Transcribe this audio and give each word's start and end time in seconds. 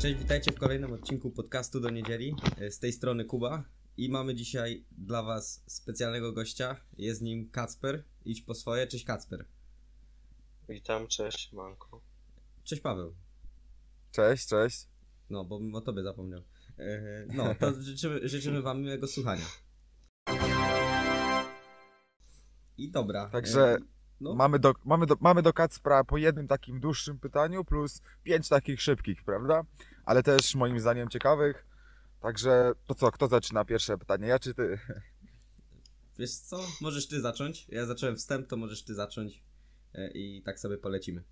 Cześć, 0.00 0.18
witajcie 0.18 0.52
w 0.52 0.58
kolejnym 0.58 0.92
odcinku 0.92 1.30
podcastu 1.30 1.80
do 1.80 1.90
niedzieli. 1.90 2.36
Z 2.70 2.78
tej 2.78 2.92
strony 2.92 3.24
Kuba 3.24 3.64
i 3.96 4.10
mamy 4.10 4.34
dzisiaj 4.34 4.84
dla 4.98 5.22
Was 5.22 5.64
specjalnego 5.66 6.32
gościa. 6.32 6.76
Jest 6.98 7.22
nim 7.22 7.50
Kacper. 7.50 8.04
Idź 8.24 8.42
po 8.42 8.54
swoje. 8.54 8.86
Cześć 8.86 9.04
Kacper. 9.04 9.44
Witam, 10.68 11.08
cześć 11.08 11.52
Manko. 11.52 12.00
Cześć 12.64 12.82
Paweł. 12.82 13.14
Cześć, 14.12 14.48
cześć. 14.48 14.88
No, 15.30 15.44
bo 15.44 15.60
o 15.72 15.80
tobie 15.80 16.02
zapomniał. 16.02 16.42
E, 16.78 17.26
No, 17.34 17.54
to 17.54 17.72
życzymy, 17.82 18.28
życzymy 18.28 18.62
Wam 18.62 18.82
miłego 18.82 19.06
słuchania. 19.06 19.44
I 22.78 22.90
dobra. 22.90 23.28
Także 23.28 23.74
e, 23.74 23.78
no. 24.20 24.34
mamy, 24.34 24.58
do, 24.58 24.74
mamy, 24.84 25.06
do, 25.06 25.16
mamy 25.20 25.42
do 25.42 25.52
Kacpra 25.52 26.04
po 26.04 26.18
jednym 26.18 26.48
takim 26.48 26.80
dłuższym 26.80 27.18
pytaniu 27.18 27.64
plus 27.64 28.02
pięć 28.22 28.48
takich 28.48 28.82
szybkich, 28.82 29.24
prawda? 29.24 29.64
Ale 30.04 30.22
też 30.22 30.54
moim 30.54 30.80
zdaniem 30.80 31.08
ciekawych. 31.08 31.66
Także 32.20 32.72
to 32.86 32.94
co, 32.94 33.10
kto 33.12 33.28
zaczyna 33.28 33.64
pierwsze 33.64 33.98
pytanie? 33.98 34.28
Ja 34.28 34.38
czy 34.38 34.54
ty? 34.54 34.78
Wiesz 36.18 36.30
co? 36.34 36.60
Możesz 36.80 37.08
ty 37.08 37.20
zacząć. 37.20 37.66
Ja 37.68 37.86
zacząłem 37.86 38.16
wstęp, 38.16 38.48
to 38.48 38.56
możesz 38.56 38.84
ty 38.84 38.94
zacząć. 38.94 39.42
E, 39.94 40.10
I 40.10 40.42
tak 40.42 40.60
sobie 40.60 40.78
polecimy. 40.78 41.22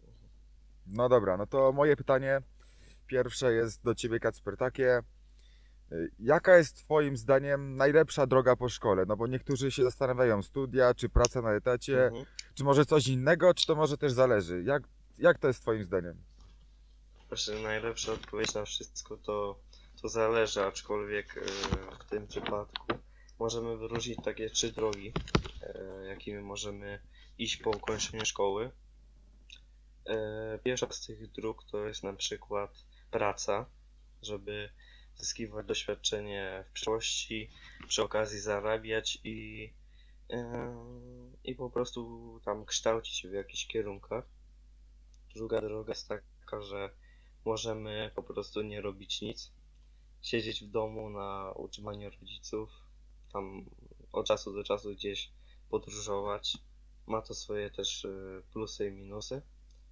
No 0.87 1.09
dobra, 1.09 1.37
no 1.37 1.47
to 1.47 1.73
moje 1.73 1.97
pytanie 1.97 2.41
pierwsze 3.07 3.53
jest 3.53 3.83
do 3.85 3.95
ciebie 3.95 4.21
Kacper 4.21 4.57
takie. 4.57 5.03
Y, 5.93 6.11
Jaka 6.19 6.57
jest 6.57 6.77
twoim 6.77 7.17
zdaniem 7.17 7.77
najlepsza 7.77 8.27
droga 8.27 8.57
po 8.57 8.69
szkole? 8.69 9.05
No 9.09 9.17
bo 9.17 9.27
niektórzy 9.27 9.71
się 9.71 9.83
zastanawiają, 9.83 10.43
studia, 10.43 10.95
czy 10.95 11.09
praca 11.09 11.43
na 11.43 11.53
etacie, 11.53 12.07
Mhm. 12.07 12.25
czy 12.55 12.65
może 12.65 12.87
coś 12.87 13.09
innego, 13.09 13.55
czy 13.55 13.67
to 13.67 13.75
może 13.75 13.97
też 13.99 14.13
zależy? 14.13 14.63
Jak, 14.63 14.83
jak 15.19 15.39
to 15.39 15.49
jest 15.49 15.61
twoim 15.63 15.85
zdaniem? 15.85 16.17
Właśnie 17.29 17.55
najlepsza 17.55 18.13
odpowiedź 18.13 18.55
na 18.55 18.65
wszystko 18.65 19.17
to, 19.17 19.61
to 20.03 20.09
zależy, 20.09 20.65
aczkolwiek 20.65 21.37
e, 21.37 21.41
w 21.99 22.05
tym 22.11 22.27
przypadku 22.27 22.87
możemy 23.39 23.77
wyróżnić 23.77 24.19
takie 24.25 24.51
trzy 24.51 24.73
drogi, 24.73 25.13
e, 25.63 26.05
jakimi 26.07 26.39
możemy 26.43 27.01
iść 27.39 27.57
po 27.57 27.71
ukończeniu 27.71 28.25
szkoły. 28.25 28.71
E, 30.07 30.59
Pierwsza 30.65 30.87
z 30.91 31.07
tych 31.07 31.33
dróg 31.33 31.65
to 31.71 31.87
jest 31.87 32.03
na 32.03 32.13
przykład 32.13 32.71
praca, 33.11 33.67
żeby 34.23 34.71
zyskiwać 35.17 35.67
doświadczenie 35.67 36.65
w 36.69 36.73
przyszłości, 36.73 37.51
przy 37.89 38.03
okazji 38.03 38.41
zarabiać 38.41 39.19
i, 39.25 39.73
i 41.45 41.55
po 41.55 41.71
prostu 41.71 42.41
tam 42.45 42.65
kształcić 42.65 43.15
się 43.17 43.29
w 43.29 43.33
jakichś 43.33 43.67
kierunkach. 43.67 44.25
Druga 45.35 45.61
droga 45.61 45.93
jest 45.93 46.09
taka, 46.09 46.63
że 46.63 46.91
możemy 47.49 48.11
po 48.15 48.23
prostu 48.23 48.63
nie 48.63 48.81
robić 48.81 49.21
nic, 49.21 49.53
siedzieć 50.23 50.65
w 50.65 50.71
domu 50.71 51.11
na 51.11 51.53
utrzymaniu 51.57 52.11
rodziców, 52.11 52.71
tam 53.33 53.65
od 54.13 54.27
czasu 54.27 54.53
do 54.53 54.65
czasu 54.65 54.95
gdzieś 54.95 55.31
podróżować. 55.71 56.59
Ma 57.07 57.23
to 57.23 57.35
swoje 57.35 57.71
też 57.71 58.05
e, 58.05 58.09
plusy 58.53 58.87
i 58.87 58.91
minusy, 58.91 59.43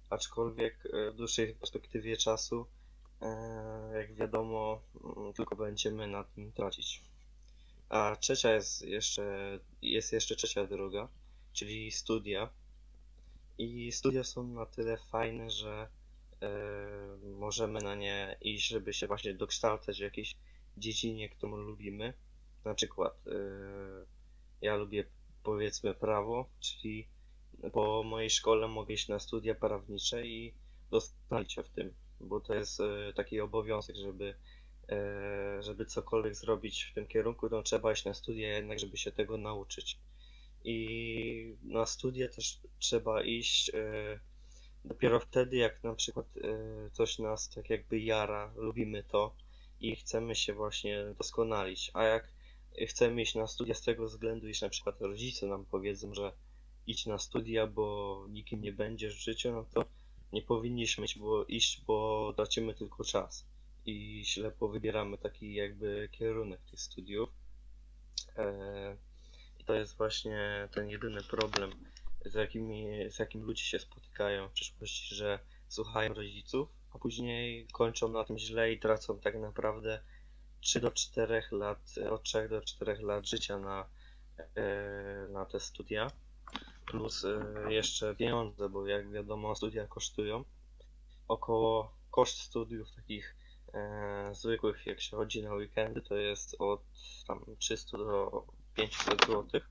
aczkolwiek 0.09 0.85
e, 0.85 1.11
w 1.11 1.15
dłuższej 1.15 1.55
perspektywie 1.55 2.17
czasu, 2.17 2.65
e, 3.21 3.27
jak 3.93 4.13
wiadomo, 4.13 4.81
mm, 5.17 5.33
tylko 5.33 5.55
będziemy 5.55 6.07
na 6.07 6.23
tym 6.23 6.51
tracić. 6.51 7.01
A 7.89 8.15
trzecia 8.15 8.53
jest 8.53 8.81
jeszcze, 8.81 9.59
jest 9.81 10.13
jeszcze 10.13 10.35
trzecia 10.35 10.67
droga, 10.67 11.07
czyli 11.53 11.91
studia. 11.91 12.49
I 13.57 13.91
studia 13.91 14.23
są 14.23 14.47
na 14.47 14.65
tyle 14.65 14.97
fajne, 14.97 15.49
że 15.49 15.96
możemy 17.23 17.81
na 17.81 17.95
nie 17.95 18.37
iść, 18.41 18.67
żeby 18.67 18.93
się 18.93 19.07
właśnie 19.07 19.33
dokształcać 19.33 19.97
w 19.97 20.01
jakiejś 20.01 20.37
dziedzinie, 20.77 21.29
którą 21.29 21.57
lubimy. 21.57 22.13
Na 22.65 22.73
przykład 22.73 23.27
e, 23.27 23.31
ja 24.61 24.75
lubię 24.75 25.05
powiedzmy 25.43 25.93
prawo, 25.93 26.49
czyli 26.59 27.07
po 27.73 28.03
mojej 28.03 28.29
szkole 28.29 28.67
mogę 28.67 28.93
iść 28.93 29.07
na 29.07 29.19
studia 29.19 29.55
prawnicze 29.55 30.27
i 30.27 30.53
doskonalić 30.91 31.53
się 31.53 31.63
w 31.63 31.69
tym, 31.69 31.93
bo 32.19 32.39
to 32.39 32.55
jest 32.55 32.79
e, 32.79 33.13
taki 33.15 33.39
obowiązek, 33.39 33.95
żeby 33.95 34.35
żeby 35.59 35.85
cokolwiek 35.85 36.35
zrobić 36.35 36.83
w 36.83 36.93
tym 36.93 37.07
kierunku, 37.07 37.49
to 37.49 37.63
trzeba 37.63 37.91
iść 37.91 38.05
na 38.05 38.13
studia 38.13 38.49
jednak, 38.49 38.79
żeby 38.79 38.97
się 38.97 39.11
tego 39.11 39.37
nauczyć. 39.37 39.99
I 40.63 41.55
na 41.63 41.85
studia 41.85 42.27
też 42.27 42.59
trzeba 42.79 43.23
iść 43.23 43.71
dopiero 44.85 45.19
wtedy, 45.19 45.57
jak 45.57 45.83
na 45.83 45.95
przykład 45.95 46.25
e, 46.37 46.89
coś 46.89 47.19
nas 47.19 47.49
tak 47.49 47.69
jakby 47.69 47.99
jara, 47.99 48.53
lubimy 48.55 49.03
to 49.03 49.35
i 49.79 49.95
chcemy 49.95 50.35
się 50.35 50.53
właśnie 50.53 51.13
doskonalić. 51.17 51.91
A 51.93 52.03
jak 52.03 52.27
chcemy 52.87 53.21
iść 53.21 53.35
na 53.35 53.47
studia 53.47 53.75
z 53.75 53.81
tego 53.81 54.05
względu, 54.05 54.47
iż 54.47 54.61
na 54.61 54.69
przykład 54.69 55.01
rodzice 55.01 55.47
nam 55.47 55.65
powiedzą, 55.65 56.13
że 56.13 56.33
idź 56.87 57.05
na 57.05 57.17
studia, 57.17 57.67
bo 57.67 58.25
nikim 58.29 58.61
nie 58.61 58.71
będziesz 58.71 59.15
w 59.15 59.23
życiu, 59.23 59.51
no 59.51 59.65
to 59.73 59.85
nie 60.33 60.41
powinniśmy 60.41 61.05
iść, 61.05 61.19
bo, 61.19 61.45
iść, 61.45 61.81
bo 61.87 62.33
tracimy 62.35 62.73
tylko 62.73 63.03
czas 63.03 63.45
i 63.85 64.25
ślepo 64.25 64.67
wybieramy 64.67 65.17
taki 65.17 65.53
jakby 65.53 66.09
kierunek 66.11 66.59
tych 66.61 66.79
studiów. 66.79 67.29
E, 68.37 68.97
I 69.59 69.63
to 69.63 69.73
jest 69.73 69.97
właśnie 69.97 70.67
ten 70.71 70.89
jedyny 70.89 71.23
problem, 71.23 71.71
z, 72.29 72.33
jakimi, 72.33 73.11
z 73.11 73.19
jakim 73.19 73.41
ludzie 73.41 73.63
się 73.63 73.79
spotykają 73.79 74.49
w 74.49 74.51
przyszłości, 74.51 75.15
że 75.15 75.39
słuchają 75.67 76.13
rodziców, 76.13 76.69
a 76.93 76.99
później 76.99 77.67
kończą 77.71 78.07
na 78.07 78.23
tym 78.23 78.37
źle 78.37 78.71
i 78.71 78.79
tracą 78.79 79.19
tak 79.19 79.35
naprawdę 79.39 79.99
3 80.61 80.79
do 80.79 80.91
4 80.91 81.43
lat, 81.51 81.95
od 82.09 82.23
3 82.23 82.49
do 82.49 82.61
4 82.61 83.03
lat 83.03 83.27
życia 83.27 83.59
na, 83.59 83.89
e, 84.55 85.27
na 85.29 85.45
te 85.45 85.59
studia. 85.59 86.07
Plus 86.85 87.25
e, 87.25 87.73
jeszcze 87.73 88.15
pieniądze, 88.15 88.69
bo 88.69 88.87
jak 88.87 89.11
wiadomo 89.11 89.55
studia 89.55 89.87
kosztują. 89.87 90.43
Około 91.27 91.97
koszt 92.11 92.39
studiów 92.39 92.91
takich 92.95 93.35
e, 93.73 94.29
zwykłych, 94.35 94.85
jak 94.85 95.01
się 95.01 95.17
chodzi 95.17 95.43
na 95.43 95.53
weekendy, 95.53 96.01
to 96.01 96.15
jest 96.15 96.55
od 96.59 96.81
tam 97.27 97.45
300 97.59 97.97
do 97.97 98.45
500 98.75 99.25
zł. 99.25 99.61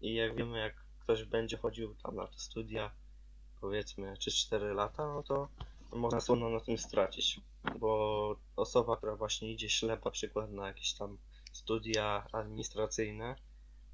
I 0.00 0.14
jak 0.14 0.36
wiemy, 0.36 0.58
jak 0.58 0.81
ktoś 1.02 1.24
będzie 1.24 1.56
chodził 1.56 1.94
tam 1.94 2.16
na 2.16 2.26
te 2.26 2.38
studia, 2.38 2.90
powiedzmy 3.60 4.14
3-4 4.14 4.74
lata, 4.74 5.06
no 5.14 5.22
to 5.22 5.48
można 5.92 6.20
słono 6.20 6.50
na 6.50 6.60
tym 6.60 6.78
stracić. 6.78 7.40
Bo 7.78 8.36
osoba, 8.56 8.96
która 8.96 9.16
właśnie 9.16 9.52
idzie 9.52 9.70
ślepa, 9.70 10.10
przykład 10.10 10.50
na 10.50 10.66
jakieś 10.66 10.94
tam 10.94 11.18
studia 11.52 12.26
administracyjne, 12.32 13.36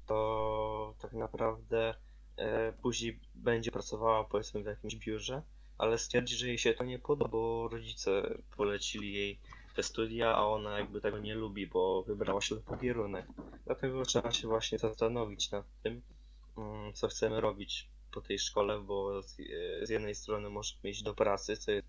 to 0.05 0.95
tak 1.01 1.13
naprawdę 1.13 1.93
e, 2.37 2.73
później 2.73 3.19
będzie 3.35 3.71
pracowała 3.71 4.23
powiedzmy 4.23 4.63
w 4.63 4.65
jakimś 4.65 4.95
biurze, 4.95 5.41
ale 5.77 5.97
stwierdzi, 5.97 6.35
że 6.35 6.47
jej 6.47 6.57
się 6.57 6.73
to 6.73 6.83
nie 6.83 6.99
podoba, 6.99 7.31
bo 7.31 7.67
rodzice 7.71 8.37
polecili 8.57 9.13
jej 9.13 9.39
te 9.75 9.83
studia, 9.83 10.35
a 10.35 10.45
ona 10.45 10.79
jakby 10.79 11.01
tego 11.01 11.19
nie 11.19 11.35
lubi, 11.35 11.67
bo 11.67 12.03
wybrała 12.03 12.41
ślepy 12.41 12.77
kierunek. 12.81 13.27
Dlatego 13.65 14.05
trzeba 14.05 14.31
się 14.31 14.47
właśnie 14.47 14.77
zastanowić 14.77 15.51
nad 15.51 15.65
tym, 15.83 16.01
co 16.93 17.07
chcemy 17.07 17.41
robić 17.41 17.89
po 18.11 18.21
tej 18.21 18.39
szkole, 18.39 18.79
bo 18.79 19.21
z, 19.21 19.39
e, 19.39 19.93
jednej 19.93 20.15
strony 20.15 20.49
możemy 20.49 20.89
iść 20.89 21.03
do 21.03 21.13
pracy, 21.13 21.57
co 21.57 21.71
jest 21.71 21.87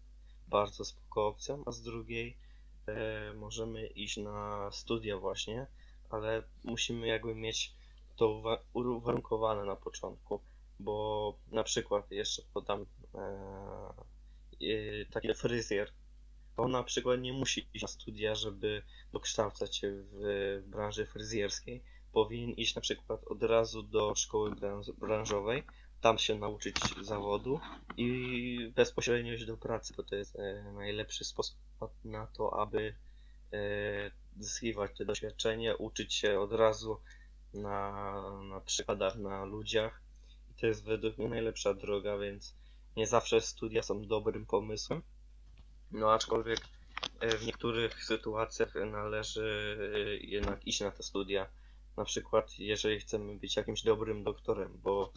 bardzo 0.48 0.84
spoko 0.84 1.26
opcją, 1.26 1.62
a 1.66 1.72
z 1.72 1.82
drugiej 1.82 2.36
e, 2.86 3.32
możemy 3.34 3.86
iść 3.86 4.16
na 4.16 4.70
studia 4.72 5.18
właśnie, 5.18 5.66
ale 6.10 6.42
musimy 6.64 7.06
jakby 7.06 7.34
mieć 7.34 7.74
to 8.16 8.26
uwa- 8.26 8.62
uwarunkowane 8.72 9.64
na 9.64 9.76
początku, 9.76 10.40
bo 10.80 11.34
na 11.52 11.62
przykład 11.62 12.10
jeszcze 12.10 12.42
podam 12.54 12.86
e, 13.14 13.18
e, 14.60 15.06
taki 15.10 15.34
fryzjer, 15.34 15.92
on 16.56 16.70
na 16.70 16.82
przykład 16.82 17.20
nie 17.20 17.32
musi 17.32 17.68
iść 17.74 17.82
na 17.82 17.88
studia, 17.88 18.34
żeby 18.34 18.82
dokształcać 19.12 19.76
się 19.76 19.92
w 19.92 20.62
branży 20.66 21.06
fryzjerskiej. 21.06 21.82
Powinien 22.12 22.50
iść 22.50 22.74
na 22.74 22.80
przykład 22.80 23.24
od 23.24 23.42
razu 23.42 23.82
do 23.82 24.14
szkoły 24.14 24.50
branż- 24.50 24.92
branżowej, 24.92 25.62
tam 26.00 26.18
się 26.18 26.38
nauczyć 26.38 26.76
zawodu 27.02 27.60
i 27.96 28.72
bezpośrednio 28.76 29.32
iść 29.32 29.44
do 29.44 29.56
pracy, 29.56 29.94
bo 29.96 30.02
to 30.02 30.16
jest 30.16 30.36
e, 30.36 30.72
najlepszy 30.72 31.24
sposób 31.24 31.58
na 32.04 32.26
to, 32.26 32.60
aby 32.60 32.94
e, 33.52 34.10
zyskiwać 34.38 34.90
te 34.98 35.04
doświadczenie, 35.04 35.76
uczyć 35.76 36.14
się 36.14 36.40
od 36.40 36.52
razu 36.52 37.00
na, 37.54 38.22
na 38.42 38.60
przykładach, 38.60 39.16
na 39.16 39.44
ludziach. 39.44 40.02
I 40.50 40.60
to 40.60 40.66
jest 40.66 40.84
według 40.84 41.18
mnie 41.18 41.28
najlepsza 41.28 41.74
droga, 41.74 42.18
więc 42.18 42.54
nie 42.96 43.06
zawsze 43.06 43.40
studia 43.40 43.82
są 43.82 44.06
dobrym 44.06 44.46
pomysłem. 44.46 45.02
No 45.90 46.12
aczkolwiek 46.12 46.58
e, 47.20 47.36
w 47.36 47.46
niektórych 47.46 48.04
sytuacjach 48.04 48.74
należy 48.74 49.78
jednak 50.22 50.66
iść 50.66 50.80
na 50.80 50.90
te 50.90 51.02
studia. 51.02 51.46
Na 51.96 52.04
przykład 52.04 52.58
jeżeli 52.58 53.00
chcemy 53.00 53.38
być 53.38 53.56
jakimś 53.56 53.82
dobrym 53.82 54.24
doktorem, 54.24 54.80
bo 54.82 55.12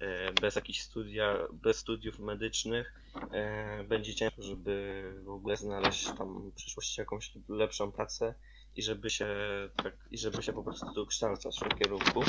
e, 0.00 0.32
bez 0.32 0.56
jakichś 0.56 0.80
studia, 0.80 1.38
bez 1.52 1.76
studiów 1.76 2.18
medycznych 2.18 2.94
e, 3.32 3.84
będzie 3.84 4.14
ciężko, 4.14 4.42
żeby 4.42 5.02
w 5.24 5.28
ogóle 5.28 5.56
znaleźć 5.56 6.06
tam 6.18 6.50
w 6.50 6.54
przyszłości 6.54 7.00
jakąś 7.00 7.32
lepszą 7.48 7.92
pracę 7.92 8.34
i 8.76 8.82
żeby 8.82 9.10
się 9.10 9.26
tak, 9.76 9.94
i 10.10 10.18
żeby 10.18 10.42
się 10.42 10.52
po 10.52 10.62
prostu 10.62 10.92
dokształcać 10.94 11.56
w 11.56 11.68
tym 11.68 11.78
kierunku. 11.78 12.24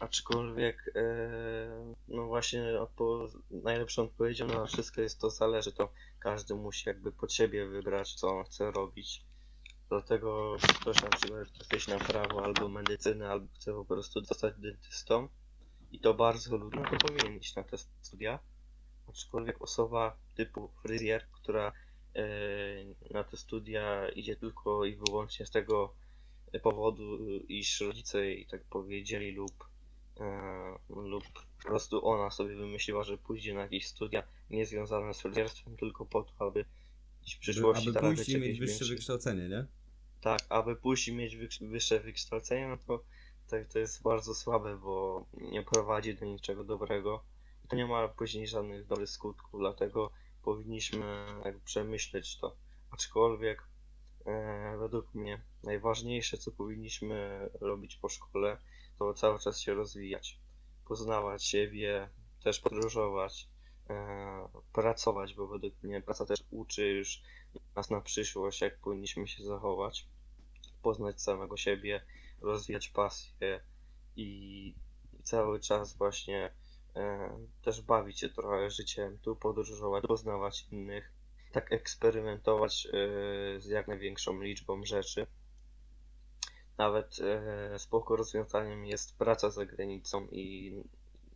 Aczkolwiek, 0.00 0.90
e, 0.96 1.94
no 2.08 2.26
właśnie 2.26 2.80
odpo 2.80 3.28
najlepszą 3.50 4.02
odpowiedzią 4.02 4.46
na 4.46 4.66
wszystko 4.66 5.00
jest 5.00 5.20
to 5.20 5.30
zależy, 5.30 5.72
to 5.72 5.92
każdy 6.18 6.54
musi 6.54 6.88
jakby 6.88 7.12
pod 7.12 7.32
siebie 7.32 7.66
wybrać, 7.66 8.14
co 8.14 8.28
on 8.28 8.44
chce 8.44 8.70
robić. 8.70 9.22
Dlatego 9.88 10.56
ktoś 10.80 11.02
na 11.02 11.08
przykład 11.08 11.48
chce 11.48 11.98
na 11.98 12.04
prawo 12.04 12.44
albo 12.44 12.68
medycynę, 12.68 13.28
albo 13.30 13.46
chce 13.54 13.72
po 13.72 13.84
prostu 13.84 14.24
zostać 14.24 14.54
dentystą 14.58 15.28
i 15.92 16.00
to 16.00 16.14
bardzo 16.14 16.56
lubi, 16.56 16.78
no 16.78 16.90
to 16.90 16.96
powinien 16.96 17.40
iść 17.40 17.56
na 17.56 17.62
te 17.62 17.78
studia. 17.78 18.38
Aczkolwiek 19.08 19.62
osoba 19.62 20.16
typu 20.34 20.68
fryzjer, 20.82 21.26
która 21.32 21.72
e, 22.14 22.24
na 23.10 23.24
te 23.24 23.36
studia 23.36 24.08
idzie 24.08 24.36
tylko 24.36 24.84
i 24.84 24.96
wyłącznie 24.96 25.46
z 25.46 25.50
tego 25.50 25.94
powodu, 26.62 27.18
iż 27.48 27.80
rodzice 27.80 28.26
jej 28.26 28.46
tak 28.46 28.64
powiedzieli 28.64 29.32
lub 29.32 29.64
e, 30.20 30.78
lub 30.88 31.24
po 31.32 31.68
prostu 31.68 32.06
ona 32.06 32.30
sobie 32.30 32.56
wymyśliła, 32.56 33.04
że 33.04 33.18
pójdzie 33.18 33.54
na 33.54 33.60
jakieś 33.60 33.86
studia 33.86 34.22
niezwiązane 34.50 35.14
z 35.14 35.20
fryzjerstwem 35.20 35.76
tylko 35.76 36.06
po 36.06 36.22
to, 36.22 36.32
aby 36.46 36.64
w 37.32 37.38
przyszłości 37.38 37.88
aby 37.88 37.92
zarabiać 37.92 38.16
pójść 38.16 38.30
i 38.30 38.38
mieć 38.40 38.60
wyższe 38.60 38.84
większe- 38.84 38.88
wykształcenie, 38.88 39.48
nie? 39.48 39.66
tak, 40.24 40.40
aby 40.48 40.76
i 41.08 41.12
mieć 41.12 41.36
wyższe 41.60 42.00
wykształcenie, 42.00 42.68
no 42.68 42.76
to, 42.76 43.04
to, 43.46 43.56
to 43.72 43.78
jest 43.78 44.02
bardzo 44.02 44.34
słabe, 44.34 44.76
bo 44.76 45.26
nie 45.34 45.62
prowadzi 45.62 46.14
do 46.14 46.26
niczego 46.26 46.64
dobrego. 46.64 47.24
I 47.64 47.68
to 47.68 47.76
nie 47.76 47.86
ma 47.86 48.08
później 48.08 48.46
żadnych 48.46 48.86
dobrych 48.86 49.10
skutków, 49.10 49.60
dlatego 49.60 50.10
powinniśmy 50.42 51.26
jakby 51.44 51.60
przemyśleć 51.64 52.38
to. 52.38 52.56
Aczkolwiek 52.90 53.68
e, 54.26 54.76
według 54.78 55.14
mnie 55.14 55.42
najważniejsze, 55.62 56.38
co 56.38 56.52
powinniśmy 56.52 57.48
robić 57.60 57.96
po 57.96 58.08
szkole, 58.08 58.58
to 58.98 59.14
cały 59.14 59.38
czas 59.38 59.60
się 59.60 59.74
rozwijać, 59.74 60.40
poznawać 60.88 61.44
siebie, 61.44 62.08
też 62.42 62.60
podróżować, 62.60 63.48
pracować, 64.72 65.34
bo 65.34 65.46
według 65.46 65.82
mnie 65.82 66.02
praca 66.02 66.26
też 66.26 66.44
uczy 66.50 66.88
już 66.88 67.22
nas 67.76 67.90
na 67.90 68.00
przyszłość, 68.00 68.60
jak 68.60 68.78
powinniśmy 68.78 69.28
się 69.28 69.44
zachować, 69.44 70.08
poznać 70.82 71.22
samego 71.22 71.56
siebie, 71.56 72.04
rozwijać 72.40 72.88
pasję 72.88 73.60
i, 74.16 74.74
cały 75.24 75.60
czas 75.60 75.96
właśnie 75.96 76.50
e, 76.96 77.30
też 77.62 77.82
bawić 77.82 78.20
się 78.20 78.28
trochę 78.28 78.70
życiem, 78.70 79.18
tu 79.18 79.36
podróżować, 79.36 80.04
poznawać 80.06 80.66
innych, 80.70 81.12
tak 81.52 81.72
eksperymentować 81.72 82.86
e, 82.86 82.90
z 83.60 83.66
jak 83.66 83.88
największą 83.88 84.40
liczbą 84.40 84.84
rzeczy. 84.84 85.26
Nawet 86.78 87.18
e, 87.20 87.78
spoko 87.78 88.16
rozwiązaniem 88.16 88.86
jest 88.86 89.18
praca 89.18 89.50
za 89.50 89.66
granicą 89.66 90.26
i, 90.26 90.74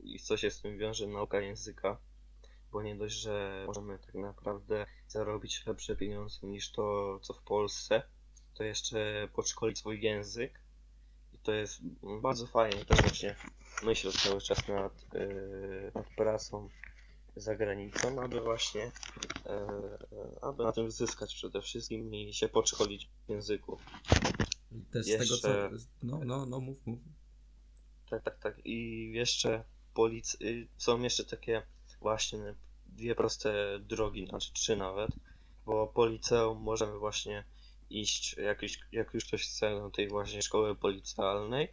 i 0.00 0.18
co 0.18 0.36
się 0.36 0.50
z 0.50 0.60
tym 0.60 0.78
wiąże, 0.78 1.06
nauka 1.06 1.40
języka 1.40 1.98
bo 2.72 2.82
nie 2.82 2.96
dość, 2.96 3.14
że 3.14 3.64
możemy 3.66 3.98
tak 3.98 4.14
naprawdę 4.14 4.86
zarobić 5.08 5.66
lepsze 5.66 5.96
pieniądze 5.96 6.46
niż 6.46 6.72
to, 6.72 7.18
co 7.22 7.34
w 7.34 7.42
Polsce, 7.42 8.02
to 8.54 8.64
jeszcze 8.64 9.28
podszkolić 9.32 9.78
swój 9.78 10.02
język 10.02 10.60
i 11.32 11.38
to 11.38 11.52
jest 11.52 11.80
bardzo 12.22 12.46
fajnie. 12.46 12.84
Też 12.84 13.00
właśnie 13.00 13.36
myślę 13.82 14.12
cały 14.12 14.40
czas 14.40 14.68
nad, 14.68 15.06
yy, 15.14 15.92
nad 15.94 16.06
pracą 16.16 16.68
za 17.36 17.56
granicą, 17.56 18.22
aby 18.22 18.40
właśnie 18.40 18.80
yy, 18.80 18.92
aby 20.42 20.64
na 20.64 20.72
tym 20.72 20.90
zyskać 20.90 21.34
przede 21.34 21.62
wszystkim 21.62 22.14
i 22.14 22.34
się 22.34 22.48
podszkolić 22.48 23.08
w 23.26 23.30
języku. 23.30 23.78
I 24.72 24.80
Też 24.80 25.06
z 25.06 25.10
tego 25.18 25.24
co... 25.36 25.48
Jeszcze- 25.48 25.70
No, 26.02 26.20
no, 26.24 26.46
no, 26.46 26.60
mów, 26.60 26.86
mów. 26.86 26.98
Tak, 28.10 28.22
tak, 28.22 28.38
tak. 28.38 28.60
I 28.66 29.10
jeszcze 29.12 29.64
polic... 29.94 30.36
y, 30.42 30.68
są 30.76 31.00
jeszcze 31.02 31.24
takie 31.24 31.62
właśnie 32.00 32.54
dwie 32.86 33.14
proste 33.14 33.78
drogi, 33.80 34.26
znaczy 34.26 34.52
trzy 34.52 34.76
nawet, 34.76 35.10
bo 35.66 35.86
po 35.86 36.06
liceum 36.06 36.58
możemy 36.58 36.98
właśnie 36.98 37.44
iść, 37.90 38.36
jak 38.36 38.62
już, 38.62 38.72
jak 38.92 39.14
już 39.14 39.24
ktoś 39.24 39.42
chce 39.42 39.70
do 39.70 39.90
tej 39.90 40.08
właśnie 40.08 40.42
szkoły 40.42 40.74
policjalnej, 40.76 41.68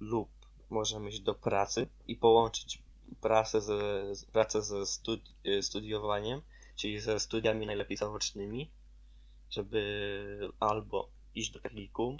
lub 0.00 0.28
możemy 0.70 1.08
iść 1.08 1.20
do 1.20 1.34
pracy 1.34 1.86
i 2.06 2.16
połączyć 2.16 2.82
pracę 3.20 3.60
ze, 3.60 4.12
pracę 4.32 4.62
ze 4.62 4.86
studi 4.86 5.34
studiowaniem, 5.62 6.42
czyli 6.76 7.00
ze 7.00 7.20
studiami 7.20 7.66
najlepiej 7.66 7.96
zaocznymi, 7.96 8.70
żeby 9.50 10.50
albo 10.60 11.10
iść 11.34 11.50
do 11.50 11.60
technikum 11.60 12.16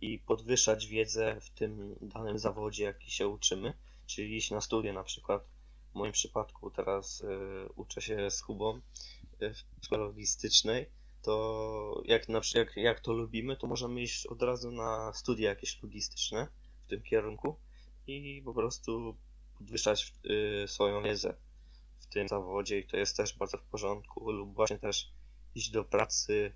i 0.00 0.18
podwyższać 0.18 0.86
wiedzę 0.86 1.40
w 1.40 1.50
tym 1.50 1.96
danym 2.02 2.38
zawodzie, 2.38 2.84
jaki 2.84 3.10
się 3.10 3.28
uczymy, 3.28 3.74
czyli 4.06 4.36
iść 4.36 4.50
na 4.50 4.60
studia 4.60 4.92
na 4.92 5.04
przykład. 5.04 5.44
W 5.96 5.98
moim 5.98 6.12
przypadku 6.12 6.70
teraz 6.70 7.20
y, 7.20 7.68
uczę 7.76 8.00
się 8.00 8.30
z 8.30 8.42
Kubą 8.42 8.80
y, 9.42 9.54
w 9.88 9.90
logistycznej, 9.90 10.90
to 11.22 12.02
jak, 12.04 12.28
na, 12.28 12.40
jak, 12.54 12.76
jak 12.76 13.00
to 13.00 13.12
lubimy, 13.12 13.56
to 13.56 13.66
możemy 13.66 14.02
iść 14.02 14.26
od 14.26 14.42
razu 14.42 14.70
na 14.70 15.12
studia 15.12 15.48
jakieś 15.48 15.82
logistyczne 15.82 16.48
w 16.86 16.88
tym 16.88 17.02
kierunku 17.02 17.56
i 18.06 18.42
po 18.44 18.54
prostu 18.54 19.16
podwyższać 19.58 20.12
y, 20.64 20.68
swoją 20.68 21.02
wiedzę 21.02 21.36
w 21.98 22.06
tym 22.06 22.28
zawodzie 22.28 22.78
i 22.78 22.86
to 22.86 22.96
jest 22.96 23.16
też 23.16 23.34
bardzo 23.34 23.58
w 23.58 23.62
porządku 23.62 24.30
lub 24.30 24.54
właśnie 24.54 24.78
też 24.78 25.12
iść 25.54 25.70
do 25.70 25.84
pracy 25.84 26.52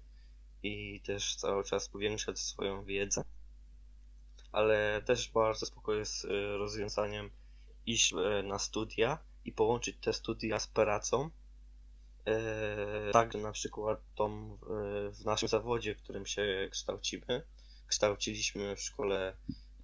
i 0.62 1.00
też 1.00 1.36
cały 1.36 1.64
czas 1.64 1.88
powiększać 1.88 2.38
swoją 2.38 2.84
wiedzę. 2.84 3.24
Ale 4.52 5.02
też 5.02 5.28
bardzo 5.28 5.66
spoko 5.66 5.94
jest 5.94 6.24
y, 6.24 6.28
rozwiązaniem 6.58 7.30
iść 7.86 8.12
e, 8.12 8.42
na 8.42 8.58
studia 8.58 9.29
i 9.44 9.52
połączyć 9.52 9.96
te 10.00 10.12
studia 10.12 10.58
z 10.58 10.66
pracą. 10.66 11.30
E, 12.26 13.10
Tak, 13.12 13.32
że 13.32 13.38
na 13.38 13.52
przykład 13.52 14.00
tą 14.14 14.52
e, 14.52 14.56
w 15.10 15.24
naszym 15.24 15.48
zawodzie, 15.48 15.94
w 15.94 16.02
którym 16.02 16.26
się 16.26 16.68
kształcimy, 16.70 17.42
kształciliśmy 17.86 18.76
w 18.76 18.80
szkole 18.80 19.36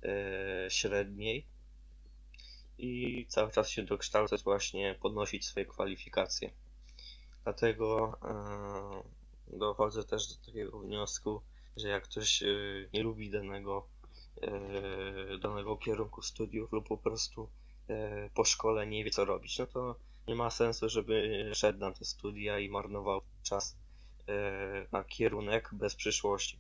e, 0.03 0.71
średniej 0.71 1.47
i 2.79 3.27
cały 3.29 3.53
czas 3.53 3.69
się 3.69 3.83
dokształcać 3.83 4.43
właśnie, 4.43 4.95
podnosić 5.01 5.47
swoje 5.47 5.67
kwalifikacje. 5.67 6.51
Dlatego 7.45 8.19
e, 8.23 9.57
dochodzę 9.59 10.05
też 10.05 10.29
do 10.29 10.47
takiego 10.47 10.79
wniosku, 10.79 11.43
że 11.77 11.89
jak 11.89 12.05
ktoś 12.05 12.43
nie 12.93 13.03
lubi 13.03 13.31
danego, 13.31 13.89
danego 15.41 15.77
kierunku 15.77 16.23
studiów 16.23 16.73
lub 16.73 16.89
po 16.89 16.99
prostu 16.99 17.49
po 18.35 18.45
szkole 18.45 18.87
nie 18.87 19.05
wie 19.05 19.11
co 19.11 19.25
robić, 19.25 19.59
no 19.59 19.67
to 19.67 19.97
nie 20.29 20.35
ma 20.35 20.51
sensu, 20.51 20.89
żeby 20.89 21.51
szedł 21.55 21.79
na 21.79 21.93
te 21.93 22.05
studia 22.05 22.59
i 22.59 22.69
marnował 22.69 23.21
czas 23.43 23.77
e, 24.29 24.87
na 24.93 25.05
kierunek 25.05 25.71
bez 25.73 25.95
przyszłości. 25.95 26.59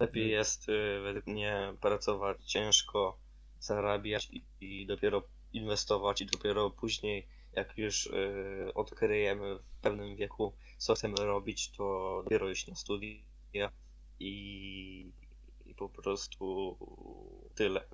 Lepiej 0.00 0.30
jest 0.30 0.68
e, 0.68 1.00
według 1.00 1.26
mnie 1.26 1.74
pracować 1.80 2.44
ciężko, 2.44 3.18
zarabiać 3.60 4.28
i, 4.30 4.44
i 4.60 4.86
dopiero 4.86 5.22
inwestować 5.52 6.20
i 6.20 6.26
dopiero 6.26 6.70
później 6.70 7.26
jak 7.52 7.78
już 7.78 8.06
e, 8.06 8.74
odkryjemy 8.74 9.58
w 9.58 9.82
pewnym 9.82 10.16
wieku 10.16 10.52
co 10.78 10.94
chcemy 10.94 11.16
robić, 11.16 11.70
to 11.70 12.20
dopiero 12.24 12.50
iść 12.50 12.66
na 12.66 12.74
studia 12.74 13.70
i, 14.20 15.12
i 15.66 15.74
po 15.74 15.88
prostu 15.88 16.76
tyle. 17.54 17.84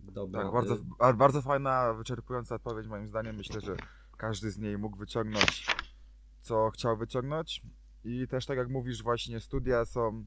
Dobra. 0.00 0.42
Tak, 0.42 0.52
bardzo, 0.52 0.74
y, 1.10 1.14
bardzo 1.14 1.42
fajna, 1.42 1.92
wyczerpująca 1.94 2.54
odpowiedź 2.54 2.86
moim 2.86 3.06
zdaniem. 3.06 3.36
Myślę, 3.36 3.60
że 3.60 3.76
każdy 4.16 4.50
z 4.50 4.58
niej 4.58 4.78
mógł 4.78 4.96
wyciągnąć, 4.98 5.66
co 6.40 6.70
chciał 6.70 6.96
wyciągnąć. 6.96 7.62
I 8.04 8.28
też 8.28 8.46
tak 8.46 8.58
jak 8.58 8.68
mówisz, 8.68 9.02
właśnie 9.02 9.40
studia 9.40 9.84
są 9.84 10.24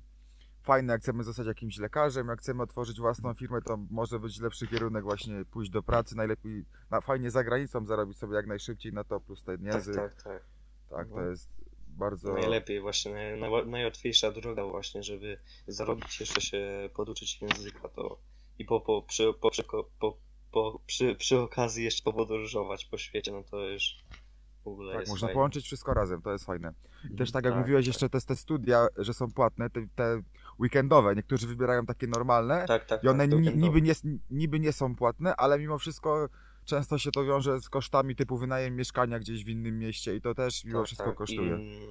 fajne, 0.62 0.94
jak 0.94 1.02
chcemy 1.02 1.24
zostać 1.24 1.48
jakimś 1.48 1.78
lekarzem, 1.78 2.28
jak 2.28 2.40
chcemy 2.40 2.64
otworzyć 2.64 3.00
własną 3.00 3.34
firmę, 3.34 3.62
to 3.62 3.78
może 3.90 4.20
być 4.20 4.40
lepszy 4.40 4.68
kierunek 4.68 5.04
właśnie 5.04 5.46
pójść 5.46 5.72
do 5.72 5.84
pracy, 5.84 6.16
najlepiej 6.16 6.66
na, 6.92 7.02
fajnie 7.02 7.32
za 7.32 7.44
granicą 7.44 7.86
zarobić 7.86 8.18
sobie 8.18 8.36
jak 8.36 8.48
najszybciej 8.48 8.94
na 8.94 9.04
to, 9.04 9.20
plus 9.20 9.44
ten 9.44 9.58
Tak, 9.58 9.66
język. 9.74 9.96
Tak, 9.96 10.24
tak, 10.24 10.44
tak. 10.90 11.08
to 11.08 11.14
Mhm. 11.14 11.30
jest 11.30 11.62
bardzo... 11.88 12.34
Najlepiej 12.34 12.82
właśnie, 12.82 13.14
naj, 13.14 13.40
naj, 13.52 13.68
najłatwiejsza 13.68 14.32
droga 14.32 14.66
właśnie, 14.66 15.04
żeby 15.04 15.38
zarobić 15.68 16.20
jeszcze 16.20 16.42
się 16.42 16.90
poduczyć 16.94 17.42
języka 17.42 17.90
to 17.90 18.20
i 18.60 18.66
po, 18.66 18.82
po, 18.82 19.02
przy, 19.02 19.34
po, 19.42 19.52
po, 20.00 20.18
po, 20.52 20.80
przy, 20.86 21.16
przy 21.16 21.40
okazji 21.40 21.84
jeszcze 21.84 22.04
popodróżować 22.04 22.86
po 22.86 22.98
świecie, 22.98 23.32
no 23.32 23.44
to 23.44 23.70
już 23.70 23.98
w 24.64 24.68
ogóle 24.68 24.92
Tak, 24.94 25.00
jest 25.00 25.10
można 25.12 25.28
fajnie. 25.28 25.34
połączyć 25.34 25.66
wszystko 25.66 25.94
razem, 25.94 26.22
to 26.22 26.32
jest 26.32 26.46
fajne. 26.46 26.74
I 27.14 27.16
też 27.16 27.32
tak 27.32 27.46
jak 27.46 27.54
Tak, 27.54 27.62
mówiłeś, 27.62 27.86
tak. 27.86 27.88
jeszcze 27.88 28.10
te, 28.10 28.22
te 28.22 28.36
studia, 28.36 28.88
że 28.98 29.14
są 29.14 29.32
płatne, 29.32 29.70
te, 29.70 29.88
te 29.96 30.22
weekendowe, 30.60 31.16
niektórzy 31.16 31.48
wybierają 31.48 31.86
takie 31.86 32.08
normalne, 32.08 32.66
Tak, 32.68 32.86
tak, 32.86 33.04
I 33.04 33.08
one 33.08 33.28
tak, 33.28 33.40
ni, 33.40 33.56
niby, 33.58 33.82
nie, 33.82 33.94
niby 34.30 34.60
nie 34.60 34.72
są 34.74 34.96
płatne, 34.96 35.36
ale 35.36 35.60
mimo 35.60 35.78
wszystko 35.78 36.30
często 36.66 36.98
się 36.98 37.12
to 37.12 37.26
wiąże 37.26 37.60
z 37.60 37.70
kosztami 37.70 38.16
typu 38.16 38.38
wynajem 38.38 38.76
mieszkania 38.76 39.20
gdzieś 39.20 39.46
w 39.46 39.50
innym 39.50 39.80
mieście 39.80 40.16
i 40.16 40.22
to 40.22 40.36
też 40.36 40.66
mimo 40.66 40.80
Tak, 40.80 40.86
wszystko 40.88 41.08
tak. 41.08 41.16
kosztuje. 41.16 41.58
I, 41.58 41.88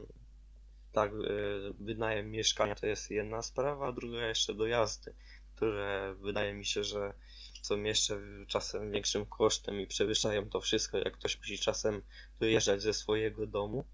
tak, 0.92 1.12
y, 1.12 1.74
wynajem 1.80 2.30
mieszkania 2.30 2.74
to 2.74 2.86
jest 2.86 3.10
jedna 3.10 3.42
sprawa, 3.42 3.88
a 3.88 3.92
druga 3.92 4.26
jeszcze 4.26 4.54
dojazdy, 4.54 5.14
które 5.60 6.14
wydaje 6.14 6.54
mi 6.54 6.64
się, 6.64 6.84
że 6.84 7.14
są 7.62 7.82
jeszcze 7.82 8.20
czasem 8.46 8.90
większym 8.90 9.26
kosztem 9.26 9.80
i 9.80 9.86
przewyższają 9.86 10.48
to 10.48 10.60
wszystko, 10.60 10.98
jak 10.98 11.14
ktoś 11.14 11.38
musi 11.38 11.58
czasem 11.58 12.02
wyjeżdżać 12.40 12.82
ze 12.82 12.94
swojego 12.94 13.46
domu, 13.46 13.84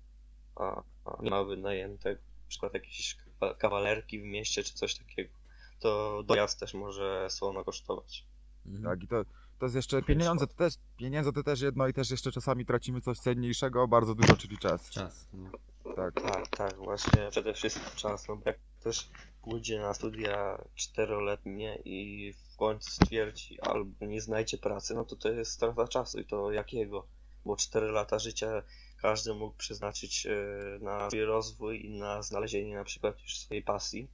a, 0.57 0.83
a 1.05 1.23
nie 1.23 1.31
ma 1.31 1.45
wynajętego, 1.45 2.21
na 2.43 2.49
przykład 2.49 2.75
jakieś 2.75 3.17
kawa- 3.17 3.55
kawalerki 3.55 4.21
w 4.21 4.25
mieście 4.25 4.65
czy 4.65 4.75
coś 4.75 4.95
takiego, 4.95 5.35
to 5.81 6.23
dojazd 6.27 6.61
też 6.61 6.75
może 6.75 7.27
słono 7.31 7.65
kosztować. 7.65 8.25
Mhm. 8.67 8.85
Tak, 8.85 9.03
i 9.03 9.09
to, 9.09 9.25
to 9.59 9.67
jest 9.67 9.77
jeszcze 9.77 10.03
pieniądze, 10.03 10.47
to 10.47 10.55
też, 10.55 10.75
pieniądze 10.97 11.33
to 11.33 11.43
też 11.43 11.61
jedno 11.61 11.89
i 11.89 11.93
też 11.93 12.11
jeszcze 12.11 12.33
czasami 12.33 12.67
tracimy 12.67 13.01
coś 13.01 13.19
cenniejszego, 13.19 13.89
bardzo 13.89 14.15
dużo, 14.15 14.37
czyli 14.37 14.59
czas. 14.59 14.91
Czas. 14.91 15.29
No. 15.33 15.51
Tak. 15.97 16.15
Tak, 16.15 16.49
tak, 16.49 16.77
właśnie 16.77 17.29
przede 17.31 17.55
wszystkim 17.55 17.97
czas, 17.97 18.29
no 18.29 18.37
bo 18.37 18.43
jak 18.47 18.59
ktoś 18.81 19.09
pójdzie 19.43 19.81
na 19.81 19.95
studia 19.95 20.65
czteroletnie 20.75 21.79
i 21.85 22.33
w 22.33 22.57
końcu 22.57 22.91
stwierdzi 22.91 23.61
albo 23.61 24.07
nie 24.07 24.21
znajdzie 24.21 24.59
pracy, 24.59 24.95
no 24.95 25.05
to 25.05 25.17
to 25.17 25.29
jest 25.29 25.53
strata 25.53 25.89
czasu 25.89 26.21
i 26.21 26.25
to 26.25 26.53
jakiego? 26.53 27.07
Bo 27.45 27.57
4 27.57 27.87
lata 27.87 28.19
życia 28.19 28.63
każdy 29.03 29.35
mógł 29.35 29.57
przeznaczyć 29.57 30.27
e, 30.27 30.39
na 30.81 31.09
swój 31.11 31.25
rozwój 31.25 31.85
i 31.87 31.99
na 31.99 32.23
znalezienie 32.23 32.75
na 32.75 32.85
przykład 32.85 33.23
już 33.23 33.39
swojej 33.39 33.63
pasji, 33.63 34.11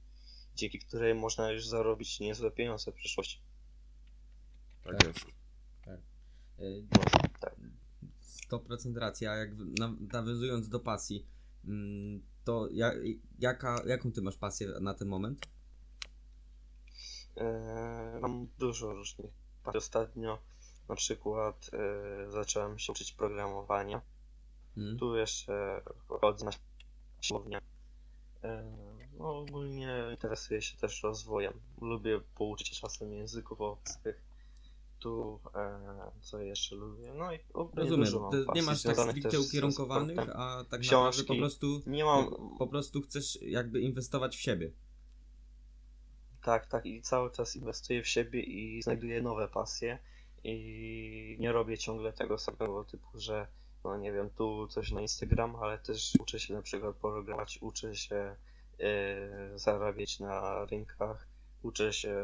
dzięki 0.55 0.79
której 0.79 1.15
można 1.15 1.51
już 1.51 1.67
zarobić 1.67 2.19
niezłe 2.19 2.51
pieniądze 2.51 2.91
w 2.91 2.95
przyszłości. 2.95 3.41
Tak 4.83 4.97
Tak. 4.97 5.07
jest. 5.07 5.25
No, 5.87 5.97
tak. 7.41 7.55
100% 8.49 8.97
racja. 8.97 9.35
Jak 9.35 9.55
w- 9.55 9.79
na- 9.79 9.95
nawiązując 10.13 10.69
do 10.69 10.79
pasji, 10.79 11.25
mm, 11.65 12.21
to 12.43 12.67
ja, 12.71 12.91
jaka, 13.39 13.83
jaką 13.85 14.11
ty 14.11 14.21
masz 14.21 14.37
pasję 14.37 14.67
na 14.81 14.93
ten 14.93 15.07
moment? 15.07 15.47
E, 17.37 18.19
mam 18.21 18.47
dużo 18.59 18.93
różnych 18.93 19.31
pasji. 19.63 19.77
Ostatnio 19.77 20.39
na 20.89 20.95
przykład 20.95 21.69
e, 21.73 22.31
zacząłem 22.31 22.79
się 22.79 22.91
uczyć 22.91 23.11
programowania. 23.11 24.01
Mm? 24.77 24.97
Tu 24.97 25.15
jeszcze 25.15 25.81
chodzę 26.07 26.45
na 26.45 26.51
siłownię. 27.21 27.61
E, 28.43 28.93
No, 29.17 29.37
ogólnie 29.37 29.97
interesuję 30.11 30.61
się 30.61 30.77
też 30.77 31.03
rozwojem. 31.03 31.53
Lubię 31.81 32.21
pouczyć 32.35 32.67
się 32.67 32.75
czasem 32.75 33.13
języków 33.13 33.61
obcych. 33.61 34.21
Tu, 35.03 35.39
e, 35.55 36.11
co 36.21 36.39
jeszcze 36.39 36.75
lubię? 36.75 37.13
No 37.13 37.33
i 37.33 37.39
Rozumiem. 37.73 38.07
nie 38.55 38.63
masz 38.63 38.83
tak 38.83 38.97
stricte 38.97 39.39
ukierunkowanych, 39.39 40.19
a 40.19 40.23
tak 40.23 40.35
naprawdę 40.35 40.77
Książki. 40.79 41.23
po 41.27 41.35
prostu, 41.35 41.81
Nie 41.87 42.05
mam, 42.05 42.35
po 42.59 42.67
prostu 42.67 43.01
chcesz 43.01 43.41
jakby 43.41 43.81
inwestować 43.81 44.35
w 44.37 44.39
siebie. 44.41 44.71
tak, 46.43 46.67
tak 46.67 46.85
i 46.85 47.01
cały 47.01 47.31
czas 47.31 47.55
inwestuję 47.55 48.03
w 48.03 48.07
siebie 48.07 48.41
i 48.41 48.81
znajduję 48.81 49.21
nowe 49.21 49.47
pasje 49.47 49.99
i 50.43 51.37
nie 51.39 51.51
robię 51.51 51.77
ciągle 51.77 52.13
tego 52.13 52.37
samego 52.37 52.83
typu, 52.83 53.07
że 53.19 53.47
no 53.83 53.97
nie 53.97 54.11
wiem, 54.11 54.29
tu 54.29 54.67
coś 54.67 54.91
na 54.91 55.01
Instagram, 55.01 55.55
ale 55.55 55.77
też 55.77 56.13
uczę 56.19 56.39
się 56.39 56.53
na 56.53 56.61
przykład 56.61 56.95
programować, 56.95 57.59
uczę 57.61 57.95
się 57.95 58.35
e, 58.79 59.59
zarabiać 59.59 60.19
na 60.19 60.65
rynkach, 60.65 61.27
uczę 61.63 61.93
się 61.93 62.15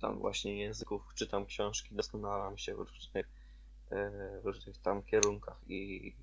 tam 0.00 0.18
właśnie 0.18 0.58
języków, 0.58 1.02
czytam 1.14 1.46
książki, 1.46 1.94
doskonalam 1.94 2.58
się 2.58 2.74
w 2.74 2.78
różnych, 2.78 3.28
e, 3.90 4.40
w 4.42 4.46
różnych 4.46 4.78
tam 4.78 5.02
kierunkach 5.02 5.56
i, 5.68 6.14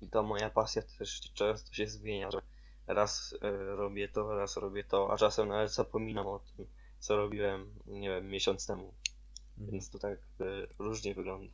i 0.00 0.08
ta 0.08 0.22
moja 0.22 0.50
pasja 0.50 0.82
też 0.98 1.20
często 1.34 1.74
się 1.74 1.86
zmienia, 1.86 2.30
że 2.30 2.38
raz 2.86 3.34
e, 3.42 3.50
robię 3.76 4.08
to, 4.08 4.38
raz 4.38 4.56
robię 4.56 4.84
to, 4.84 5.12
a 5.12 5.16
czasem 5.16 5.48
nawet 5.48 5.72
zapominam 5.72 6.26
o 6.26 6.38
tym, 6.38 6.66
co 6.98 7.16
robiłem, 7.16 7.74
nie 7.86 8.08
wiem, 8.08 8.28
miesiąc 8.28 8.66
temu, 8.66 8.94
Mhm. 9.58 9.70
więc 9.72 9.90
to 9.90 9.98
tak 9.98 10.18
e, 10.40 10.44
różnie 10.78 11.14
wygląda. 11.14 11.52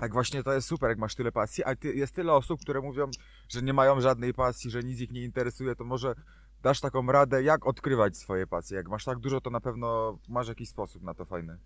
Tak 0.00 0.12
właśnie 0.12 0.42
to 0.42 0.52
jest 0.52 0.68
super, 0.68 0.88
jak 0.90 0.98
masz 0.98 1.14
tyle 1.14 1.32
pasji, 1.32 1.64
a 1.64 1.76
ty, 1.76 1.94
jest 1.94 2.14
tyle 2.14 2.32
osób, 2.32 2.60
które 2.60 2.80
mówią, 2.80 3.10
że 3.48 3.62
nie 3.62 3.72
mają 3.72 4.00
żadnej 4.00 4.34
pasji, 4.34 4.70
że 4.70 4.82
nic 4.82 5.00
ich 5.00 5.10
nie 5.10 5.22
interesuje, 5.22 5.76
to 5.76 5.84
może 5.84 6.14
dasz 6.64 6.80
taką 6.80 7.06
radę, 7.06 7.42
jak 7.42 7.66
odkrywać 7.66 8.16
swoje 8.16 8.46
pasje. 8.46 8.76
Jak 8.76 8.88
masz 8.88 9.04
tak 9.04 9.18
dużo, 9.18 9.40
to 9.40 9.50
na 9.50 9.60
pewno 9.60 10.18
masz 10.28 10.48
jakiś 10.48 10.68
sposób 10.68 11.02
na 11.02 11.14
to 11.14 11.24
fajny. 11.24 11.58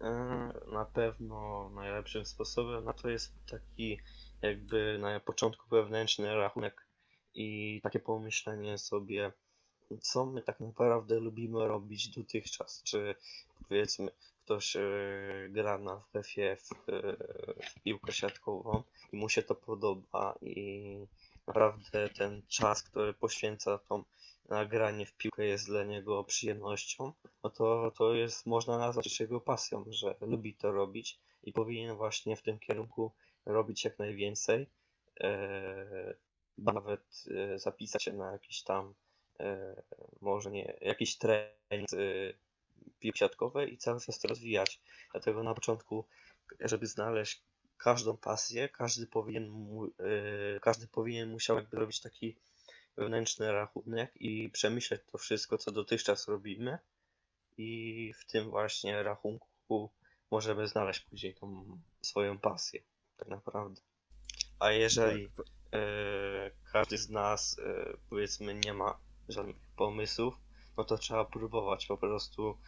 E, 0.00 0.10
Na 0.72 0.84
pewno 0.84 1.70
najlepszym 1.74 2.26
sposobem 2.26 2.84
na 2.84 2.92
to 2.92 3.08
jest 3.08 3.32
taki 3.50 4.00
jakby 4.42 4.98
na 4.98 5.20
początku 5.20 5.68
wewnętrzny 5.68 6.34
rachunek 6.34 6.86
i 7.34 7.80
takie 7.82 8.00
pomyślenie 8.00 8.78
sobie, 8.78 9.32
co 10.00 10.26
my 10.26 10.42
tak 10.42 10.60
naprawdę 10.60 11.20
lubimy 11.20 11.68
robić 11.68 12.08
dotychczas. 12.08 12.82
Czy 12.82 13.14
powiedzmy 13.68 14.10
ktoś 14.44 14.76
e, 14.76 14.82
gra 15.50 15.78
na 15.78 15.96
WF-ie 15.96 16.56
w, 16.56 16.72
e, 16.88 17.16
piłkę 17.84 18.12
siatkową 18.12 18.82
i 19.12 19.16
mu 19.16 19.28
się 19.28 19.42
to 19.42 19.54
podoba 19.54 20.34
i 20.42 21.06
naprawdę 21.46 22.08
ten 22.08 22.42
czas, 22.48 22.82
który 22.82 23.14
poświęca 23.14 23.78
tą 23.78 24.04
na 24.48 24.64
granie 24.64 25.06
w 25.06 25.12
piłkę 25.16 25.44
jest 25.44 25.66
dla 25.66 25.84
niego 25.84 26.24
przyjemnością, 26.24 27.12
no 27.44 27.50
to, 27.50 27.92
to 27.96 28.14
jest, 28.14 28.46
można 28.46 28.78
nazwać 28.78 29.20
jego 29.20 29.40
pasją, 29.40 29.84
że 29.88 30.14
lubi 30.20 30.54
to 30.54 30.72
robić 30.72 31.18
i 31.42 31.52
powinien 31.52 31.96
właśnie 31.96 32.36
w 32.36 32.42
tym 32.42 32.58
kierunku 32.58 33.12
robić 33.46 33.84
jak 33.84 33.98
najwięcej. 33.98 34.66
E, 35.20 36.14
nawet 36.58 37.24
e, 37.30 37.58
zapisać 37.58 38.02
się 38.02 38.12
na 38.12 38.32
jakiś 38.32 38.62
tam, 38.62 38.94
e, 39.40 39.82
może 40.20 40.50
nie, 40.50 40.76
jakiś 40.80 41.18
trening 41.18 41.92
e, 41.92 41.96
piłki 42.98 43.18
siatkowej 43.18 43.74
i 43.74 43.78
cały 43.78 44.00
czas 44.00 44.18
to 44.18 44.28
rozwijać. 44.28 44.80
Dlatego 45.12 45.42
na 45.42 45.54
początku, 45.54 46.04
żeby 46.60 46.86
znaleźć 46.86 47.42
każdą 47.82 48.16
pasję, 48.16 48.68
każdy 48.68 49.06
powinien, 49.06 49.48
mu, 49.48 49.86
e, 49.86 49.90
każdy 50.60 50.86
powinien 50.86 51.30
musiał 51.30 51.56
jakby 51.56 51.76
robić 51.76 52.00
taki 52.00 52.36
wewnętrzny 52.96 53.52
rachunek 53.52 54.12
i 54.20 54.50
przemyśleć 54.50 55.00
to 55.12 55.18
wszystko, 55.18 55.58
co 55.58 55.72
dotychczas 55.72 56.28
robimy 56.28 56.78
i 57.56 58.12
w 58.20 58.24
tym 58.26 58.50
właśnie 58.50 59.02
rachunku 59.02 59.90
możemy 60.30 60.68
znaleźć 60.68 61.00
później 61.00 61.34
tą 61.34 61.78
swoją 62.02 62.38
pasję, 62.38 62.82
tak 63.16 63.28
naprawdę. 63.28 63.80
A 64.58 64.70
jeżeli 64.70 65.28
Tak, 65.30 65.46
e, 65.72 66.50
każdy 66.72 66.98
z 66.98 67.10
nas 67.10 67.58
e, 67.58 67.96
powiedzmy 68.10 68.54
nie 68.54 68.74
ma 68.74 68.98
żadnych 69.28 69.56
pomysłów, 69.76 70.34
no 70.76 70.84
to 70.84 70.98
trzeba 70.98 71.24
próbować 71.24 71.86
po 71.86 71.96
prostu 71.96 72.58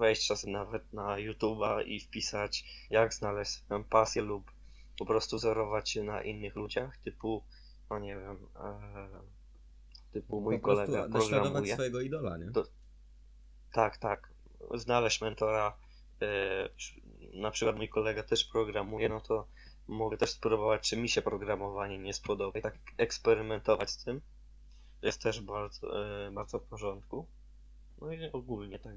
wejść 0.00 0.26
czasem 0.26 0.52
nawet 0.52 0.92
na 0.92 1.16
YouTube'a 1.16 1.86
i 1.86 2.00
wpisać 2.00 2.64
jak 2.90 3.14
znaleźć 3.14 3.50
swoją 3.50 3.84
pasję 3.84 4.22
lub 4.22 4.50
po 4.98 5.06
prostu 5.06 5.36
wzorować 5.36 5.90
się 5.90 6.02
na 6.02 6.22
innych 6.22 6.56
ludziach, 6.56 6.98
typu 6.98 7.44
no 7.90 7.98
nie 7.98 8.16
wiem, 8.16 8.46
e, 8.56 9.08
typu 10.12 10.40
mój 10.40 10.58
po 10.58 10.64
kolega 10.66 11.08
programuje. 11.08 11.74
swojego 11.74 12.00
idola, 12.00 12.36
nie? 12.38 12.50
Tak, 13.72 13.96
tak. 13.98 14.30
Znaleźć 14.74 15.20
mentora. 15.20 15.76
e, 16.22 16.68
Na 17.34 17.50
przykład 17.50 17.76
mój 17.76 17.88
kolega 17.88 18.22
też 18.22 18.44
programuje, 18.44 19.08
no 19.08 19.20
to 19.20 19.46
mogę 19.88 20.16
też 20.16 20.30
spróbować, 20.30 20.88
czy 20.88 20.96
mi 20.96 21.08
się 21.08 21.22
programowanie 21.22 21.98
nie 21.98 22.14
spodoba 22.14 22.58
i 22.58 22.62
tak 22.62 22.78
eksperymentować 22.96 23.90
z 23.90 24.04
tym. 24.04 24.20
Jest 25.02 25.22
też 25.22 25.40
bardzo, 25.40 26.06
e, 26.26 26.30
bardzo 26.30 26.58
w 26.58 26.62
porządku. 26.62 27.26
No 28.00 28.12
i 28.12 28.32
ogólnie 28.32 28.78
tak. 28.78 28.94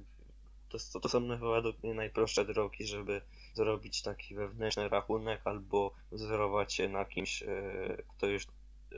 To, 0.74 0.80
to, 0.94 1.00
to 1.00 1.10
są 1.10 1.28
według 1.28 1.84
mnie 1.84 1.94
najprostsze 1.94 2.46
drogi, 2.46 2.88
żeby 2.88 3.22
zrobić 3.54 4.02
taki 4.02 4.36
wewnętrzny 4.36 4.90
rachunek 4.90 5.42
albo 5.46 5.94
wzorować 6.12 6.74
się 6.74 6.90
na 6.90 7.06
kimś, 7.06 7.44
e, 7.44 8.04
kto 8.18 8.28
już, 8.28 8.44
e, 8.44 8.96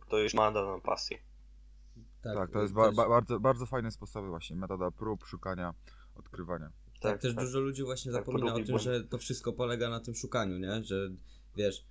kto 0.00 0.18
już 0.18 0.34
ma 0.34 0.52
daną 0.52 0.80
pasję. 0.80 1.18
tak, 2.22 2.50
to 2.50 2.58
y, 2.58 2.62
jest 2.62 2.74
ba- 2.74 2.86
też- 2.86 2.96
ba- 2.96 3.08
bardzo, 3.08 3.40
bardzo 3.40 3.66
fajny 3.66 3.90
sposób 3.90 4.26
właśnie, 4.26 4.56
metoda 4.56 4.90
prób, 4.90 5.24
szukania, 5.24 5.74
odkrywania. 6.14 6.70
Tak, 7.00 7.20
też 7.20 7.34
dużo 7.34 7.60
ludzi 7.60 7.82
właśnie 7.82 8.12
Tak, 8.12 8.20
zapomina 8.20 8.54
o 8.54 8.60
tym, 8.60 8.78
że 8.78 9.04
to 9.04 9.18
wszystko 9.18 9.52
polega 9.52 9.88
na 9.88 10.00
tym 10.00 10.14
szukaniu, 10.14 10.58
nie? 10.58 10.84
Że 10.84 11.10
wiesz, 11.56 11.84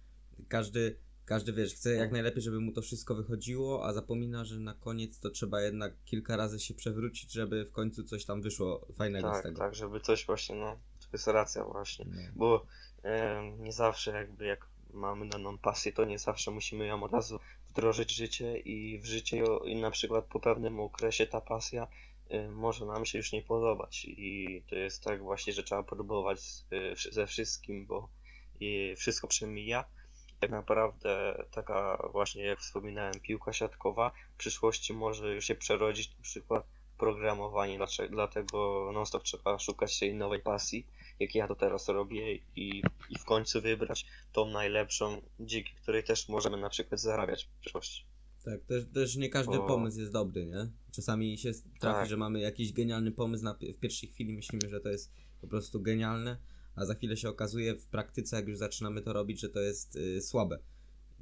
każdy, 0.48 0.98
każdy 1.28 1.54
wiesz, 1.54 1.74
chce 1.74 1.94
jak 1.94 2.12
najlepiej, 2.12 2.42
żeby 2.42 2.60
mu 2.60 2.72
to 2.72 2.82
wszystko 2.82 3.16
wychodziło, 3.16 3.86
a 3.86 3.94
zapomina, 3.94 4.46
że 4.46 4.60
na 4.60 4.74
koniec 4.74 5.20
to 5.20 5.30
trzeba 5.30 5.62
jednak 5.62 5.94
kilka 6.06 6.38
razy 6.38 6.60
się 6.60 6.74
przewrócić, 6.74 7.32
żeby 7.32 7.66
w 7.66 7.72
końcu 7.72 8.04
coś 8.04 8.26
tam 8.26 8.42
wyszło 8.42 8.88
fajnego 8.98 9.30
z 9.30 9.34
Tak, 9.34 9.44
tego. 9.44 9.58
tak, 9.60 9.76
żeby 9.76 10.00
coś 10.00 10.26
właśnie, 10.26 10.56
no, 10.56 10.76
to 11.02 11.08
jest 11.14 11.28
racja 11.28 11.64
właśnie. 11.64 12.06
No. 12.10 12.22
Bo 12.36 12.66
e, 13.04 13.52
nie 13.60 13.72
zawsze 13.72 14.12
jakby 14.12 14.46
jak 14.46 14.68
mamy 14.94 15.30
daną 15.30 15.58
pasję, 15.58 15.94
to 15.94 16.06
nie 16.06 16.20
zawsze 16.20 16.52
musimy 16.52 16.86
ją 16.88 17.04
od 17.04 17.12
razu 17.12 17.40
wdrożyć 17.70 18.14
w 18.14 18.16
życie 18.18 18.58
i 18.58 19.00
w 19.00 19.06
życie 19.06 19.44
i 19.66 19.76
na 19.76 19.92
przykład 19.92 20.26
po 20.26 20.40
pewnym 20.40 20.80
okresie 20.80 21.28
ta 21.28 21.42
pasja 21.42 21.88
może 22.52 22.86
nam 22.86 23.06
się 23.06 23.18
już 23.18 23.32
nie 23.32 23.42
podobać 23.42 24.06
i 24.06 24.64
to 24.70 24.76
jest 24.76 25.04
tak 25.04 25.22
właśnie, 25.22 25.54
że 25.54 25.64
trzeba 25.64 25.84
próbować 25.84 26.40
z- 26.40 26.66
y, 27.08 27.12
ze 27.12 27.28
wszystkim, 27.28 27.86
bo 27.86 28.10
wszystko 28.98 29.28
przemija. 29.28 29.86
Tak 30.40 30.50
naprawdę 30.52 31.44
taka 31.52 32.10
właśnie 32.12 32.44
jak 32.44 32.60
wspominałem 32.60 33.20
piłka 33.20 33.54
siatkowa 33.54 34.12
w 34.34 34.38
przyszłości 34.38 34.94
może 34.94 35.36
już 35.36 35.46
się 35.46 35.56
przerodzić 35.56 36.16
na 36.18 36.22
przykład 36.24 36.66
w 36.94 36.98
programowanie, 36.98 37.78
dlaczego- 37.78 38.10
dlatego 38.10 38.90
non 38.94 39.06
stop 39.06 39.24
trzeba 39.24 39.60
szukać 39.60 40.00
tej 40.00 40.16
nowej 40.16 40.40
pasji, 40.40 40.88
jak 41.20 41.36
ja 41.36 41.48
to 41.48 41.56
teraz 41.56 41.88
robię 41.90 42.36
i, 42.36 42.82
i 43.10 43.20
w 43.20 43.26
końcu 43.26 43.62
wybrać 43.62 44.06
tą 44.34 44.50
najlepszą, 44.50 45.22
dzięki 45.40 45.74
której 45.74 46.04
też 46.04 46.30
możemy 46.30 46.58
na 46.58 46.70
przykład 46.70 47.02
zarabiać 47.02 47.44
w 47.46 47.60
przyszłości. 47.62 48.06
Tak, 48.46 48.62
też, 48.64 48.84
też 48.94 49.16
nie 49.16 49.30
każdy 49.30 49.58
O. 49.60 49.68
pomysł 49.68 50.00
jest 50.00 50.12
dobry, 50.12 50.46
nie? 50.46 50.68
Czasami 50.92 51.38
się 51.38 51.52
trafi, 51.80 52.00
Tak. 52.00 52.10
że 52.10 52.18
mamy 52.18 52.40
jakiś 52.40 52.74
genialny 52.74 53.12
pomysł 53.12 53.44
na, 53.44 53.54
w 53.54 53.80
pierwszej 53.80 54.10
chwili, 54.10 54.34
myślimy, 54.34 54.70
że 54.70 54.80
to 54.80 54.90
jest 54.90 55.14
po 55.42 55.48
prostu 55.48 55.82
genialne, 55.82 56.38
a 56.78 56.86
za 56.86 56.94
chwilę 56.96 57.18
się 57.18 57.30
okazuje 57.30 57.76
w 57.76 57.86
praktyce, 57.88 58.36
jak 58.36 58.48
już 58.48 58.58
zaczynamy 58.58 59.02
to 59.02 59.14
robić, 59.14 59.40
że 59.40 59.50
to 59.50 59.60
jest 59.60 59.96
y, 59.96 60.22
słabe. 60.22 60.60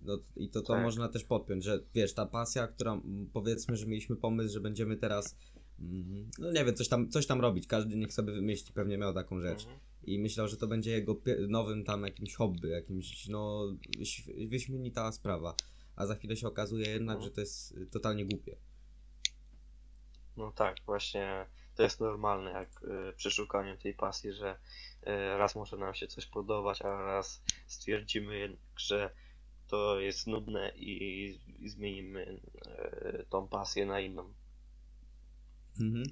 No, 0.02 0.20
I 0.36 0.50
to, 0.50 0.62
to 0.62 0.74
Tak. 0.74 0.84
można 0.84 1.10
też 1.10 1.24
podpiąć, 1.24 1.64
że 1.64 1.84
wiesz, 1.94 2.14
ta 2.14 2.26
pasja, 2.26 2.68
która 2.68 3.02
powiedzmy, 3.34 3.78
że 3.78 3.86
mieliśmy 3.86 4.16
pomysł, 4.16 4.54
że 4.54 4.60
będziemy 4.60 4.98
teraz, 4.98 5.36
mm, 5.80 6.30
no 6.40 6.52
nie 6.52 6.66
wiem, 6.66 6.76
coś 6.76 6.88
tam, 6.88 7.10
coś 7.10 7.28
tam 7.28 7.42
robić, 7.42 7.68
każdy 7.68 7.96
niech 7.96 8.14
sobie 8.14 8.34
wymyśli, 8.34 8.74
pewnie 8.74 8.98
miał 8.98 9.14
taką 9.14 9.42
rzecz. 9.42 9.60
Mhm. 9.62 9.80
I 10.04 10.20
myślał, 10.20 10.48
że 10.48 10.58
to 10.58 10.68
będzie 10.68 10.92
jego 10.92 11.22
nowym 11.48 11.84
tam 11.84 12.04
jakimś 12.04 12.36
hobby, 12.36 12.70
jakimś, 12.70 13.28
no, 13.28 13.68
wyśmienita 14.48 15.12
sprawa. 15.12 15.56
A 15.96 16.06
za 16.06 16.16
chwilę 16.16 16.38
się 16.38 16.48
okazuje 16.48 16.90
jednak, 16.90 17.18
No. 17.18 17.24
że 17.24 17.32
to 17.32 17.42
jest 17.42 17.72
y, 17.72 17.86
totalnie 17.86 18.26
głupie. 18.26 18.58
No 20.38 20.52
tak, 20.52 20.76
właśnie 20.86 21.46
to 21.76 21.84
jest 21.84 22.00
normalne, 22.00 22.52
jak 22.52 22.84
y, 22.84 23.14
przy 23.18 23.32
szukaniu 23.32 23.78
tej 23.78 23.94
pasji, 23.94 24.34
że 24.34 24.58
y, 25.04 25.38
raz 25.38 25.56
może 25.56 25.78
nam 25.78 25.94
się 25.94 26.08
coś 26.08 26.26
podobać, 26.26 26.82
a 26.82 27.02
raz 27.02 27.44
stwierdzimy 27.68 28.58
że 28.78 29.10
to 29.68 30.00
jest 30.00 30.28
nudne 30.28 30.72
i, 30.76 31.70
zmienimy 31.70 32.40
y, 33.20 33.26
tą 33.30 33.48
pasję 33.48 33.86
na 33.86 34.00
inną. 34.00 34.34
Mhm. 35.80 36.06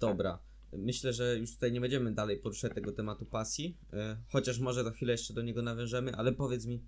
Dobra. 0.00 0.38
Myślę, 0.72 1.12
że 1.12 1.38
już 1.38 1.54
tutaj 1.54 1.72
nie 1.72 1.80
będziemy 1.80 2.12
dalej 2.12 2.38
poruszać 2.38 2.74
tego 2.74 2.92
tematu 2.92 3.26
pasji, 3.26 3.76
chociaż 4.28 4.58
może 4.58 4.84
za 4.84 4.90
chwilę 4.90 5.12
jeszcze 5.12 5.34
do 5.34 5.42
niego 5.42 5.62
nawiążemy, 5.62 6.14
ale 6.14 6.32
powiedz 6.32 6.66
mi, 6.66 6.82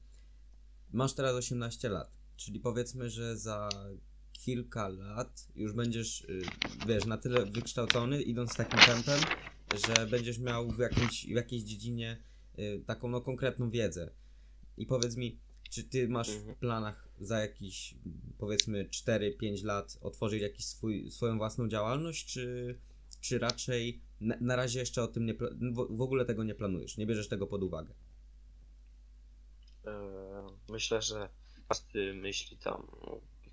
masz 0.93 1.15
teraz 1.15 1.35
18 1.35 1.89
lat, 1.89 2.11
czyli 2.37 2.61
powiedzmy, 2.61 3.11
że 3.11 3.37
za 3.37 3.69
kilka 4.45 4.89
lat 4.89 5.49
już 5.57 5.73
będziesz, 5.73 6.21
y, 6.21 6.43
wiesz, 6.87 7.07
na 7.07 7.19
tyle 7.19 7.47
wykształcony, 7.47 8.23
idąc 8.23 8.57
takim 8.57 8.79
tempem, 8.81 9.21
że 9.87 10.07
będziesz 10.07 10.39
miał 10.39 10.71
w, 10.71 10.79
jakimś, 10.79 11.27
w 11.27 11.31
jakiejś 11.31 11.63
dziedzinie 11.63 12.23
y, 12.59 12.83
taką 12.87 13.09
no 13.09 13.21
konkretną 13.21 13.71
wiedzę. 13.71 14.11
I 14.77 14.87
powiedz 14.87 15.17
mi, 15.17 15.39
czy 15.71 15.85
ty 15.85 16.09
masz 16.09 16.31
w 16.31 16.37
Mhm. 16.37 16.57
planach 16.57 17.09
za 17.21 17.41
jakiś, 17.41 17.95
powiedzmy, 18.39 18.89
4-5 18.89 19.65
lat 19.65 19.99
otworzyć 20.01 20.43
jakiś 20.43 20.67
swój, 20.67 21.11
swoją 21.11 21.39
własną 21.39 21.69
działalność, 21.69 22.27
czy, 22.27 22.79
czy 23.21 23.39
raczej 23.39 24.01
na, 24.21 24.37
na 24.41 24.57
razie 24.57 24.81
jeszcze 24.81 25.03
o 25.03 25.09
tym 25.09 25.27
nie, 25.27 25.35
w, 25.91 26.01
ogóle 26.03 26.25
tego 26.25 26.45
nie 26.45 26.55
planujesz, 26.55 26.97
nie 26.97 27.07
bierzesz 27.07 27.29
tego 27.29 27.47
pod 27.47 27.63
uwagę? 27.63 27.95
E, 29.87 30.47
Myślę, 30.69 31.03
że 31.03 31.29
każdy 31.69 32.15
myśli 32.15 32.57
tam, 32.57 32.87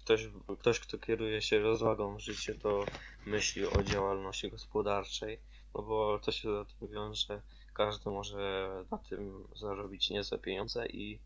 ktoś, 0.08 0.28
ktoś 0.60 0.80
kto 0.80 0.98
kieruje 0.98 1.42
się 1.42 1.60
rozwagą 1.60 2.16
w 2.16 2.20
życiu, 2.20 2.54
to 2.60 2.86
myśli 3.26 3.66
o 3.66 3.84
działalności 3.84 4.52
gospodarczej, 4.52 5.40
no 5.76 5.82
bo 5.82 6.20
to 6.20 6.32
się 6.32 6.52
za 6.54 6.66
tym 6.66 6.88
wiąże, 6.88 7.42
każdy 7.74 8.10
może 8.10 8.70
na 8.92 8.98
tym 8.98 9.48
zarobić 9.56 10.10
niezłe 10.10 10.38
pieniądze 10.38 10.88
i 10.88 11.20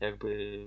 jakby 0.00 0.64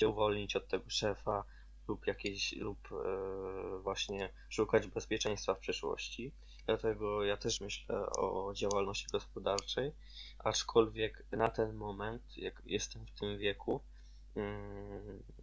się 0.00 0.08
uwolnić 0.08 0.56
od 0.56 0.68
tego 0.68 0.84
szefa 0.90 1.44
lub 1.88 2.06
jakieś, 2.06 2.52
lub 2.52 2.88
e, 2.92 3.78
właśnie 3.78 4.32
szukać 4.48 4.86
bezpieczeństwa 4.86 5.54
w 5.54 5.58
przyszłości. 5.58 6.32
Dlatego 6.66 7.24
ja 7.24 7.36
też 7.36 7.60
myślę 7.60 8.06
o 8.10 8.52
działalności 8.54 9.06
gospodarczej, 9.12 9.92
aczkolwiek 10.38 11.24
na 11.32 11.48
ten 11.48 11.74
moment, 11.74 12.22
jak 12.36 12.62
jestem 12.66 13.06
w 13.06 13.20
tym 13.20 13.38
wieku, 13.38 13.80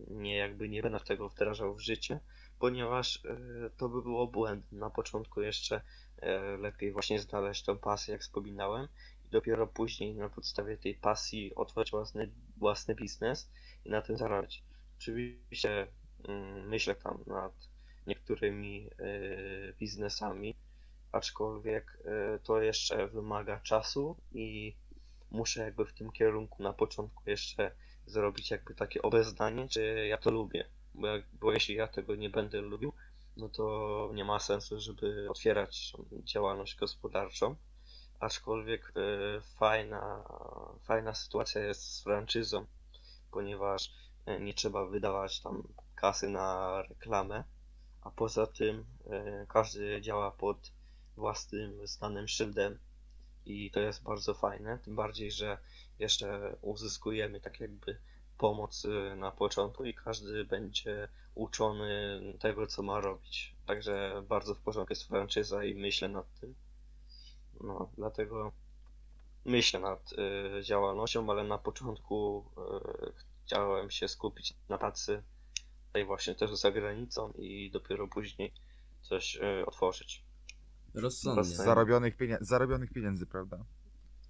nie 0.07 0.37
jakby 0.37 0.69
nie 0.69 0.81
będę 0.81 0.99
tego 0.99 1.29
wdrażał 1.29 1.75
w 1.75 1.81
życie, 1.81 2.19
ponieważ 2.59 3.25
e, 3.25 3.69
to 3.77 3.89
by 3.89 4.01
było 4.01 4.27
błędem. 4.27 4.79
Na 4.79 4.89
początku 4.89 5.41
jeszcze 5.41 5.81
e, 6.17 6.57
lepiej 6.57 6.91
właśnie 6.91 7.19
znaleźć 7.19 7.63
tą 7.63 7.77
pasję, 7.77 8.11
jak 8.11 8.21
wspominałem, 8.21 8.87
i 9.25 9.29
dopiero 9.29 9.67
później 9.67 10.15
na 10.15 10.29
podstawie 10.29 10.77
tej 10.77 10.95
pasji 10.95 11.55
otworzyć 11.55 11.91
własny, 11.91 12.31
własny 12.57 12.95
biznes 12.95 13.51
i 13.85 13.89
na 13.89 14.01
tym 14.01 14.17
zarabiać. 14.17 14.63
Oczywiście 14.97 15.87
myślę 16.67 16.95
tam 16.95 17.23
nad 17.27 17.53
niektórymi 18.07 18.89
biznesami, 19.79 20.55
aczkolwiek 21.11 22.03
to 22.43 22.61
jeszcze 22.61 23.07
wymaga 23.07 23.59
czasu 23.59 24.17
i 24.31 24.75
muszę 25.31 25.63
jakby 25.63 25.85
w 25.85 25.93
tym 25.93 26.11
kierunku 26.11 26.63
na 26.63 26.73
początku 26.73 27.29
jeszcze 27.29 27.71
zrobić 28.09 28.51
jakby 28.51 28.75
takie 28.75 29.01
obeznanie, 29.01 29.67
czy 29.67 30.07
ja 30.07 30.17
to 30.17 30.31
lubię. 30.31 30.65
Bo, 30.93 31.07
jak, 31.07 31.23
bo 31.33 31.51
jeśli 31.51 31.75
ja 31.75 31.87
tego 31.87 32.15
nie 32.15 32.29
będę 32.29 32.61
lubił, 32.61 32.93
no 33.37 33.49
to 33.49 34.09
nie 34.13 34.25
ma 34.25 34.39
sensu, 34.39 34.79
żeby 34.79 35.27
otwierać 35.29 35.93
działalność 36.23 36.75
gospodarczą. 36.75 37.55
Aczkolwiek 38.19 38.93
e, 38.95 39.41
fajna, 39.41 40.23
fajna 40.83 41.15
sytuacja 41.15 41.61
jest 41.61 41.81
z 41.81 42.03
franczyzą, 42.03 42.65
ponieważ 43.31 43.91
e, 44.25 44.39
nie 44.39 44.53
trzeba 44.53 44.85
wydawać 44.85 45.41
tam 45.41 45.63
kasy 45.95 46.29
na 46.29 46.81
reklamę, 46.89 47.43
a 48.01 48.11
poza 48.11 48.47
tym 48.47 48.85
e, 49.09 49.45
każdy 49.49 50.01
działa 50.01 50.31
pod 50.31 50.71
własnym 51.17 51.87
znanym 51.87 52.27
szyldem 52.27 52.79
i 53.45 53.71
to 53.71 53.79
jest 53.79 54.03
bardzo 54.03 54.33
fajne, 54.33 54.79
tym 54.79 54.95
bardziej, 54.95 55.31
że 55.31 55.57
jeszcze 55.99 56.55
uzyskujemy 56.61 57.41
tak 57.41 57.59
jakby 57.59 57.97
pomoc 58.37 58.85
y, 58.85 59.15
na 59.15 59.31
początku 59.31 59.85
i 59.85 59.93
każdy 59.93 60.45
będzie 60.45 61.07
uczony 61.35 62.21
tego, 62.39 62.67
co 62.67 62.83
ma 62.83 62.99
robić. 63.01 63.55
Także 63.65 64.23
bardzo 64.29 64.55
w 64.55 64.59
porządku 64.59 64.91
jest 64.93 65.07
franczyza 65.07 65.63
i 65.63 65.75
myślę 65.75 66.09
nad 66.09 66.39
tym. 66.39 66.55
No, 67.61 67.89
dlatego 67.97 68.51
myślę 69.45 69.79
nad 69.79 70.13
y, 70.59 70.63
działalnością, 70.63 71.29
ale 71.31 71.43
na 71.43 71.57
początku 71.57 72.45
y, 73.07 73.11
chciałem 73.45 73.91
się 73.91 74.07
skupić 74.07 74.53
na 74.69 74.77
pracy 74.77 75.23
tutaj 75.87 76.05
właśnie 76.05 76.35
też 76.35 76.55
za 76.55 76.71
granicą 76.71 77.31
i 77.37 77.71
dopiero 77.71 78.07
później 78.07 78.53
coś 79.01 79.35
y, 79.35 79.65
otworzyć. 79.65 80.23
Rozsądnie. 80.93 81.43
Zarobionych, 81.43 82.17
pienie- 82.17 82.37
zarobionych 82.41 82.93
pieniędzy, 82.93 83.25
prawda? 83.25 83.65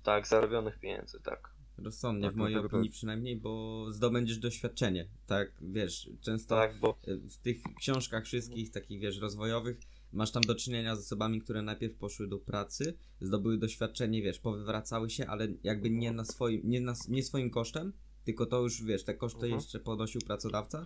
Tak, 0.03 0.27
zarobionych 0.27 0.79
pieniędzy, 0.79 1.19
tak. 1.21 1.49
Rozsądnie, 1.83 2.25
Tak, 2.27 2.33
w 2.33 2.37
mojej 2.37 2.53
dlatego 2.53 2.69
to- 2.69 2.77
opinii 2.77 2.91
przynajmniej, 2.91 3.35
bo 3.37 3.85
zdobędziesz 3.91 4.37
doświadczenie. 4.37 5.07
Tak, 5.27 5.51
wiesz, 5.61 6.09
często 6.21 6.55
Tak, 6.55 6.79
bo 6.79 6.97
y, 7.07 7.17
w 7.29 7.37
tych 7.37 7.63
książkach 7.79 8.25
wszystkich 8.25 8.71
takich, 8.71 8.99
wiesz, 8.99 9.17
rozwojowych 9.19 9.77
masz 10.13 10.31
tam 10.31 10.43
do 10.43 10.55
czynienia 10.55 10.95
z 10.95 10.99
osobami, 10.99 11.41
które 11.41 11.61
najpierw 11.61 11.95
poszły 11.95 12.27
do 12.27 12.39
pracy, 12.39 12.97
zdobyły 13.21 13.57
doświadczenie, 13.57 14.21
wiesz, 14.21 14.39
powywracały 14.39 15.09
się, 15.09 15.27
ale 15.27 15.47
jakby 15.63 15.89
nie 15.89 16.11
na 16.11 16.25
swoim, 16.25 16.61
nie, 16.63 16.81
na, 16.81 16.93
nie 17.09 17.23
swoim 17.23 17.49
kosztem, 17.49 17.93
tylko 18.25 18.45
to 18.45 18.61
już, 18.61 18.83
wiesz, 18.83 19.03
te 19.03 19.13
koszty 19.13 19.37
Mhm. 19.45 19.53
jeszcze 19.53 19.79
ponosił 19.79 20.21
pracodawca, 20.21 20.85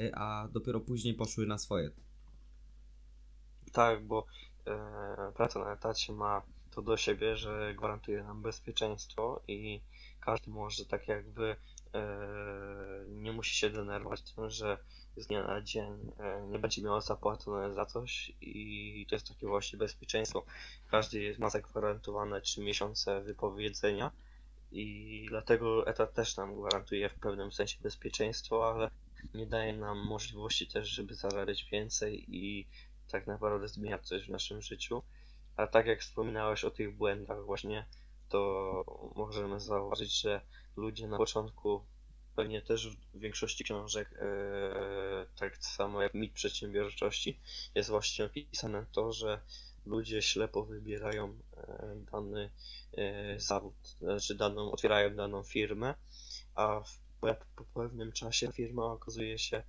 y, 0.00 0.14
a 0.14 0.48
dopiero 0.52 0.80
później 0.80 1.14
poszły 1.14 1.46
na 1.46 1.58
swoje. 1.58 1.90
Tak, 3.72 4.06
bo 4.06 4.26
e, 4.66 5.32
praca 5.36 5.60
na 5.64 5.72
etacie 5.72 6.12
ma 6.12 6.42
to 6.70 6.82
do 6.82 6.96
siebie, 6.96 7.36
że 7.36 7.74
gwarantuje 7.78 8.22
nam 8.24 8.42
bezpieczeństwo 8.42 9.42
i 9.48 9.80
każdy 10.24 10.50
może 10.50 10.86
tak 10.86 11.08
jakby 11.08 11.56
e, 11.94 12.06
nie 13.08 13.32
musi 13.32 13.54
się 13.54 13.70
denerwować 13.70 14.22
tym, 14.22 14.50
że 14.50 14.78
z 15.16 15.26
dnia 15.26 15.46
na 15.46 15.60
dzień 15.60 16.12
e, 16.18 16.46
nie 16.46 16.58
będzie 16.58 16.82
miał 16.82 17.00
zapłacone 17.00 17.74
za 17.74 17.86
coś 17.86 18.32
i 18.40 19.06
to 19.08 19.14
jest 19.14 19.28
takie 19.28 19.46
właśnie 19.46 19.78
bezpieczeństwo. 19.78 20.44
Każdy 20.90 21.36
ma 21.38 21.50
zagwarantowane 21.50 22.40
3 22.40 22.60
miesiące 22.60 23.20
wypowiedzenia 23.20 24.10
i 24.72 25.26
dlatego 25.28 25.86
etat 25.86 26.14
też 26.14 26.36
nam 26.36 26.54
gwarantuje 26.54 27.08
w 27.08 27.14
pewnym 27.14 27.52
sensie 27.52 27.78
bezpieczeństwo, 27.82 28.74
ale 28.74 28.90
nie 29.34 29.46
daje 29.46 29.72
nam 29.72 29.98
możliwości 30.06 30.66
też, 30.66 30.88
żeby 30.88 31.14
zarabiać 31.14 31.64
więcej 31.72 32.36
i 32.36 32.66
tak 33.10 33.26
naprawdę 33.26 33.68
zmieniać 33.68 34.08
coś 34.08 34.26
w 34.26 34.30
naszym 34.30 34.62
życiu. 34.62 35.02
A 35.56 35.66
tak 35.66 35.86
jak 35.86 36.00
wspominałeś 36.00 36.64
o 36.64 36.70
tych 36.70 36.96
błędach 36.96 37.44
właśnie, 37.44 37.86
to 38.34 38.84
możemy 39.16 39.60
zauważyć, 39.60 40.20
że 40.20 40.40
ludzie 40.76 41.08
na 41.08 41.16
początku 41.16 41.84
pewnie 42.36 42.62
też 42.62 42.96
w 42.96 43.18
większości 43.18 43.64
książek, 43.64 44.14
e, 44.18 45.26
tak 45.36 45.56
samo 45.56 46.02
jak 46.02 46.14
mit 46.14 46.32
przedsiębiorczości, 46.32 47.40
jest 47.74 47.90
właśnie 47.90 48.24
opisane 48.24 48.86
to, 48.92 49.12
że 49.12 49.40
ludzie 49.86 50.22
ślepo 50.22 50.64
wybierają 50.64 51.38
e, 51.56 51.96
dany 52.12 52.50
e, 52.92 53.40
zawód, 53.40 53.74
znaczy 54.00 54.34
daną, 54.34 54.72
otwierają 54.72 55.16
daną 55.16 55.42
firmę, 55.42 55.94
a 56.54 56.80
po 57.56 57.64
pewnym 57.74 58.12
czasie 58.12 58.52
firma 58.52 58.84
okazuje 58.84 59.38
się 59.38 59.62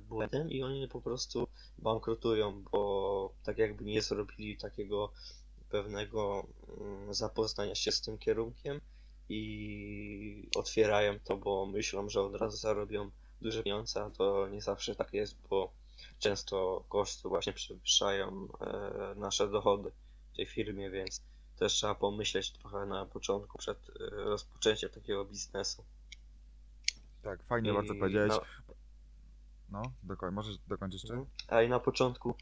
błędem 0.00 0.50
i 0.50 0.62
oni 0.62 0.88
po 0.88 1.00
prostu 1.00 1.48
bankrutują, 1.78 2.62
bo 2.62 3.34
tak 3.44 3.58
jakby 3.58 3.84
nie 3.84 4.02
zrobili 4.02 4.56
takiego 4.56 5.12
pewnego 5.70 6.46
mm, 6.80 7.14
zapoznania 7.14 7.74
się 7.74 7.92
z 7.92 8.00
tym 8.00 8.18
kierunkiem 8.18 8.80
i 9.28 10.48
otwierają 10.56 11.18
to, 11.24 11.36
bo 11.36 11.66
myślą, 11.66 12.08
że 12.08 12.22
od 12.22 12.34
razu 12.36 12.56
zarobią 12.56 13.10
duże 13.42 13.62
pieniądze, 13.62 14.02
a 14.04 14.10
to 14.10 14.48
nie 14.48 14.62
zawsze 14.62 14.94
tak 14.94 15.12
jest, 15.14 15.36
bo 15.50 15.72
często 16.18 16.84
koszty 16.88 17.28
właśnie 17.28 17.52
przewyższają 17.52 18.48
e, 18.60 19.14
nasze 19.16 19.48
dochody 19.48 19.90
w 20.32 20.36
tej 20.36 20.46
firmie, 20.46 20.90
więc 20.90 21.22
też 21.58 21.72
trzeba 21.72 21.94
pomyśleć 21.94 22.50
trochę 22.52 22.86
na 22.86 23.06
początku 23.06 23.58
przed 23.58 23.78
e, 23.90 24.10
rozpoczęciem 24.10 24.90
takiego 24.90 25.24
biznesu. 25.24 25.84
Tak, 27.22 27.42
fajnie 27.44 27.70
I 27.70 27.74
bardzo 27.74 27.94
powiedziałeś. 27.94 28.30
na- 28.30 28.74
No, 29.70 29.82
dokoń, 30.02 30.34
możesz 30.34 30.58
dokończyć 30.58 31.02
jeszcze? 31.02 31.14
Mhm. 31.14 31.30
A 31.48 31.62
i 31.62 31.68
na 31.68 31.80
początku 31.80 32.34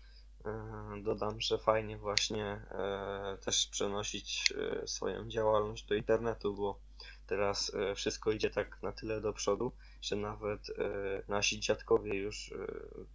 dodam, 1.02 1.40
że 1.40 1.58
fajnie 1.58 1.98
właśnie 1.98 2.44
e, 2.44 3.38
też 3.44 3.66
przenosić 3.66 4.52
e, 4.52 4.86
swoją 4.86 5.28
działalność 5.28 5.84
do 5.84 5.94
internetu, 5.94 6.54
bo 6.54 6.80
teraz 7.26 7.74
e, 7.74 7.94
wszystko 7.94 8.32
idzie 8.32 8.50
tak 8.50 8.82
na 8.82 8.92
tyle 8.92 9.20
do 9.20 9.32
przodu, 9.32 9.72
że 10.02 10.16
nawet 10.16 10.70
e, 10.70 11.22
nasi 11.28 11.60
dziadkowie 11.60 12.14
już, 12.14 12.52
e, 12.52 12.66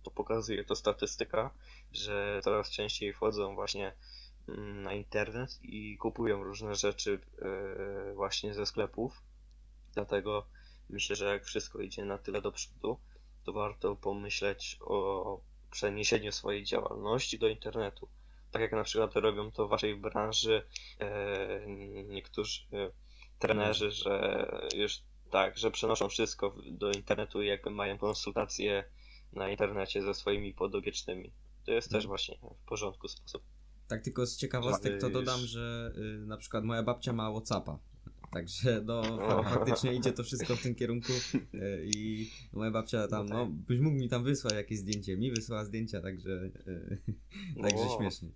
to 0.04 0.12
pokazuje 0.12 0.64
to 0.64 0.76
statystyka, 0.76 1.54
że 1.92 2.42
coraz 2.44 2.70
częściej 2.70 3.14
wchodzą 3.14 3.56
właśnie 3.56 3.94
mm, 4.48 4.84
na 4.84 4.94
internet 4.94 5.60
i 5.64 5.98
kupują 5.98 6.44
różne 6.44 6.76
rzeczy 6.76 7.20
e, 7.42 8.14
właśnie 8.14 8.54
ze 8.54 8.66
sklepów. 8.66 9.22
Dlatego 9.94 10.46
myślę, 10.90 11.16
że 11.16 11.26
jak 11.26 11.46
wszystko 11.46 11.80
idzie 11.80 12.06
na 12.06 12.18
tyle 12.18 12.42
do 12.42 12.52
przodu, 12.52 12.98
to 13.44 13.54
warto 13.54 13.96
pomyśleć 13.96 14.78
o 14.82 15.51
przeniesieniu 15.72 16.32
swojej 16.32 16.64
działalności 16.64 17.40
do 17.40 17.48
internetu. 17.48 18.10
Tak 18.52 18.62
jak 18.62 18.72
na 18.72 18.84
przykład 18.84 19.16
robią 19.16 19.52
to 19.52 19.68
w 19.68 19.70
waszej 19.70 19.96
branży 19.96 20.64
e, 21.00 21.66
niektórzy 22.08 22.62
e, 22.74 22.92
trenerzy, 23.40 23.92
że 23.92 24.46
już 24.76 25.00
tak, 25.32 25.58
że 25.58 25.72
przenoszą 25.72 26.10
wszystko 26.10 26.56
do 26.72 26.92
internetu 26.92 27.42
i 27.42 27.48
jakby 27.48 27.70
mają 27.70 27.98
konsultacje 27.98 28.84
na 29.34 29.50
internecie 29.50 30.02
ze 30.02 30.14
swoimi 30.14 30.54
podopiecznymi. 30.54 31.34
To 31.66 31.72
jest 31.72 31.88
też 31.88 32.06
Mhm. 32.06 32.08
właśnie 32.08 32.38
w 32.64 32.68
porządku 32.68 33.08
sposób. 33.08 33.44
Tak 33.88 34.02
tylko 34.04 34.26
z 34.26 34.38
ciekawostek 34.38 35.02
to 35.02 35.10
dodam, 35.10 35.40
że 35.40 35.94
y, 35.98 36.26
na 36.26 36.38
przykład 36.38 36.64
moja 36.64 36.84
babcia 36.84 37.14
ma 37.14 37.32
Whatsappa. 37.32 37.80
Także 38.32 38.82
no 38.86 39.04
faktycznie 39.44 39.94
idzie 39.94 40.12
to 40.14 40.24
wszystko 40.24 40.56
w 40.56 40.62
tym 40.62 40.76
kierunku 40.76 41.12
y, 41.54 41.90
i 41.96 42.32
moja 42.54 42.72
babcia 42.72 43.08
tam, 43.08 43.26
No 43.26 43.36
no 43.36 43.46
tak. 43.46 43.54
byś 43.54 43.80
mógł 43.80 43.98
mi 43.98 44.10
tam 44.10 44.24
wysłać 44.24 44.54
jakieś 44.54 44.80
zdjęcie, 44.80 45.18
mi 45.18 45.32
wysłała 45.32 45.66
zdjęcia, 45.66 46.02
także 46.02 46.32
y, 46.68 47.62
także 47.62 47.84
śmiesznie. 47.98 48.30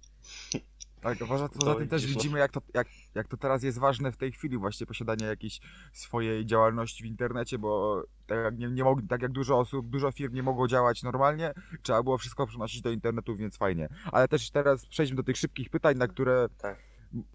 Tak, 1.02 1.18
poza, 1.18 1.50
To 1.50 1.60
poza 1.60 1.76
tym 1.76 1.88
też 1.88 2.02
no. 2.04 2.10
widzimy, 2.10 2.40
jak 2.40 2.52
to, 2.52 2.62
jak, 2.74 2.88
jak 3.16 3.28
to 3.28 3.38
teraz 3.38 3.64
jest 3.64 3.78
ważne 3.78 4.12
w 4.12 4.18
tej 4.18 4.32
chwili, 4.32 4.58
właśnie 4.58 4.86
posiadanie 4.86 5.26
jakiejś 5.26 5.60
swojej 5.94 6.46
działalności 6.46 7.04
w 7.04 7.08
internecie, 7.08 7.58
bo 7.60 8.04
tak 8.28 8.38
jak, 8.44 8.58
nie, 8.58 8.68
nie 8.68 8.84
mog, 8.84 9.00
tak 9.10 9.22
jak 9.22 9.32
dużo 9.32 9.60
osób, 9.60 9.90
dużo 9.90 10.12
firm 10.12 10.34
nie 10.34 10.44
mogło 10.44 10.68
działać 10.68 11.04
normalnie, 11.04 11.54
trzeba 11.82 12.04
było 12.04 12.18
wszystko 12.18 12.48
przenosić 12.48 12.82
do 12.82 12.92
internetu, 12.92 13.36
więc 13.36 13.58
fajnie. 13.58 13.90
Ale 14.12 14.28
też 14.28 14.52
teraz 14.52 14.86
przejdźmy 14.86 15.16
do 15.18 15.24
tych 15.24 15.38
szybkich 15.38 15.70
pytań, 15.70 15.98
na 15.98 16.08
które 16.08 16.48
Tak. 16.58 16.80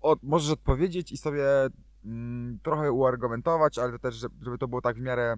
od, 0.01 0.23
możesz 0.23 0.51
odpowiedzieć 0.51 1.13
i 1.13 1.17
sobie 1.17 1.45
trochę 2.63 2.93
uargumentować, 2.93 3.79
ale 3.79 3.99
też, 3.99 4.15
żeby, 4.15 4.59
to 4.59 4.69
było 4.69 4.81
tak 4.83 4.97
w 4.97 5.01
miarę 5.01 5.35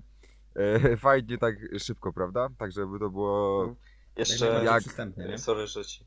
e, 0.57 0.97
fajnie, 0.97 1.39
tak 1.39 1.55
szybko, 1.79 2.13
prawda? 2.13 2.49
Tak, 2.59 2.73
żeby 2.73 2.99
to 2.99 3.11
było... 3.11 3.61
Mhm. 3.61 3.77
Jak 4.17 4.29
Jeszcze 4.29 4.47
jak- 4.47 5.17
nie? 5.17 5.39
Sorry, 5.39 5.67
że 5.67 5.85
ci. 5.85 6.05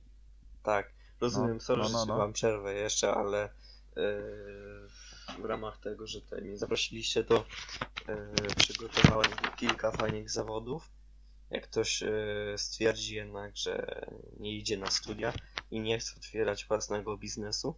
Tak, 0.63 0.93
rozumiem, 1.21 1.53
No, 1.53 1.59
sorry, 1.59 1.81
no, 1.83 1.89
no, 1.89 1.99
że 1.99 2.03
ci 2.03 2.09
no. 2.09 2.17
wam 2.17 2.33
przerwę 2.33 2.73
jeszcze, 2.73 3.13
ale 3.13 3.43
e, 3.43 3.49
w 5.41 5.45
ramach 5.45 5.77
tego, 5.77 6.07
że 6.07 6.21
tutaj 6.21 6.41
mnie 6.41 6.57
zaprosiliście, 6.57 7.23
to 7.23 7.45
e, 8.07 8.33
przygotowałem 8.57 9.31
kilka 9.55 9.91
fajnych 9.91 10.29
zawodów. 10.31 10.89
Jak 11.49 11.63
ktoś 11.63 12.03
stwierdzi 12.57 13.15
jednak, 13.15 13.57
że 13.57 14.05
nie 14.39 14.57
idzie 14.57 14.77
na 14.77 14.87
studia 14.87 15.33
i 15.71 15.79
nie 15.79 15.99
chce 15.99 16.13
otwierać 16.17 16.65
własnego 16.65 17.17
biznesu, 17.17 17.75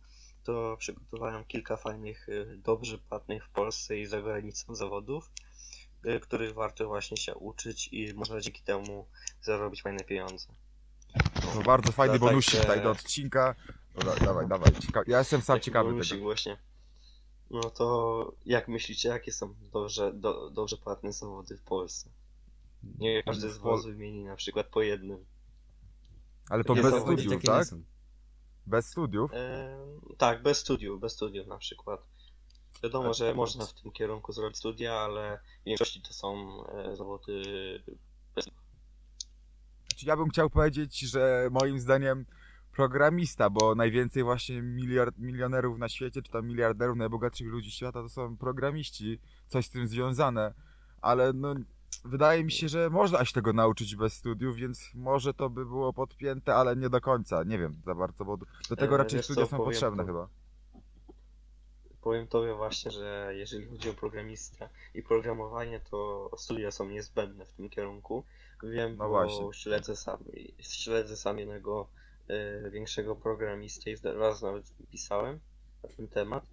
to 0.48 0.78
przygotowałem 0.80 1.46
kilka 1.46 1.78
fajnych, 1.78 2.30
e, 2.30 2.58
dobrze 2.58 2.98
płatnych 2.98 3.46
w 3.46 3.50
Polsce 3.50 3.98
i 3.98 4.06
za 4.06 4.22
granicą 4.22 4.76
zawodów, 4.76 5.32
e, 6.04 6.20
których 6.20 6.54
warto 6.54 6.88
właśnie 6.88 7.18
się 7.18 7.36
uczyć 7.36 7.90
i 7.92 8.14
można 8.14 8.42
dzięki 8.42 8.62
temu 8.62 9.08
zarobić 9.42 9.82
fajne 9.82 10.04
pieniądze. 10.04 10.48
To 11.42 11.62
bardzo 11.66 11.92
fajny 11.92 12.14
No, 12.14 12.20
bonusik 12.20 12.62
tutaj 12.62 12.84
do 12.84 12.92
odcinka. 12.92 13.56
Dobra, 13.96 14.16
dawaj, 14.16 14.48
dawaj. 14.48 14.72
Cieka... 14.74 15.02
Ja 15.08 15.20
jestem 15.20 15.42
sam 15.42 15.56
Taki 15.56 15.66
ciekawy 15.66 15.90
bonusik 15.90 16.12
tego. 16.12 16.24
właśnie. 16.24 16.58
No 17.52 17.70
to 17.70 18.32
jak 18.46 18.68
myślicie, 18.68 19.10
jakie 19.10 19.32
są 19.32 19.56
dobrze, 19.74 20.14
do, 20.14 20.50
dobrze 20.50 20.78
płatne 20.78 21.14
zawody 21.14 21.58
w 21.58 21.62
Polsce? 21.62 22.10
Nie 23.00 23.24
każdy 23.24 23.50
z 23.50 23.58
was 23.58 23.86
wymieni 23.86 24.24
na 24.24 24.36
przykład 24.36 24.68
po 24.68 24.82
jednym. 24.82 25.26
Ale 26.50 26.64
to 26.64 26.76
bez 26.76 27.02
studiów, 27.02 27.44
tak? 27.44 27.68
Bez 28.68 28.90
studiów? 28.90 29.32
Ehm, 29.34 30.16
tak, 30.18 30.44
bez 30.44 30.58
studiów, 30.58 31.02
bez 31.02 31.14
studiów 31.14 31.48
na 31.48 31.58
przykład. 31.58 32.02
Wiadomo, 32.84 33.14
że 33.14 33.34
można 33.34 33.66
w 33.66 33.74
tym 33.74 33.92
kierunku 33.92 34.32
zrobić 34.32 34.58
studia, 34.58 34.94
ale 34.94 35.40
w 35.62 35.66
większości 35.66 36.02
to 36.02 36.14
są 36.14 36.64
e, 36.68 36.96
zawody 36.96 37.44
Znaczy, 39.98 40.06
Ja 40.06 40.18
bym 40.18 40.30
chciał 40.30 40.50
powiedzieć, 40.50 41.00
że 41.00 41.50
moim 41.52 41.80
zdaniem 41.80 42.26
programista, 42.72 43.50
bo 43.50 43.76
najwięcej 43.76 44.24
właśnie 44.24 44.62
miliard, 44.62 45.18
milionerów 45.18 45.80
na 45.80 45.90
świecie, 45.90 46.22
czy 46.22 46.32
tam 46.32 46.48
miliarderów, 46.48 46.98
najbogatszych 46.98 47.48
ludzi 47.48 47.72
świata 47.72 48.02
to 48.02 48.10
są 48.10 48.38
programiści, 48.38 49.20
coś 49.48 49.66
z 49.66 49.70
tym 49.70 49.88
związane, 49.88 50.54
ale 51.02 51.34
no 51.34 51.56
wydaje 52.06 52.44
mi 52.44 52.52
się, 52.52 52.70
że 52.70 52.90
można 52.90 53.26
się 53.26 53.34
tego 53.34 53.54
nauczyć 53.54 53.96
bez 53.96 54.14
studiów, 54.14 54.56
więc 54.56 54.92
może 54.94 55.34
to 55.34 55.50
by 55.50 55.66
było 55.66 55.94
podpięte, 55.94 56.56
ale 56.56 56.76
nie 56.76 56.90
do 56.90 57.02
końca, 57.02 57.44
nie 57.44 57.60
wiem 57.60 57.82
za 57.86 57.96
bardzo, 57.96 58.26
bo 58.26 58.38
do 58.70 58.76
tego 58.76 58.96
E, 58.96 58.98
raczej 58.98 59.18
wiesz 59.18 59.26
studia 59.26 59.44
co, 59.46 59.50
są 59.52 59.58
powiem 59.58 59.72
potrzebne 59.72 60.04
to- 60.04 60.08
chyba. 60.08 60.28
Powiem 62.02 62.28
tobie 62.28 62.54
właśnie, 62.54 62.92
że 62.92 63.32
jeżeli 63.36 63.66
chodzi 63.66 63.90
o 63.90 63.94
programistę 63.94 64.70
i 64.94 65.04
programowanie, 65.04 65.80
to 65.80 66.30
studia 66.38 66.72
są 66.72 66.90
niezbędne 66.90 67.46
w 67.46 67.54
tym 67.54 67.70
kierunku. 67.70 68.24
Wiem, 68.64 68.92
No 68.92 69.04
bo 69.04 69.10
właśnie. 69.10 69.54
śledzę 69.54 69.96
sam, 69.96 70.18
śledzę 70.60 71.18
sam 71.18 71.40
jednego 71.40 71.88
e, 72.28 72.70
większego 72.70 73.16
programistę 73.16 73.92
i 73.92 73.96
raz 74.04 74.42
nawet 74.42 74.66
pisałem 74.92 75.40
na 75.84 75.90
ten 75.90 76.08
temat 76.08 76.44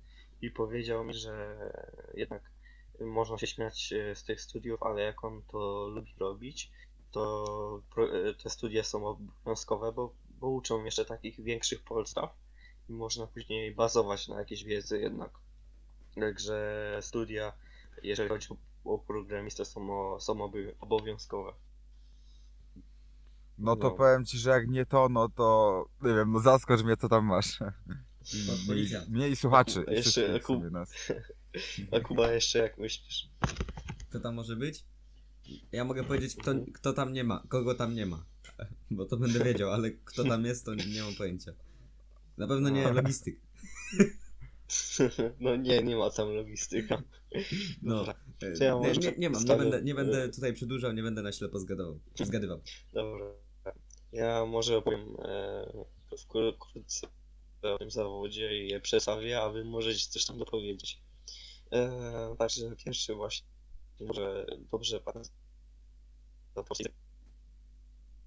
i 0.42 0.50
powiedział 0.50 1.04
mi, 1.04 1.14
że 1.14 1.56
jednak 2.14 2.42
można 3.00 3.38
się 3.38 3.46
śmiać 3.46 3.92
e, 3.92 4.16
z 4.16 4.24
tych 4.24 4.40
studiów, 4.40 4.82
ale 4.82 5.02
jak 5.02 5.24
on 5.24 5.42
to 5.42 5.88
lubi 5.88 6.14
robić, 6.18 6.70
to 7.10 7.82
e, 8.28 8.34
te 8.34 8.50
studia 8.50 8.84
są 8.84 9.06
obowiązkowe, 9.06 9.92
bo, 9.92 10.14
bo 10.40 10.48
uczą 10.48 10.84
jeszcze 10.84 11.04
takich 11.04 11.40
większych 11.44 11.82
podstaw 11.84 12.30
i 12.88 12.92
można 12.92 13.26
później 13.26 13.74
bazować 13.74 14.28
na 14.28 14.38
jakiejś 14.38 14.64
wiedzy 14.64 14.98
jednak. 15.00 15.30
Także 16.14 16.98
studia, 17.00 17.52
jeżeli 18.02 18.28
chodzi 18.28 18.48
o, 18.84 18.98
programistę, 18.98 19.64
są, 19.64 19.90
o, 20.14 20.20
są 20.20 20.50
obowiązkowe. 20.80 21.52
No 23.58 23.76
to 23.76 23.88
No. 23.88 23.94
powiem 23.94 24.24
ci, 24.24 24.38
że 24.38 24.50
jak 24.50 24.68
nie 24.68 24.86
to, 24.86 25.08
no 25.08 25.28
to 25.28 25.88
nie 26.02 26.14
wiem, 26.14 26.32
no 26.32 26.40
zaskocz 26.40 26.82
mnie 26.82 26.96
co 26.96 27.08
tam 27.08 27.24
masz. 27.26 27.60
Miej, 27.60 28.66
Policja. 28.66 29.00
miej 29.08 29.36
słuchaczy. 29.36 29.84
Jeszcze 29.88 30.42
sumie 30.42 30.70
nas. 30.70 30.92
A 31.90 32.00
Kuba, 32.00 32.32
jeszcze 32.32 32.58
jak 32.58 32.78
myślisz? 32.78 33.28
Kto 34.10 34.20
tam 34.20 34.34
może 34.34 34.56
być? 34.56 34.84
Ja 35.72 35.84
mogę 35.84 36.04
powiedzieć, 36.04 36.36
kto, 36.36 36.54
kto 36.74 36.92
tam 36.92 37.12
nie 37.12 37.24
ma, 37.24 37.42
kogo 37.48 37.74
tam 37.74 37.94
nie 37.94 38.06
ma. 38.06 38.24
Bo 38.90 39.06
to 39.06 39.16
będę 39.16 39.44
wiedział, 39.44 39.70
ale 39.70 39.90
kto 39.90 40.24
tam 40.24 40.44
jest, 40.44 40.64
to 40.64 40.74
nie 40.74 41.02
mam 41.02 41.14
pojęcia. 41.14 41.52
Na 42.38 42.46
pewno 42.46 42.68
nie 42.68 42.92
logistyk. 42.92 43.40
No 45.40 45.56
nie, 45.56 45.82
nie 45.82 45.96
ma 45.96 46.10
tam 46.10 46.28
logistyka. 46.28 47.02
No, 47.82 48.04
e, 48.42 48.64
ja 48.64 48.78
nie, 48.78 48.92
nie, 48.92 49.14
nie 49.18 49.30
mam, 49.30 49.44
nie 49.44 49.56
będę, 49.56 49.82
nie 49.82 49.94
będę 49.94 50.28
tutaj 50.28 50.52
przedłużał, 50.52 50.92
nie 50.92 51.02
będę 51.02 51.22
na 51.22 51.32
ślepo 51.32 51.58
zgadywał. 51.58 52.00
zgadywał. 52.14 52.60
dobra. 52.92 53.26
Ja 54.12 54.46
może 54.46 54.76
opowiem 54.76 55.16
e, 55.18 55.66
wkró- 56.16 56.54
wkrótce 56.56 57.06
o 57.62 57.78
tym 57.78 57.90
zawodzie 57.90 58.64
i 58.64 58.68
je 58.68 58.80
przedstawię, 58.80 59.40
a 59.40 59.50
wy 59.50 59.64
możecie 59.64 60.08
coś 60.08 60.24
tam 60.24 60.38
dopowiedzieć. 60.38 61.00
E, 61.72 62.36
także 62.38 62.76
pierwszy 62.76 63.14
właśnie 63.14 63.46
może 64.00 64.46
dobrze 64.72 65.00
pan 65.00 65.22
zaprosić. 66.56 66.88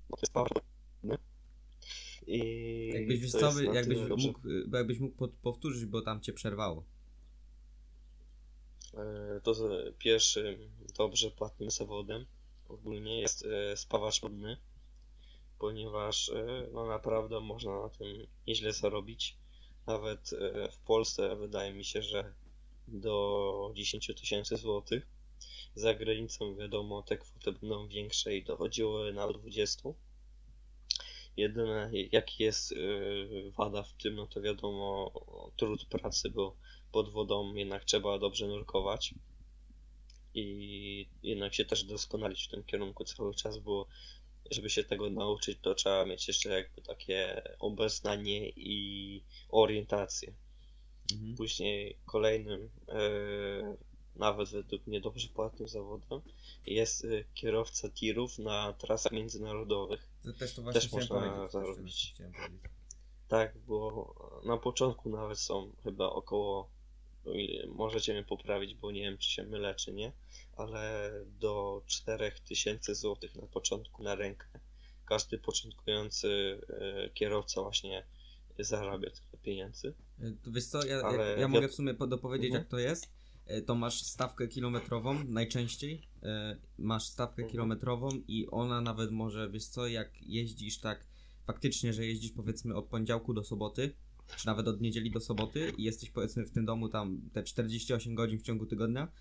Bo 0.10 0.18
to 0.18 0.22
jest 0.22 0.34
bardzo. 0.34 0.62
I 2.28 2.92
Jakbyś, 2.94 3.20
wiesz 3.20 3.32
to 3.32 3.40
co, 3.40 3.62
jakbyś 3.62 3.98
mógł, 4.26 4.40
jakbyś 4.74 5.00
mógł 5.00 5.28
powtórzyć, 5.28 5.86
bo 5.86 6.02
tam 6.02 6.22
cię 6.22 6.34
przerwało. 6.34 6.84
E, 8.94 9.42
To 9.44 9.56
pierwszym 9.98 10.70
dobrze 10.98 11.32
płatnym 11.32 11.72
zawodem 11.72 12.26
ogólnie 12.70 13.22
jest 13.22 13.46
e, 13.46 13.78
spawacz 13.78 14.22
wodny, 14.22 14.58
ponieważ 15.60 16.30
e, 16.30 16.68
no 16.74 16.86
naprawdę 16.86 17.40
można 17.40 17.82
na 17.82 17.90
tym 17.90 18.28
nieźle 18.48 18.74
zarobić. 18.74 19.38
Nawet 19.88 20.34
e, 20.34 20.72
w 20.72 20.78
Polsce 20.78 21.36
wydaje 21.36 21.74
mi 21.74 21.86
się, 21.86 22.02
że 22.02 22.34
do 22.88 23.72
10 23.76 24.12
tysięcy 24.20 24.58
złotych. 24.58 25.08
Za 25.76 25.94
granicą 25.94 26.56
wiadomo 26.56 27.04
te 27.04 27.18
kwoty 27.18 27.52
będą 27.52 27.88
większe 27.88 28.36
i 28.36 28.44
dochodziły 28.44 29.14
nawet 29.14 29.38
20. 29.38 29.90
Jedyne 31.38 31.92
jaki 32.12 32.44
jest 32.44 32.72
e, 32.72 32.76
wada 33.52 33.84
w 33.84 33.94
tym, 33.94 34.16
no 34.16 34.28
to 34.28 34.42
wiadomo 34.42 35.12
trud 35.56 35.86
pracy, 35.86 36.30
bo 36.30 36.56
pod 36.92 37.10
wodą 37.10 37.54
jednak 37.54 37.86
trzeba 37.86 38.20
dobrze 38.20 38.48
nurkować 38.48 39.14
i 40.34 41.10
jednak 41.24 41.54
się 41.54 41.66
też 41.66 41.84
doskonalić 41.84 42.44
w 42.44 42.48
tym 42.48 42.64
kierunku 42.64 43.04
cały 43.04 43.36
czas, 43.36 43.58
bo 43.58 43.88
żeby 44.52 44.70
się 44.70 44.84
tego 44.84 45.10
nauczyć, 45.10 45.60
to 45.62 45.76
trzeba 45.76 46.06
mieć 46.06 46.28
jeszcze 46.28 46.50
jakby 46.50 46.82
takie 46.82 47.42
obeznanie 47.60 48.50
i 48.50 49.24
orientację. 49.50 50.34
Mhm. 51.14 51.36
Później 51.36 51.98
kolejnym, 52.06 52.70
e, 52.90 53.76
nawet 54.16 54.50
według 54.50 54.88
mnie 54.88 55.02
dobrze 55.02 55.28
płatnym 55.28 55.68
zawodem, 55.68 56.22
jest 56.66 57.06
e, 57.06 57.24
kierowca 57.34 57.90
tirów 57.90 58.40
na 58.40 58.74
trasach 58.74 59.12
międzynarodowych. 59.12 60.10
To 60.24 60.34
też 60.34 60.54
to 60.54 60.62
właśnie 60.62 60.82
Też 60.82 60.92
można 60.92 61.48
zarobić. 61.50 62.16
Tak, 63.28 63.58
bo 63.58 64.14
na 64.46 64.58
początku 64.58 65.10
nawet 65.10 65.40
są 65.40 65.72
chyba 65.84 66.10
około, 66.10 66.70
możecie 67.68 68.14
mnie 68.14 68.24
poprawić, 68.24 68.76
bo 68.76 68.92
nie 68.92 69.02
wiem 69.02 69.18
czy 69.18 69.30
się 69.30 69.44
mylę 69.44 69.76
czy 69.76 69.94
nie, 69.94 70.12
ale 70.56 71.12
do 71.40 71.82
4000 71.88 72.96
zł 72.96 73.30
na 73.42 73.48
początku 73.48 74.04
na 74.04 74.16
rękę. 74.16 74.48
Każdy 75.06 75.38
początkujący 75.38 76.62
e, 76.70 77.10
kierowca 77.10 77.62
właśnie 77.62 78.04
zarabia 78.60 79.10
pieniędzy. 79.52 79.94
Y, 80.24 80.38
To 80.44 80.52
wiesz 80.52 80.66
co, 80.66 80.86
ja, 80.86 81.02
Ale 81.02 81.30
ja 81.32 81.38
wiat- 81.38 81.50
mogę 81.52 81.68
w 81.68 81.74
sumie 81.76 81.94
po- 81.94 82.08
dopowiedzieć 82.08 82.46
Mhm. 82.48 82.62
jak 82.64 82.72
to 82.72 82.80
jest. 82.80 83.10
Y, 83.52 83.62
To 83.62 83.76
masz 83.76 84.02
stawkę 84.04 84.48
kilometrową 84.48 85.24
najczęściej. 85.24 86.08
y, 86.24 86.28
Masz 86.78 87.06
stawkę 87.08 87.42
Mhm. 87.42 87.52
kilometrową 87.52 88.10
i 88.28 88.48
ona 88.52 88.82
nawet 88.82 89.12
może, 89.12 89.50
wiesz 89.50 89.66
co, 89.68 89.88
jak 89.88 90.22
jeździsz 90.22 90.80
tak 90.80 91.08
faktycznie, 91.46 91.94
że 91.94 92.06
jeździsz 92.06 92.32
powiedzmy 92.32 92.76
od 92.76 92.86
poniedziałku 92.86 93.34
do 93.34 93.44
soboty, 93.44 93.94
czy 94.38 94.48
nawet 94.48 94.68
od 94.68 94.82
niedzieli 94.82 95.12
do 95.12 95.20
soboty 95.20 95.72
i 95.78 95.84
jesteś 95.84 96.10
powiedzmy 96.10 96.46
w 96.46 96.52
tym 96.52 96.66
domu 96.66 96.90
tam 96.90 97.22
te 97.34 97.44
48 97.44 98.16
godzin 98.16 98.40
w 98.40 98.42
ciągu 98.42 98.66
tygodnia, 98.66 99.12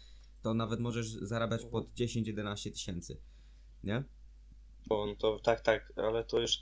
to 0.42 0.54
nawet 0.54 0.80
możesz 0.80 1.06
zarabiać 1.08 1.62
Mhm. 1.64 1.70
pod 1.72 1.94
10-11 1.94 2.70
tysięcy. 2.72 3.16
Nie? 3.84 4.04
Bo 4.88 5.06
no 5.06 5.14
to 5.16 5.38
tak, 5.38 5.60
tak, 5.60 5.92
ale 5.96 6.24
to 6.24 6.40
już 6.40 6.52
e, 6.56 6.60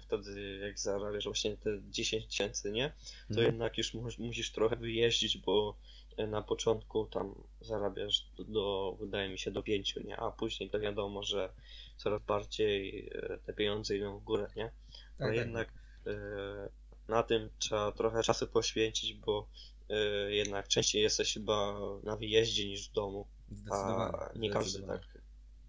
wtedy 0.00 0.58
jak 0.58 0.78
zarabiasz 0.78 1.24
właśnie 1.24 1.56
te 1.56 1.70
10 1.90 2.26
tysięcy, 2.26 2.72
nie? 2.72 2.88
to 3.28 3.30
Mhm. 3.30 3.46
jednak 3.46 3.78
już 3.78 3.94
mus- 3.94 4.18
musisz 4.18 4.52
trochę 4.52 4.76
wyjeździć, 4.76 5.38
bo 5.38 5.76
e, 6.16 6.26
na 6.26 6.42
początku 6.42 7.06
tam 7.06 7.34
zarabiasz 7.60 8.26
do, 8.36 8.44
do 8.44 8.96
wydaje 9.00 9.28
mi 9.28 9.38
się, 9.38 9.50
do 9.50 9.62
pięciu, 9.62 10.00
nie? 10.06 10.16
A 10.16 10.30
później 10.30 10.70
to 10.70 10.80
wiadomo, 10.80 11.22
że 11.22 11.52
coraz 11.96 12.22
bardziej 12.22 13.08
e, 13.14 13.38
te 13.38 13.52
pieniądze 13.52 13.96
idą 13.96 14.18
w 14.18 14.24
górę, 14.24 14.46
nie? 14.56 14.64
Tak, 14.64 15.26
Ale 15.26 15.36
jednak 15.36 15.72
e, 16.06 16.68
na 17.08 17.22
tym 17.22 17.50
trzeba 17.58 17.92
trochę 17.92 18.22
czasu 18.22 18.46
poświęcić, 18.46 19.14
bo 19.14 19.48
e, 19.88 19.94
jednak 20.34 20.68
częściej 20.68 21.02
jesteś 21.02 21.34
chyba 21.34 21.80
na 22.02 22.16
wyjeździe 22.16 22.68
niż 22.68 22.88
w 22.88 22.92
domu, 22.92 23.26
a 23.70 24.30
nie 24.36 24.50
każdy 24.50 24.82
tak, 24.86 25.00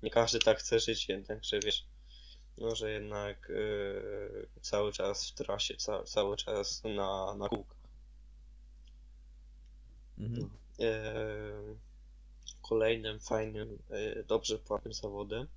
nie 0.04 0.10
każdy 0.10 0.40
tak 0.40 0.58
chce 0.58 0.80
żyć, 0.80 1.10
jednakże 1.10 1.60
wiesz, 1.60 1.86
no, 2.62 2.76
że 2.76 2.92
jednak 2.92 3.50
e, 3.50 4.62
cały 4.62 4.92
czas 4.92 5.30
w 5.30 5.34
trasie, 5.34 5.76
ca, 5.78 6.04
cały 6.04 6.38
czas 6.38 6.84
na, 6.84 7.36
na 7.36 7.50
kółkach. 7.50 7.82
Mhm. 10.18 10.50
E, 10.80 11.02
Kolejnym 12.62 13.20
fajnym, 13.20 13.80
e, 13.90 14.24
dobrze 14.24 14.60
płatnym 14.60 14.94
zawodem 14.94 15.48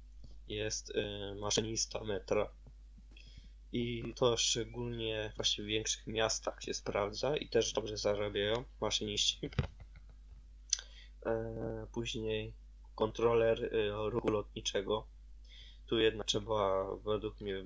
jest 0.49 0.93
e, 0.97 1.35
maszynista 1.35 2.05
metra. 2.05 2.49
I 3.73 4.15
to 4.17 4.37
szczególnie 4.37 5.33
właśnie 5.37 5.65
w 5.65 5.67
większych 5.67 6.07
miastach 6.07 6.63
się 6.63 6.75
sprawdza 6.75 7.37
i 7.37 7.49
też 7.49 7.73
dobrze 7.73 7.97
zarabiają 7.97 8.65
maszyniści. 8.81 9.51
Później 11.93 12.53
kontroler 12.95 13.71
ruchu 14.11 14.31
lotniczego. 14.31 15.07
Tu 15.87 15.99
jednak 15.99 16.27
trzeba 16.27 16.87
według 16.97 17.41
mnie 17.41 17.65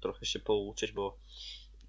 trochę 0.00 0.26
się 0.26 0.40
pouczyć, 0.40 0.92
bo 0.92 1.18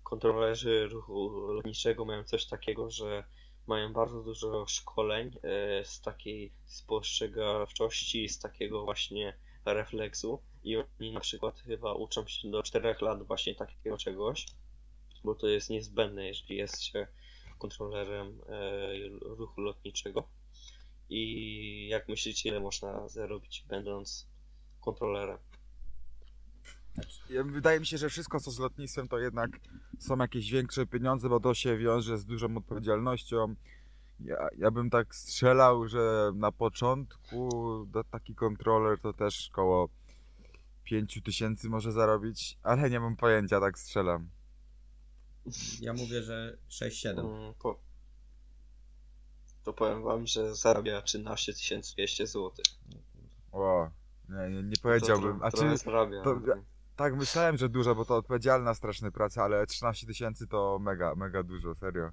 kontrolerzy 0.03 0.87
ruchu 0.87 1.29
lotniczego 1.29 2.05
mają 2.05 2.23
coś 2.23 2.45
takiego, 2.45 2.91
że 2.91 3.23
mają 3.67 3.93
bardzo 3.93 4.23
dużo 4.23 4.65
szkoleń 4.67 5.31
e, 5.43 5.85
z 5.85 6.01
takiej 6.01 6.51
spostrzegawczości, 6.65 8.29
z 8.29 8.39
takiego 8.39 8.83
właśnie 8.83 9.33
refleksu 9.65 10.41
i 10.63 10.77
oni 10.77 11.11
na 11.11 11.19
przykład 11.19 11.59
chyba 11.59 11.93
uczą 11.93 12.27
się 12.27 12.51
do 12.51 12.63
4 12.63 12.95
lat 13.01 13.23
właśnie 13.23 13.55
takiego 13.55 13.97
czegoś, 13.97 14.45
bo 15.23 15.35
to 15.35 15.47
jest 15.47 15.69
niezbędne, 15.69 16.27
jeżeli 16.27 16.55
jest 16.55 16.83
się 16.83 17.07
kontrolerem 17.59 18.41
e, 18.49 19.09
ruchu 19.21 19.61
lotniczego. 19.61 20.27
I 21.09 21.87
jak 21.87 22.09
myślicie, 22.09 22.49
ile 22.49 22.59
można 22.59 23.07
zarobić 23.07 23.65
będąc 23.67 24.27
kontrolerem? 24.81 25.37
Wydaje 27.45 27.79
mi 27.79 27.85
się, 27.85 27.97
że 27.97 28.09
wszystko 28.09 28.39
co 28.39 28.51
z 28.51 28.59
lotnictwem 28.59 29.07
to 29.07 29.19
jednak 29.19 29.59
są 29.99 30.17
jakieś 30.17 30.51
większe 30.51 30.85
pieniądze, 30.85 31.29
bo 31.29 31.39
to 31.39 31.53
się 31.53 31.77
wiąże 31.77 32.17
z 32.17 32.25
dużą 32.25 32.57
odpowiedzialnością. 32.57 33.55
Ja, 34.19 34.47
ja 34.57 34.71
bym 34.71 34.89
tak 34.89 35.15
strzelał, 35.15 35.87
że 35.87 36.31
na 36.35 36.51
początku 36.51 37.49
do 37.89 38.03
taki 38.03 38.35
kontroler 38.35 38.99
to 38.99 39.13
też 39.13 39.49
koło 39.53 39.89
5 40.83 41.21
tysięcy 41.23 41.69
może 41.69 41.91
zarobić, 41.91 42.57
ale 42.63 42.89
nie 42.89 42.99
mam 42.99 43.15
pojęcia, 43.15 43.59
tak 43.59 43.79
strzelam. 43.79 44.29
Ja 45.81 45.93
mówię, 45.93 46.23
że 46.23 46.57
6-7. 46.69 47.19
Mm, 47.19 47.53
Po... 47.59 47.79
To 49.63 49.73
powiem 49.73 50.03
wam, 50.03 50.27
że 50.27 50.55
zarabia 50.55 51.01
13 51.01 51.53
200 51.95 52.27
zł. 52.27 52.51
O, 53.51 53.89
nie, 54.29 54.49
nie, 54.49 54.63
nie 54.63 54.75
powiedziałbym. 54.81 55.43
A 55.43 55.51
czy 55.51 55.77
zarabia. 55.77 56.23
to- 56.23 56.41
tak 56.95 57.15
myślałem, 57.15 57.57
że 57.57 57.69
dużo, 57.69 57.95
bo 57.95 58.05
to 58.05 58.15
odpowiedzialna 58.15 58.73
strasznie 58.73 59.11
praca, 59.11 59.43
ale 59.43 59.67
13 59.67 60.07
tysięcy 60.07 60.47
to 60.47 60.79
mega, 60.79 61.15
mega 61.15 61.43
dużo, 61.43 61.75
serio. 61.75 62.11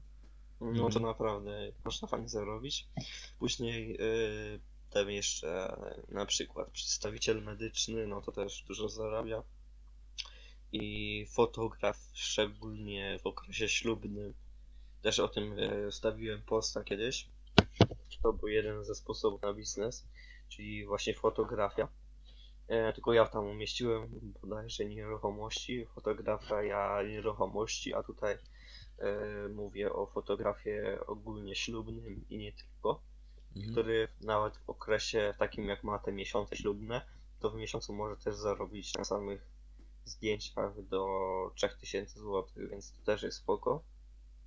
No 0.61 0.91
to 0.91 1.01
naprawdę 1.01 1.73
można 1.85 2.09
fajnie 2.09 2.29
zarobić. 2.29 2.89
Później 3.39 3.89
yy, 3.89 4.61
tam 4.91 5.11
jeszcze 5.11 5.77
na 6.09 6.27
przykład 6.27 6.71
przedstawiciel 6.71 7.43
medyczny, 7.43 8.07
no 8.07 8.23
to 8.23 8.33
też 8.33 8.65
dużo 8.69 8.89
zarabia. 8.89 9.43
I 10.73 11.27
fotograf, 11.31 11.99
szczególnie 12.13 13.19
w 13.23 13.27
okresie 13.27 13.69
ślubnym. 13.69 14.35
Też 15.03 15.19
o 15.19 15.29
tym 15.29 15.59
yy, 15.59 15.93
stawiłem 15.93 16.43
posta 16.43 16.85
kiedyś. 16.85 17.29
To 18.23 18.33
był 18.33 18.49
jeden 18.49 18.85
ze 18.85 18.95
sposobów 18.95 19.43
na 19.43 19.55
biznes, 19.55 20.07
czyli 20.49 20.87
właśnie 20.87 21.15
fotografia. 21.15 21.89
E, 22.69 22.93
tylko 22.93 23.13
ja 23.13 23.27
tam 23.27 23.45
umieściłem 23.45 24.33
bodajże 24.43 24.85
nieruchomości, 24.85 25.87
fotografia 25.87 27.03
nieruchomości, 27.03 27.95
a 27.95 28.03
tutaj 28.03 28.39
e, 28.99 29.49
mówię 29.49 29.93
o 29.93 30.07
fotografie 30.07 30.99
ogólnie 31.07 31.55
ślubnym 31.55 32.25
i 32.31 32.39
nie 32.39 32.53
tylko, 32.53 33.03
Mhm. 33.57 33.73
który 33.73 34.09
nawet 34.21 34.57
w 34.57 34.71
okresie 34.71 35.35
takim 35.39 35.65
jak 35.69 35.85
ma 35.85 35.99
te 35.99 36.13
miesiące 36.13 36.57
ślubne, 36.57 37.03
to 37.41 37.51
w 37.51 37.55
miesiącu 37.55 37.93
może 37.93 38.17
też 38.17 38.37
zarobić 38.37 38.95
na 38.95 39.05
samych 39.05 39.47
zdjęciach 40.05 40.83
do 40.83 41.07
3000 41.55 42.21
zł, 42.21 42.45
więc 42.71 42.93
to 42.93 43.03
też 43.05 43.23
jest 43.23 43.39
spoko 43.39 43.83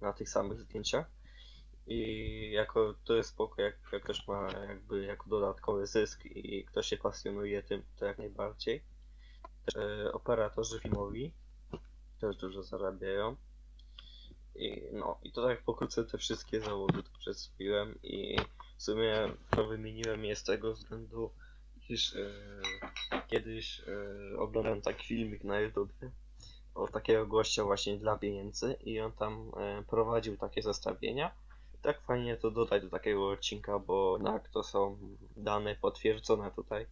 na 0.02 0.14
tych 0.14 0.30
samych 0.30 0.62
zdjęciach. 0.62 1.15
I 1.88 2.52
jako 2.52 2.96
to 3.04 3.16
jest 3.16 3.30
spoko, 3.30 3.62
jak, 3.62 3.76
jak 3.94 4.04
ktoś 4.04 4.28
ma 4.28 4.48
jakby 4.68 5.04
jako 5.04 5.30
dodatkowy 5.30 5.88
zysk 5.88 6.26
i 6.26 6.66
ktoś 6.66 6.88
się 6.88 6.98
pasjonuje 6.98 7.64
tym, 7.64 7.84
to 8.00 8.06
jak 8.06 8.18
najbardziej. 8.18 8.84
E, 9.76 10.12
operatorzy 10.14 10.80
filmowi 10.80 11.34
też 12.20 12.38
dużo 12.38 12.64
zarabiają. 12.64 13.36
I, 14.56 14.82
no, 14.92 15.20
i 15.24 15.32
to 15.32 15.48
tak 15.48 15.64
pokrótce 15.64 16.06
te 16.06 16.18
wszystkie 16.18 16.62
zawody 16.62 17.04
tu 17.04 17.12
przedstawiłem 17.20 18.00
i 18.04 18.38
W 18.78 18.84
sumie 18.84 19.34
to 19.50 19.66
wymieniłem 19.66 20.26
je 20.26 20.36
z 20.36 20.44
tego 20.44 20.74
względu, 20.74 21.32
iż 21.90 22.16
e, 22.16 22.32
kiedyś 23.28 23.82
e, 23.88 24.38
oglądałem 24.38 24.82
taki 24.82 25.08
filmik 25.08 25.44
na 25.44 25.60
YouTube 25.60 25.94
o 26.76 26.88
takiego 26.88 27.28
gościa 27.28 27.64
właśnie 27.64 27.98
dla 27.98 28.18
pieniędzy 28.18 28.74
i 28.74 29.00
on 29.00 29.12
tam 29.12 29.52
e, 29.58 29.84
prowadził 29.84 30.38
takie 30.38 30.62
zestawienia. 30.62 31.32
Tak 31.86 32.02
fajnie 32.02 32.38
to 32.38 32.52
dodać 32.52 32.84
do 32.84 32.90
takiego 32.90 33.30
odcinka, 33.30 33.80
bo 33.80 34.20
tak, 34.24 34.50
to 34.50 34.64
są 34.64 34.98
dane 35.38 35.76
potwierdzone 35.76 36.52
tutaj 36.52 36.88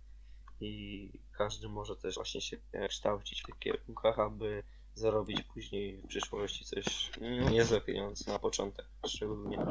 i 0.62 1.12
każdy 1.32 1.70
może 1.70 1.96
też 1.96 2.16
właśnie 2.16 2.42
się 2.42 2.58
kształcić 2.90 3.42
w 3.42 3.46
tych 3.46 3.60
kierunkach, 3.60 4.20
aby 4.20 4.64
zarobić 4.96 5.44
później 5.44 5.98
w 5.98 6.08
przyszłości 6.08 6.66
coś 6.66 7.12
niezłe 7.52 7.82
pieniądze 7.82 8.32
na 8.32 8.40
początek 8.40 8.86
szczególnie. 9.08 9.66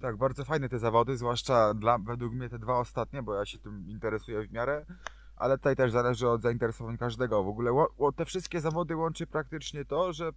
Tak, 0.00 0.16
bardzo 0.16 0.44
fajne 0.44 0.68
te 0.68 0.78
zawody, 0.78 1.16
zwłaszcza 1.16 1.74
dla, 1.74 1.98
według 1.98 2.32
mnie 2.32 2.48
te 2.48 2.58
dwa 2.58 2.78
ostatnie, 2.78 3.22
bo 3.22 3.34
ja 3.34 3.46
się 3.46 3.58
tym 3.58 3.88
interesuję 3.88 4.42
w 4.42 4.52
miarę, 4.52 4.86
ale 5.36 5.58
tutaj 5.58 5.76
też 5.76 5.92
zależy 5.92 6.28
od 6.28 6.42
zainteresowań 6.42 6.98
każdego. 6.98 7.44
W 7.44 7.48
ogóle 7.48 7.86
te 8.16 8.24
wszystkie 8.24 8.60
zawody 8.60 8.96
łączy 8.96 9.26
praktycznie 9.26 9.84
to, 9.84 10.12
że 10.12 10.32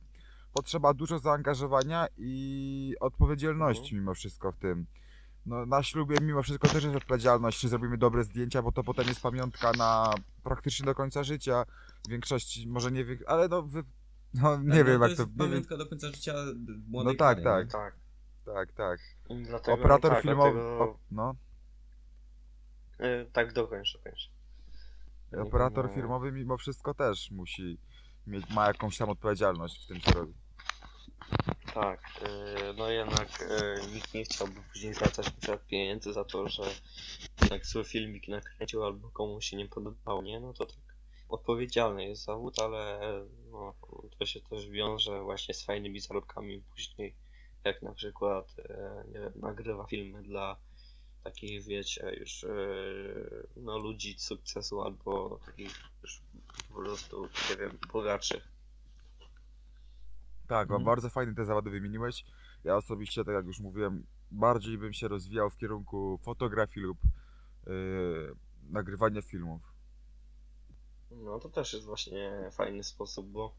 potrzeba 0.53 0.93
dużo 0.93 1.19
zaangażowania 1.19 2.07
i 2.17 2.95
odpowiedzialności 2.99 3.95
mimo 3.95 4.13
wszystko 4.13 4.51
w 4.51 4.57
tym. 4.57 4.85
No, 5.45 5.65
na 5.65 5.83
ślubie 5.83 6.17
mimo 6.21 6.43
wszystko 6.43 6.67
też 6.67 6.83
jest 6.83 6.95
odpowiedzialność, 6.95 7.59
czy 7.59 7.69
zrobimy 7.69 7.97
dobre 7.97 8.23
zdjęcia, 8.23 8.61
bo 8.61 8.71
to 8.71 8.83
potem 8.83 9.07
jest 9.07 9.21
pamiątka 9.21 9.71
na 9.71 10.13
praktycznie 10.43 10.85
do 10.85 10.95
końca 10.95 11.23
życia. 11.23 11.65
W 12.05 12.09
większości, 12.09 12.67
może 12.67 12.91
nie 12.91 13.05
wie, 13.05 13.17
ale 13.27 13.47
no, 13.47 13.61
wy, 13.61 13.83
no 14.33 14.57
nie 14.57 14.73
Ale 14.73 14.83
wiem 14.83 14.99
to 14.99 15.07
jak 15.07 15.17
to... 15.17 15.27
pamiątka 15.37 15.77
do 15.77 15.85
końca 15.85 16.07
życia 16.07 16.33
młodej 16.87 17.13
No 17.13 17.17
tak, 17.17 17.43
pary, 17.43 17.43
tak. 17.43 17.65
nie? 17.65 17.71
Tak. 17.71 17.95
tak, 18.45 18.71
tak. 18.71 18.99
I 19.29 19.43
Dlatego, 19.43 19.73
Operator 19.73 20.11
tak, 20.11 20.21
filmowy, 20.21 20.51
Dlatego, 20.59 20.83
o, 20.83 20.99
no. 21.11 21.35
e, 22.99 23.25
tak, 23.25 23.53
dokończę, 23.53 23.97
dokończę. 23.97 24.29
Operator 25.41 25.85
No, 25.87 25.93
firmowy 25.95 26.31
mimo 26.31 26.57
wszystko 26.57 26.93
też 26.93 27.31
musi 27.31 27.77
mieć, 28.27 28.49
ma 28.49 28.67
jakąś 28.67 28.97
tam 28.97 29.09
odpowiedzialność 29.09 29.83
w 29.83 29.87
tym, 29.87 30.01
co 30.01 30.11
robi. 30.11 30.33
Tak, 31.73 31.99
e, 32.21 32.73
no 32.77 32.89
jednak 32.89 33.27
e, 33.41 33.87
nikt 33.93 34.13
nie 34.13 34.23
chciałby 34.23 34.61
później 34.63 34.93
zwracać 34.93 35.27
na 35.47 35.57
pieniędzy 35.57 36.13
za 36.13 36.23
to, 36.23 36.49
że 36.49 36.63
jednak 37.41 37.65
zły 37.65 37.83
filmik 37.83 38.27
nakręcił 38.27 38.83
albo 38.83 39.09
komuś 39.09 39.45
się 39.45 39.57
nie 39.57 39.67
podobało, 39.67 40.21
nie? 40.21 40.39
No 40.39 40.53
to 40.53 40.65
tak 40.65 40.95
odpowiedzialny 41.29 42.07
jest 42.07 42.23
zawód, 42.23 42.59
ale 42.59 42.99
no, 43.51 43.73
to 44.19 44.25
się 44.25 44.41
też 44.41 44.69
wiąże 44.69 45.21
właśnie 45.21 45.53
z 45.53 45.65
fajnymi 45.65 45.99
zarobkami 45.99 46.63
później, 46.71 47.15
jak 47.63 47.81
na 47.81 47.93
przykład 47.93 48.55
e, 48.59 49.03
nie 49.07 49.19
wiem, 49.19 49.33
nagrywa 49.35 49.85
filmy 49.85 50.23
dla 50.23 50.57
takich, 51.23 51.63
wiecie, 51.63 52.15
już 52.19 52.45
no, 53.55 53.77
ludzi 53.77 54.15
sukcesu 54.19 54.81
albo 54.81 55.39
takich 55.45 55.73
już 56.03 56.21
po 56.69 56.73
prostu, 56.73 57.29
nie 57.49 57.55
wiem, 57.57 57.77
bogatszych. 57.93 58.52
Tak, 60.53 60.69
Mhm. 60.69 60.83
bardzo 60.83 61.09
fajne 61.09 61.35
te 61.35 61.45
zawody 61.45 61.69
wymieniłeś. 61.69 62.25
Ja 62.63 62.77
osobiście, 62.77 63.23
tak 63.25 63.35
jak 63.35 63.45
już 63.45 63.59
mówiłem, 63.59 64.05
bardziej 64.31 64.77
bym 64.77 64.93
się 64.93 65.07
rozwijał 65.07 65.49
w 65.49 65.57
kierunku 65.57 66.19
fotografii 66.23 66.85
lub 66.85 66.97
yy, 67.67 68.35
nagrywania 68.69 69.21
filmów. 69.21 69.61
No 71.11 71.39
to 71.39 71.49
też 71.49 71.73
jest 71.73 71.85
właśnie 71.85 72.49
fajny 72.51 72.83
sposób, 72.83 73.27
bo 73.27 73.55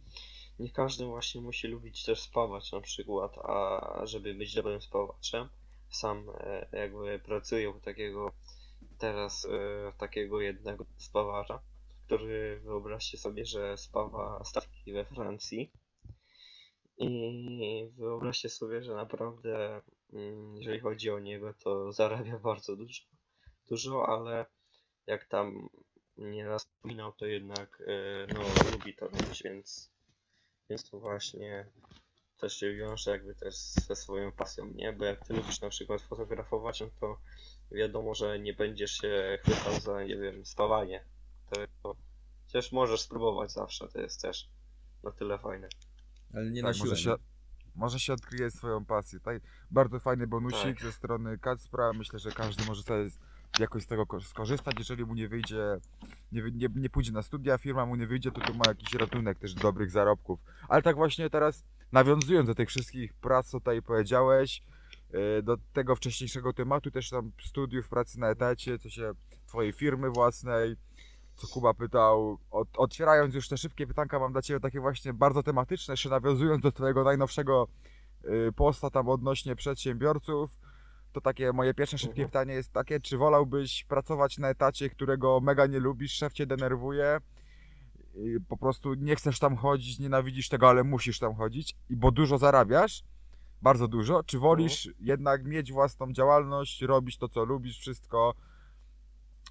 nie 0.59 0.71
każdy 0.71 1.05
właśnie 1.05 1.41
musi 1.41 1.69
lubić 1.69 2.05
też 2.05 2.21
spawać 2.21 2.73
na 2.73 2.81
przykład, 2.81 3.39
a 3.39 4.01
żeby 4.05 4.35
być 4.35 4.55
dobrym 4.55 4.83
spawaczem, 4.83 5.49
sam 5.91 6.27
e, 6.41 6.67
jakby 6.73 7.19
pracuję 7.19 7.71
u 7.71 7.81
takiego 7.81 8.33
teraz 8.99 9.45
e, 9.45 9.93
takiego 9.99 10.41
jednego 10.41 10.87
spawacza, 10.97 11.61
który 12.07 12.61
wyobraźcie 12.65 13.19
sobie, 13.19 13.47
że 13.47 13.77
spawa 13.77 14.45
statki 14.45 14.93
we 14.93 15.05
Francji 15.05 15.73
i 16.99 17.91
wyobraźcie 17.97 18.49
sobie, 18.49 18.83
że 18.83 18.95
naprawdę 18.95 19.83
mm, 20.13 20.57
jeżeli 20.57 20.81
chodzi 20.81 21.11
o 21.11 21.19
niego, 21.19 21.55
to 21.55 21.93
zarabia 21.93 22.39
bardzo 22.39 22.77
dużo, 22.77 23.03
dużo, 23.69 24.09
ale 24.09 24.47
jak 25.07 25.25
tam 25.25 25.69
nieraz 26.17 26.65
wspominał, 26.65 27.13
to 27.13 27.27
jednak 27.27 27.83
e, 27.87 28.27
no, 28.35 28.41
lubi 28.73 28.95
to 28.95 29.09
robić, 29.09 29.43
więc, 29.43 29.93
więc 30.71 30.91
to 30.91 31.01
właśnie 31.01 31.67
też 32.41 32.57
się 32.57 32.75
wiąże 32.75 33.11
jakby 33.11 33.35
też 33.35 33.55
ze 33.57 33.97
swoją 33.97 34.33
pasją, 34.33 34.67
nie? 34.75 34.93
Bo 34.93 35.05
jak 35.05 35.27
ty 35.27 35.35
lubisz 35.35 35.61
na 35.61 35.69
przykład 35.69 36.03
fotografować, 36.03 36.81
no 36.81 36.87
to 37.01 37.19
wiadomo, 37.71 38.15
że 38.15 38.39
nie 38.39 38.55
będziesz 38.55 38.93
się 38.93 39.39
chwytał 39.43 39.81
za, 39.81 40.05
nie 40.05 40.17
wiem, 40.17 40.47
spawanie. 40.47 41.05
To, 41.51 41.61
to 41.83 41.97
chociaż 42.47 42.73
możesz 42.73 43.01
spróbować 43.01 43.53
zawsze, 43.53 43.89
to 43.89 44.01
jest 44.01 44.23
też 44.23 44.49
na 45.03 45.11
tyle 45.13 45.39
fajne. 45.39 45.69
Ale 46.37 46.51
nie 46.51 46.63
tak, 46.63 46.69
na 46.69 46.75
siłę. 46.75 46.89
może 46.89 47.03
się, 47.03 47.11
nie? 47.11 47.17
może 47.75 48.01
się 48.01 48.13
odkryje 48.13 48.51
swoją 48.51 48.85
pasję. 48.85 49.21
Tak, 49.21 49.41
bardzo 49.71 50.01
fajny 50.01 50.27
bonusik 50.27 50.77
Tak. 50.77 50.83
ze 50.83 50.93
strony 50.93 51.39
Kacpra. 51.39 51.93
Myślę, 51.93 52.19
że 52.19 52.31
każdy 52.31 52.65
może 52.65 52.83
sobie 52.83 53.11
z- 53.11 53.19
jakoś 53.59 53.83
z 53.83 53.87
tego 53.87 54.07
ko- 54.07 54.21
skorzystać. 54.21 54.75
Jeżeli 54.79 55.05
mu 55.05 55.15
nie 55.15 55.29
wyjdzie, 55.29 55.81
nie, 56.33 56.43
nie, 56.53 56.69
nie 56.77 56.91
pójdzie 56.91 57.13
na 57.13 57.23
studia, 57.23 57.59
firma 57.59 57.87
mu 57.87 57.97
nie 57.97 58.07
wyjdzie, 58.07 58.31
to 58.33 58.41
tu 58.41 58.55
ma 58.55 58.65
jakiś 58.69 58.95
ratunek 58.95 59.39
też 59.39 59.55
dobrych 59.55 59.91
zarobków. 59.91 60.41
Ale 60.69 60.83
tak 60.83 60.97
właśnie 60.97 61.31
teraz, 61.31 61.65
nawiązując 61.93 62.47
do 62.47 62.55
tych 62.55 62.69
wszystkich 62.69 63.15
prac, 63.15 63.47
co 63.51 63.61
tutaj 63.61 63.83
powiedziałeś, 63.83 64.63
yy, 65.13 65.43
do 65.43 65.57
tego 65.73 65.97
wcześniejszego 65.97 66.53
tematu, 66.53 66.91
też 66.91 67.11
tam 67.11 67.33
studiów, 67.45 67.89
pracy 67.89 68.21
na 68.21 68.29
etacie, 68.31 68.79
co 68.79 68.91
się 68.91 69.13
twojej 69.47 69.73
firmy 69.73 70.11
własnej, 70.11 70.77
co 71.37 71.47
Kuba 71.47 71.75
pytał, 71.75 72.39
od, 72.51 72.69
otwierając 72.77 73.35
już 73.35 73.49
te 73.49 73.57
szybkie 73.57 73.87
pytanka, 73.87 74.19
mam 74.19 74.33
dla 74.33 74.43
Ciebie 74.43 74.61
takie 74.61 74.81
właśnie 74.81 75.13
bardzo 75.13 75.43
tematyczne, 75.43 75.93
jeszcze 75.93 76.09
nawiązując 76.09 76.63
do 76.63 76.73
Twojego 76.73 77.05
najnowszego 77.05 77.69
y, 78.25 78.53
posta 78.57 78.91
tam 78.91 79.09
odnośnie 79.09 79.57
przedsiębiorców, 79.57 80.51
to 81.13 81.21
takie 81.21 81.53
moje 81.53 81.75
pierwsze 81.75 81.99
szybkie 81.99 82.23
Mhm. 82.23 82.29
pytanie 82.29 82.55
jest 82.55 82.73
takie, 82.73 83.01
czy 83.01 83.19
wolałbyś 83.19 83.85
pracować 83.85 84.39
na 84.39 84.49
etacie, 84.49 84.91
którego 84.91 85.41
mega 85.41 85.67
nie 85.67 85.81
lubisz, 85.81 86.13
szef 86.13 86.33
Cię 86.33 86.47
denerwuje, 86.47 87.19
y, 88.17 88.39
po 88.49 88.57
prostu 88.57 88.95
nie 88.95 89.17
chcesz 89.17 89.39
tam 89.39 89.57
chodzić, 89.57 89.99
nienawidzisz 89.99 90.49
tego, 90.49 90.69
ale 90.69 90.85
musisz 90.85 91.19
tam 91.19 91.35
chodzić, 91.35 91.77
i 91.91 91.97
bo 91.97 92.11
dużo 92.11 92.39
zarabiasz, 92.39 93.03
bardzo 93.63 93.89
dużo, 93.89 94.23
czy 94.23 94.39
wolisz 94.39 94.89
jednak 95.01 95.45
mieć 95.45 95.73
własną 95.73 96.13
działalność, 96.13 96.83
robić 96.83 97.19
to, 97.19 97.29
co 97.29 97.45
lubisz, 97.45 97.79
wszystko, 97.79 98.35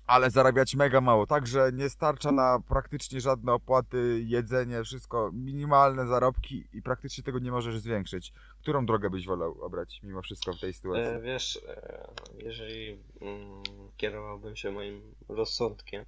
ale 0.07 0.29
zarabiać 0.29 0.75
mega 0.75 1.01
mało, 1.01 1.27
także 1.27 1.71
nie 1.73 1.89
starcza 1.89 2.31
na 2.31 2.59
praktycznie 2.69 3.21
żadne 3.21 3.53
opłaty, 3.53 4.23
jedzenie, 4.25 4.83
wszystko, 4.83 5.31
minimalne 5.33 6.07
zarobki 6.07 6.63
i 6.73 6.81
praktycznie 6.81 7.23
tego 7.23 7.39
nie 7.39 7.51
możesz 7.51 7.79
zwiększyć. 7.79 8.33
Którą 8.61 8.85
drogę 8.85 9.09
byś 9.09 9.25
wolał 9.25 9.61
obrać 9.61 9.99
mimo 10.03 10.21
wszystko 10.21 10.53
w 10.53 10.59
tej 10.59 10.73
sytuacji? 10.73 11.03
E, 11.03 11.21
wiesz, 11.21 11.59
e, 11.67 12.07
jeżeli 12.37 12.97
mm, 13.21 13.63
kierowałbym 13.97 14.55
się 14.55 14.71
moim 14.71 15.15
rozsądkiem, 15.29 16.05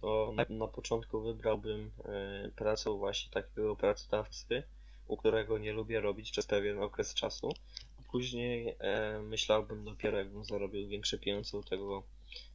to 0.00 0.32
na, 0.36 0.44
na 0.48 0.66
początku 0.66 1.20
wybrałbym 1.20 1.90
e, 2.04 2.50
pracę 2.56 2.90
właśnie 2.90 3.32
takiego 3.32 3.76
pracodawcy, 3.76 4.62
u 5.08 5.16
którego 5.16 5.58
nie 5.58 5.72
lubię 5.72 6.00
robić 6.00 6.30
przez 6.30 6.46
pewien 6.46 6.82
okres 6.82 7.14
czasu. 7.14 7.52
A 8.00 8.12
później 8.12 8.76
myślałbym 9.22 9.84
dopiero, 9.84 10.18
jakbym 10.18 10.44
zarobił 10.44 10.88
większe 10.88 11.18
pieniądze 11.18 11.58
u 11.58 11.62
tego 11.62 12.02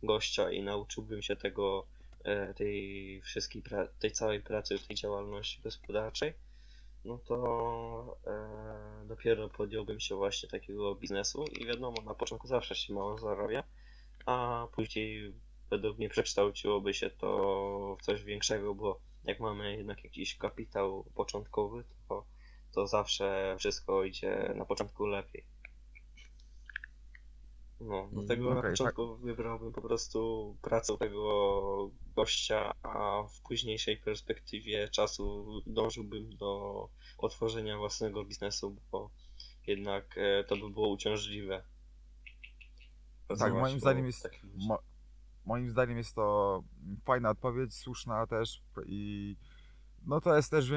gościa 0.04 0.52
i 0.52 0.64
nauczyłbym 0.64 1.22
się 1.22 1.36
tego, 1.36 1.86
e, 2.24 2.54
tej 2.54 3.22
wszystkiej, 3.22 3.64
tej 4.00 4.12
całej 4.12 4.42
pracy 4.42 4.78
w 4.78 4.88
tej 4.88 4.96
działalności 4.96 5.62
gospodarczej, 5.62 6.34
no 7.06 7.18
to 7.18 8.18
e, 8.28 9.06
dopiero 9.08 9.50
podjąłbym 9.50 10.00
się 10.00 10.16
właśnie 10.16 10.50
takiego 10.50 10.96
biznesu 10.96 11.46
i 11.60 11.66
wiadomo, 11.66 12.02
na 12.02 12.14
początku 12.14 12.48
zawsze 12.48 12.76
się 12.76 12.94
mało 12.94 13.18
zarabia, 13.18 13.64
a 14.26 14.68
później 14.76 15.34
według 15.70 15.98
mnie 15.98 16.10
przekształciłoby 16.10 16.94
się 16.94 17.10
to 17.10 17.98
w 18.00 18.06
coś 18.06 18.24
większego, 18.24 18.76
bo 18.76 19.00
jak 19.24 19.40
mamy 19.40 19.78
jednak 19.78 20.04
jakiś 20.04 20.38
kapitał 20.38 21.06
początkowy, 21.16 21.84
to, 22.10 22.26
to 22.72 22.88
zawsze 22.88 23.56
wszystko 23.60 24.04
idzie 24.04 24.54
na 24.56 24.66
początku 24.66 25.06
lepiej. 25.06 25.44
No, 27.82 28.10
dlatego 28.12 28.44
okej, 28.44 28.56
na 28.56 28.62
tak. 28.62 28.72
początku 28.72 29.18
wybrałbym 29.18 29.74
po 29.74 29.82
prostu 29.82 30.58
pracę 30.62 30.98
tego 30.98 31.92
gościa, 32.16 32.74
a 32.84 33.24
w 33.24 33.42
późniejszej 33.42 33.98
perspektywie 33.98 34.90
czasu 34.90 35.46
dążyłbym 35.68 36.38
do 36.38 36.90
otworzenia 37.18 37.78
własnego 37.78 38.26
biznesu, 38.26 38.76
bo 38.92 39.10
jednak 39.68 40.18
e, 40.18 40.44
to 40.44 40.58
by 40.58 40.70
było 40.70 40.90
uciążliwe. 40.90 41.64
Tak, 43.40 43.54
moim 43.54 43.80
zdaniem 43.80 44.06
jest- 44.06 44.30
Mo- 44.68 44.84
moim 45.46 45.70
zdaniem 45.70 45.98
jest 45.98 46.16
to 46.16 46.64
fajna 47.06 47.30
odpowiedź, 47.30 47.74
słuszna 47.74 48.28
też 48.28 48.62
i 48.86 49.36
no 50.08 50.22
to 50.22 50.36
jest 50.36 50.52
też 50.52 50.72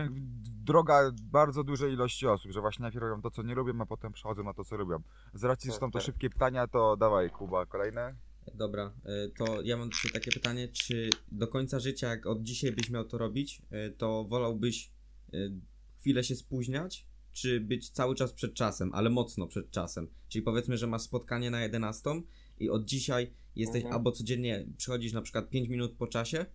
droga 0.64 1.11
bardzo 1.22 1.64
dużej 1.64 1.93
ilości 1.93 2.26
osób, 2.26 2.53
że 2.53 2.61
właśnie 2.61 2.83
najpierw 2.83 3.03
robią 3.03 3.22
to, 3.22 3.31
co 3.31 3.43
nie 3.43 3.55
lubią, 3.55 3.81
a 3.81 3.87
potem 3.87 4.12
przechodzą 4.12 4.45
na 4.45 4.55
to, 4.55 4.64
co 4.64 4.76
lubią. 4.76 5.03
Z 5.35 5.45
racji, 5.45 5.68
że 5.68 5.72
Tak, 5.72 5.81
są 5.81 5.91
to 5.91 5.99
tak. 5.99 6.07
szybkie 6.07 6.31
pytania, 6.31 6.66
to 6.66 6.97
dawaj 6.97 7.31
Kuba, 7.31 7.66
kolejne. 7.66 8.14
Dobra, 8.55 8.93
y, 9.26 9.33
to 9.39 9.62
ja 9.62 9.76
mam 9.76 9.91
dzisiaj 9.91 10.12
takie 10.12 10.33
pytanie, 10.33 10.68
czy 10.68 11.11
do 11.33 11.49
końca 11.49 11.81
życia, 11.81 12.09
jak 12.09 12.26
od 12.26 12.43
dzisiaj 12.43 12.72
byś 12.72 12.91
miał 12.91 13.05
to 13.05 13.18
robić, 13.18 13.62
y, 13.89 13.91
to 13.91 14.24
wolałbyś 14.24 14.91
y, 15.35 15.53
chwilę 16.01 16.24
się 16.24 16.37
spóźniać, 16.37 17.07
czy 17.33 17.61
być 17.61 17.91
cały 17.91 18.14
czas 18.14 18.33
przed 18.33 18.55
czasem, 18.55 18.91
ale 18.95 19.11
mocno 19.11 19.47
przed 19.47 19.70
czasem? 19.70 20.09
Czyli 20.28 20.43
powiedzmy, 20.43 20.76
że 20.76 20.87
masz 20.87 21.03
spotkanie 21.03 21.51
na 21.51 21.61
11 21.62 22.22
i 22.59 22.70
od 22.70 22.85
dzisiaj 22.85 23.31
jesteś 23.57 23.83
Mhm. 23.83 23.95
albo 23.95 24.12
codziennie 24.12 24.66
przychodzisz 24.76 25.12
na 25.12 25.22
przykład 25.22 25.51
5 25.51 25.68
minut 25.68 25.93
po 25.97 26.07
czasie, 26.07 26.47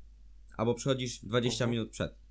albo 0.58 0.74
przychodzisz 0.74 1.26
20 1.26 1.64
Mhm. 1.66 1.72
minut 1.72 1.90
przed. 1.90 2.25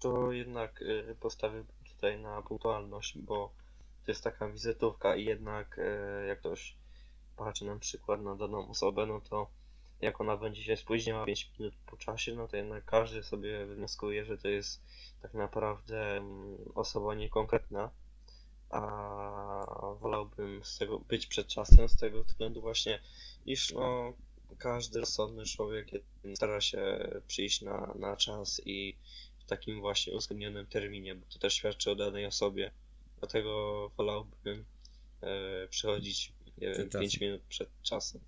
To 0.00 0.32
jednak 0.32 0.82
y, 0.82 1.16
postawię 1.20 1.64
tutaj 1.84 2.18
na 2.18 2.42
punktualność, 2.42 3.18
bo 3.18 3.52
to 4.04 4.10
jest 4.10 4.24
taka 4.24 4.48
wizytówka 4.48 5.16
i 5.16 5.24
jednak 5.24 5.78
y, 5.78 6.26
jak 6.28 6.40
ktoś 6.40 6.76
patrzy 7.36 7.64
na 7.64 7.78
przykład 7.78 8.20
na 8.22 8.36
daną 8.36 8.68
osobę, 8.68 9.06
no 9.06 9.20
to 9.20 9.50
jak 10.00 10.20
ona 10.20 10.36
będzie 10.36 10.64
się 10.64 10.76
spóźniała 10.76 11.24
5 11.24 11.50
minut 11.58 11.74
po 11.86 11.96
czasie, 11.96 12.34
no 12.34 12.48
to 12.48 12.56
jednak 12.56 12.84
każdy 12.84 13.22
sobie 13.22 13.66
wnioskuje, 13.66 14.24
że 14.24 14.38
to 14.38 14.48
jest 14.48 14.82
tak 15.22 15.34
naprawdę 15.34 16.16
mm, 16.16 16.58
osoba 16.74 17.14
niekonkretna, 17.14 17.90
a 18.70 19.94
wolałbym 20.00 20.64
z 20.64 20.78
tego 20.78 20.98
być 20.98 21.26
przed 21.26 21.46
czasem 21.46 21.88
z 21.88 21.96
tego 21.96 22.24
względu 22.24 22.60
właśnie, 22.60 23.00
iż 23.46 23.72
no 23.72 24.12
każdy 24.58 25.00
rozsądny 25.00 25.44
człowiek 25.44 25.86
stara 26.34 26.60
się 26.60 27.10
przyjść 27.26 27.62
na, 27.62 27.94
na 27.98 28.16
czas 28.16 28.60
i 28.64 28.96
takim 29.50 29.80
właśnie 29.80 30.12
uzgodnionym 30.12 30.66
terminie, 30.66 31.14
bo 31.14 31.26
to 31.32 31.38
też 31.38 31.54
świadczy 31.54 31.90
o 31.90 31.94
danej 31.94 32.26
osobie. 32.26 32.70
Dlatego 33.18 33.90
wolałbym 33.96 34.64
e, 35.22 35.68
przychodzić 35.68 36.32
nie 36.58 36.66
wiem, 36.66 36.74
Przed 36.74 36.90
czasem. 36.90 37.00
5 37.00 37.20
minut 37.20 37.42
przed 37.48 37.68
czasem. 37.82 38.20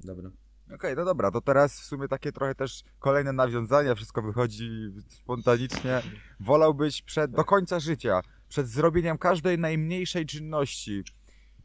Dobra. 0.00 0.30
Okej, 0.74 0.96
no 0.96 1.04
dobra, 1.04 1.30
to 1.30 1.40
teraz 1.40 1.80
w 1.80 1.84
sumie 1.84 2.08
takie 2.08 2.32
trochę 2.32 2.54
też 2.54 2.82
kolejne 2.98 3.32
nawiązania, 3.32 3.94
wszystko 3.94 4.22
wychodzi 4.22 4.70
spontanicznie. 5.08 6.02
Wolałbyś 6.40 7.02
przed, 7.02 7.30
do 7.30 7.44
końca 7.44 7.80
życia, 7.80 8.20
przed 8.48 8.68
zrobieniem 8.68 9.18
każdej 9.18 9.58
najmniejszej 9.58 10.26
czynności, 10.26 11.02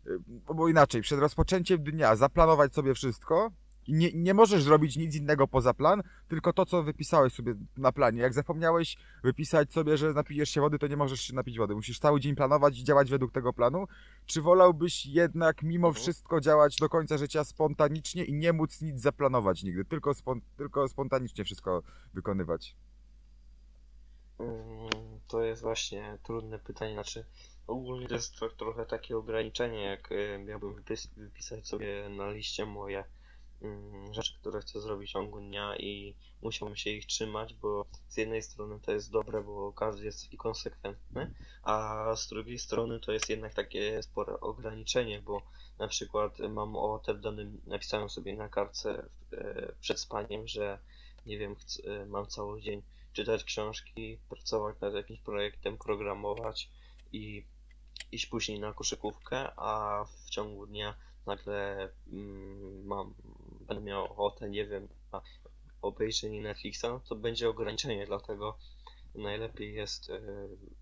y, 0.07 0.19
bo 0.55 0.69
inaczej, 0.69 1.01
przed 1.01 1.19
rozpoczęciem 1.19 1.83
dnia 1.83 2.15
zaplanować 2.15 2.73
sobie 2.73 2.93
wszystko 2.93 3.51
i 3.87 3.93
nie, 3.93 4.11
nie 4.13 4.33
możesz 4.33 4.63
zrobić 4.63 4.97
nic 4.97 5.15
innego 5.15 5.47
poza 5.47 5.73
plan, 5.73 6.03
tylko 6.27 6.53
to, 6.53 6.65
co 6.65 6.83
wypisałeś 6.83 7.33
sobie 7.33 7.55
na 7.77 7.91
planie. 7.91 8.21
Jak 8.21 8.33
zapomniałeś 8.33 8.97
wypisać 9.23 9.73
sobie, 9.73 9.97
że 9.97 10.13
napijesz 10.13 10.49
się 10.49 10.61
wody, 10.61 10.79
to 10.79 10.87
nie 10.87 10.97
możesz 10.97 11.21
się 11.21 11.35
napić 11.35 11.57
wody. 11.57 11.75
Musisz 11.75 11.99
cały 11.99 12.19
dzień 12.19 12.35
planować 12.35 12.79
i 12.79 12.83
działać 12.83 13.09
według 13.09 13.31
tego 13.31 13.53
planu. 13.53 13.87
Czy 14.25 14.41
wolałbyś 14.41 15.05
jednak 15.05 15.63
mimo 15.63 15.87
Mhm. 15.87 16.03
wszystko 16.03 16.41
działać 16.41 16.75
do 16.75 16.89
końca 16.89 17.17
życia 17.17 17.43
spontanicznie 17.43 18.23
i 18.23 18.33
nie 18.33 18.53
móc 18.53 18.81
nic 18.81 19.01
zaplanować 19.01 19.63
nigdy, 19.63 19.85
tylko, 19.85 20.13
spon, 20.13 20.41
tylko 20.57 20.87
spontanicznie 20.87 21.43
wszystko 21.45 21.83
wykonywać? 22.13 22.75
Mm, 24.39 24.89
To 25.27 25.43
jest 25.43 25.61
właśnie 25.61 26.17
trudne 26.23 26.59
pytanie, 26.59 26.93
znaczy 26.93 27.25
ogólnie 27.67 28.07
to 28.07 28.15
jest 28.15 28.35
tro, 28.35 28.49
trochę 28.49 28.85
takie 28.85 29.17
ograniczenie, 29.17 29.83
jak 29.83 30.11
y, 30.11 30.43
miałbym 30.47 30.73
wypis, 30.73 31.07
wypisać 31.17 31.67
sobie 31.67 32.09
na 32.09 32.31
liście 32.31 32.65
moje 32.65 33.03
rzeczy, 34.11 34.33
które 34.39 34.61
chcę 34.61 34.81
zrobić 34.81 35.09
w 35.09 35.13
ciągu 35.13 35.39
dnia 35.39 35.75
i 35.77 36.15
musiałbym 36.41 36.75
się 36.75 36.89
ich 36.89 37.05
trzymać, 37.05 37.53
bo 37.53 37.85
z 38.07 38.17
jednej 38.17 38.41
strony 38.41 38.79
to 38.79 38.91
jest 38.91 39.11
dobre, 39.11 39.43
bo 39.43 39.73
każdy 39.73 40.05
jest 40.05 40.23
taki 40.23 40.37
konsekwentny, 40.37 41.33
a 41.63 42.05
z 42.15 42.27
drugiej 42.27 42.59
strony 42.59 42.99
to 42.99 43.11
jest 43.11 43.29
jednak 43.29 43.53
takie 43.53 44.03
spore 44.03 44.39
ograniczenie, 44.39 45.21
bo 45.21 45.41
na 45.79 45.87
przykład 45.87 46.39
mam 46.39 46.75
ochotę 46.75 47.13
w 47.13 47.21
danym, 47.21 47.61
napisałem 47.65 48.09
sobie 48.09 48.35
na 48.35 48.49
kartce 48.49 49.09
e, 49.33 49.71
przed 49.81 49.99
spaniem, 49.99 50.47
że 50.47 50.79
nie 51.25 51.37
wiem, 51.37 51.55
chcę, 51.55 52.05
mam 52.05 52.27
cały 52.27 52.61
dzień 52.61 52.81
czytać 53.13 53.43
książki, 53.43 54.17
pracować 54.29 54.79
nad 54.81 54.93
jakimś 54.93 55.19
projektem, 55.19 55.77
programować 55.77 56.69
i 57.13 57.45
iść 58.11 58.25
później 58.25 58.59
na 58.59 58.73
koszykówkę, 58.73 59.51
a 59.55 60.05
w 60.25 60.29
ciągu 60.29 60.67
dnia 60.67 60.95
nagle 61.25 61.89
mm, 62.13 62.85
mam, 62.85 63.13
będę 63.67 63.83
miał 63.83 64.05
ochotę, 64.05 64.49
nie 64.49 64.65
wiem, 64.65 64.87
obejrzenie 65.81 66.41
Netflixa, 66.41 66.83
no 66.83 66.99
to 66.99 67.15
będzie 67.15 67.49
ograniczenie, 67.49 68.05
dlatego 68.05 68.57
najlepiej 69.15 69.73
jest 69.73 70.09
e, 70.09 70.21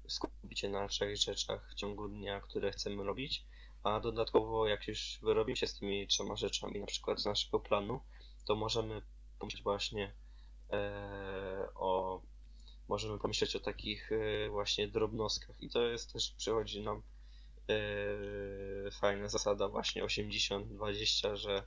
skupić 0.07 0.59
się 0.59 0.69
na 0.69 0.87
trzech 0.87 1.17
rzeczach 1.17 1.71
w 1.71 1.75
ciągu 1.75 2.07
dnia, 2.07 2.41
które 2.41 2.71
chcemy 2.71 3.03
robić, 3.03 3.45
a 3.83 3.99
dodatkowo 3.99 4.67
jak 4.67 4.87
już 4.87 5.19
wyrobi 5.21 5.57
się 5.57 5.67
z 5.67 5.79
tymi 5.79 6.07
trzema 6.07 6.35
rzeczami, 6.35 6.79
na 6.79 6.85
przykład 6.85 7.19
z 7.19 7.25
naszego 7.25 7.59
planu, 7.59 7.99
to 8.45 8.55
możemy 8.55 9.01
pomyśleć 9.39 9.63
właśnie 9.63 10.13
e, 10.71 11.67
o 11.75 12.21
możemy 12.87 13.19
pomyśleć 13.19 13.55
o 13.55 13.59
takich 13.59 14.11
e, 14.11 14.49
właśnie 14.49 14.87
drobnostkach. 14.87 15.63
I 15.63 15.69
to 15.69 15.81
jest 15.81 16.13
też 16.13 16.31
przychodzi 16.31 16.81
nam 16.81 17.01
e, 17.69 18.91
fajna 18.91 19.29
zasada 19.29 19.67
właśnie 19.67 20.03
80-20, 20.03 21.35
że 21.35 21.63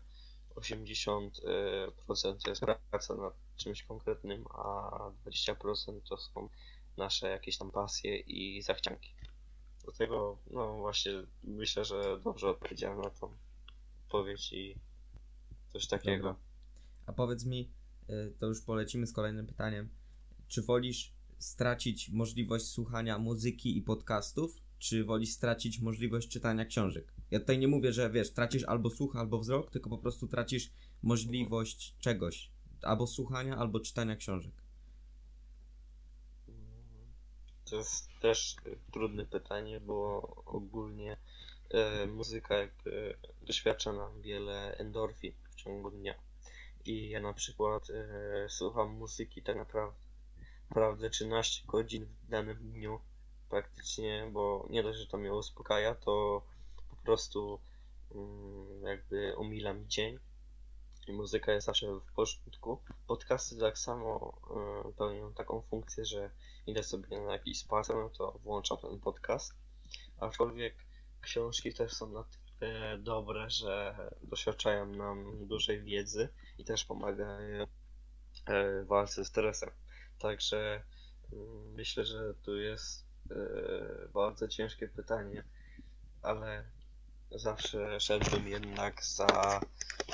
80% 0.58 1.30
e, 1.46 2.38
to 2.44 2.50
jest 2.50 2.62
praca 2.90 3.14
nad 3.14 3.34
czymś 3.56 3.82
konkretnym, 3.82 4.44
a 4.50 5.10
20% 5.26 6.00
to 6.08 6.16
są 6.16 6.48
nasze 6.96 7.30
jakieś 7.30 7.58
tam 7.58 7.70
pasje 7.70 8.18
i 8.18 8.62
zachcianki. 8.62 9.14
Dlatego 9.84 10.38
no 10.50 10.78
właśnie 10.78 11.12
myślę, 11.44 11.84
że 11.84 12.20
dobrze 12.24 12.50
odpowiedziałem 12.50 13.00
na 13.00 13.10
tą 13.10 13.36
odpowiedź 14.04 14.52
i 14.52 14.74
coś 15.72 15.86
takiego. 15.86 16.28
Dobra. 16.28 16.42
A 17.06 17.12
powiedz 17.12 17.44
mi, 17.44 17.70
y, 18.10 18.34
to 18.38 18.46
już 18.46 18.62
polecimy 18.62 19.06
z 19.06 19.12
kolejnym 19.12 19.46
pytaniem. 19.46 19.88
Czy 20.48 20.62
wolisz 20.62 21.12
stracić 21.38 22.10
możliwość 22.10 22.66
słuchania 22.66 23.18
muzyki 23.18 23.76
i 23.76 23.82
podcastów, 23.82 24.56
czy 24.78 25.04
wolisz 25.04 25.30
stracić 25.30 25.80
możliwość 25.80 26.28
czytania 26.28 26.64
książek? 26.64 27.17
Ja 27.30 27.40
tutaj 27.40 27.58
nie 27.58 27.68
mówię, 27.68 27.92
że 27.92 28.10
wiesz, 28.10 28.32
tracisz 28.32 28.64
albo 28.64 28.90
słuch, 28.90 29.16
albo 29.16 29.38
wzrok, 29.38 29.70
tylko 29.70 29.90
po 29.90 29.98
prostu 29.98 30.28
tracisz 30.28 30.70
możliwość 31.02 31.94
czegoś. 31.98 32.50
Albo 32.82 33.06
słuchania, 33.06 33.56
albo 33.56 33.80
czytania 33.80 34.16
książek. 34.16 34.52
To 37.70 37.76
jest 37.76 38.08
też 38.20 38.56
trudne 38.92 39.26
pytanie, 39.26 39.80
bo 39.80 40.20
ogólnie 40.46 41.16
e, 41.70 42.06
muzyka 42.06 42.54
jakby 42.56 43.16
doświadcza 43.42 43.92
nam 43.92 44.22
wiele 44.22 44.76
endorfin 44.76 45.32
w 45.50 45.54
ciągu 45.54 45.90
dnia. 45.90 46.14
I 46.84 47.08
ja 47.08 47.20
na 47.20 47.32
przykład 47.32 47.90
e, 47.90 48.48
słucham 48.48 48.90
muzyki 48.90 49.42
tak 49.42 49.56
naprawdę, 49.56 49.98
naprawdę 50.70 51.10
13 51.10 51.66
godzin 51.66 52.06
w 52.06 52.28
danym 52.28 52.56
dniu 52.72 53.00
praktycznie, 53.50 54.28
bo 54.32 54.66
nie 54.70 54.82
dość, 54.82 54.98
że 54.98 55.06
to 55.06 55.18
mnie 55.18 55.34
uspokaja, 55.34 55.94
to 55.94 56.42
prostu 57.08 57.60
mm, 58.14 58.82
jakby 58.82 59.36
umila 59.36 59.74
mi 59.74 59.88
dzień 59.88 60.18
i 61.06 61.12
muzyka 61.12 61.52
jest 61.52 61.66
zawsze 61.66 61.86
w 61.86 62.12
porządku. 62.12 62.82
Podcasty 63.06 63.58
tak 63.58 63.78
samo 63.78 64.40
e, 64.86 64.92
pełnią 64.92 65.34
taką 65.34 65.62
funkcję, 65.62 66.04
że 66.04 66.30
idę 66.66 66.82
sobie 66.82 67.20
na 67.20 67.32
jakiś 67.32 67.58
spacer, 67.58 67.96
no 67.96 68.10
to 68.10 68.38
włączam 68.44 68.78
ten 68.78 69.00
podcast. 69.00 69.54
Aczkolwiek 70.20 70.74
książki 71.20 71.74
też 71.74 71.92
są 71.92 72.12
na 72.12 72.24
tyle 72.60 72.98
dobre, 72.98 73.50
że 73.50 73.96
doświadczają 74.22 74.86
nam 74.86 75.46
dużej 75.46 75.82
wiedzy 75.82 76.28
i 76.58 76.64
też 76.64 76.84
pomagają 76.84 77.66
e, 78.46 78.82
w 78.82 78.86
walce 78.86 79.24
z 79.24 79.28
stresem. 79.28 79.70
Także 80.18 80.82
mm, 81.32 81.72
myślę, 81.72 82.04
że 82.04 82.34
tu 82.34 82.56
jest 82.56 83.06
e, 83.30 84.08
bardzo 84.08 84.48
ciężkie 84.48 84.88
pytanie, 84.88 85.44
ale 86.22 86.77
zawsze 87.30 88.00
szedłbym 88.00 88.48
jednak 88.48 89.04
za, 89.04 89.60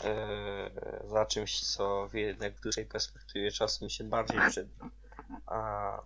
e, 0.04 0.70
za 1.04 1.26
czymś, 1.26 1.60
co 1.60 2.08
w 2.08 2.14
jednak 2.14 2.60
dłuższej 2.60 2.86
perspektywie 2.86 3.50
czasu 3.50 3.84
mi 3.84 3.90
się 3.90 4.04
bardziej 4.04 4.40
przyda. 4.50 4.90
A 5.46 6.00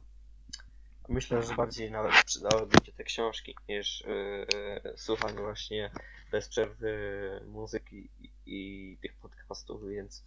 myślę, 1.08 1.42
że 1.42 1.54
bardziej 1.54 1.90
nawet 1.90 2.24
przydałyby 2.24 2.76
się 2.84 2.92
te 2.92 3.04
książki 3.04 3.56
niż 3.68 4.02
e, 4.02 4.96
słuchanie 4.96 5.38
właśnie 5.38 5.90
bez 6.30 6.48
przerwy 6.48 7.40
muzyki 7.46 8.10
i, 8.20 8.30
i 8.46 8.98
tych 9.02 9.16
podcastów, 9.16 9.88
więc 9.88 10.24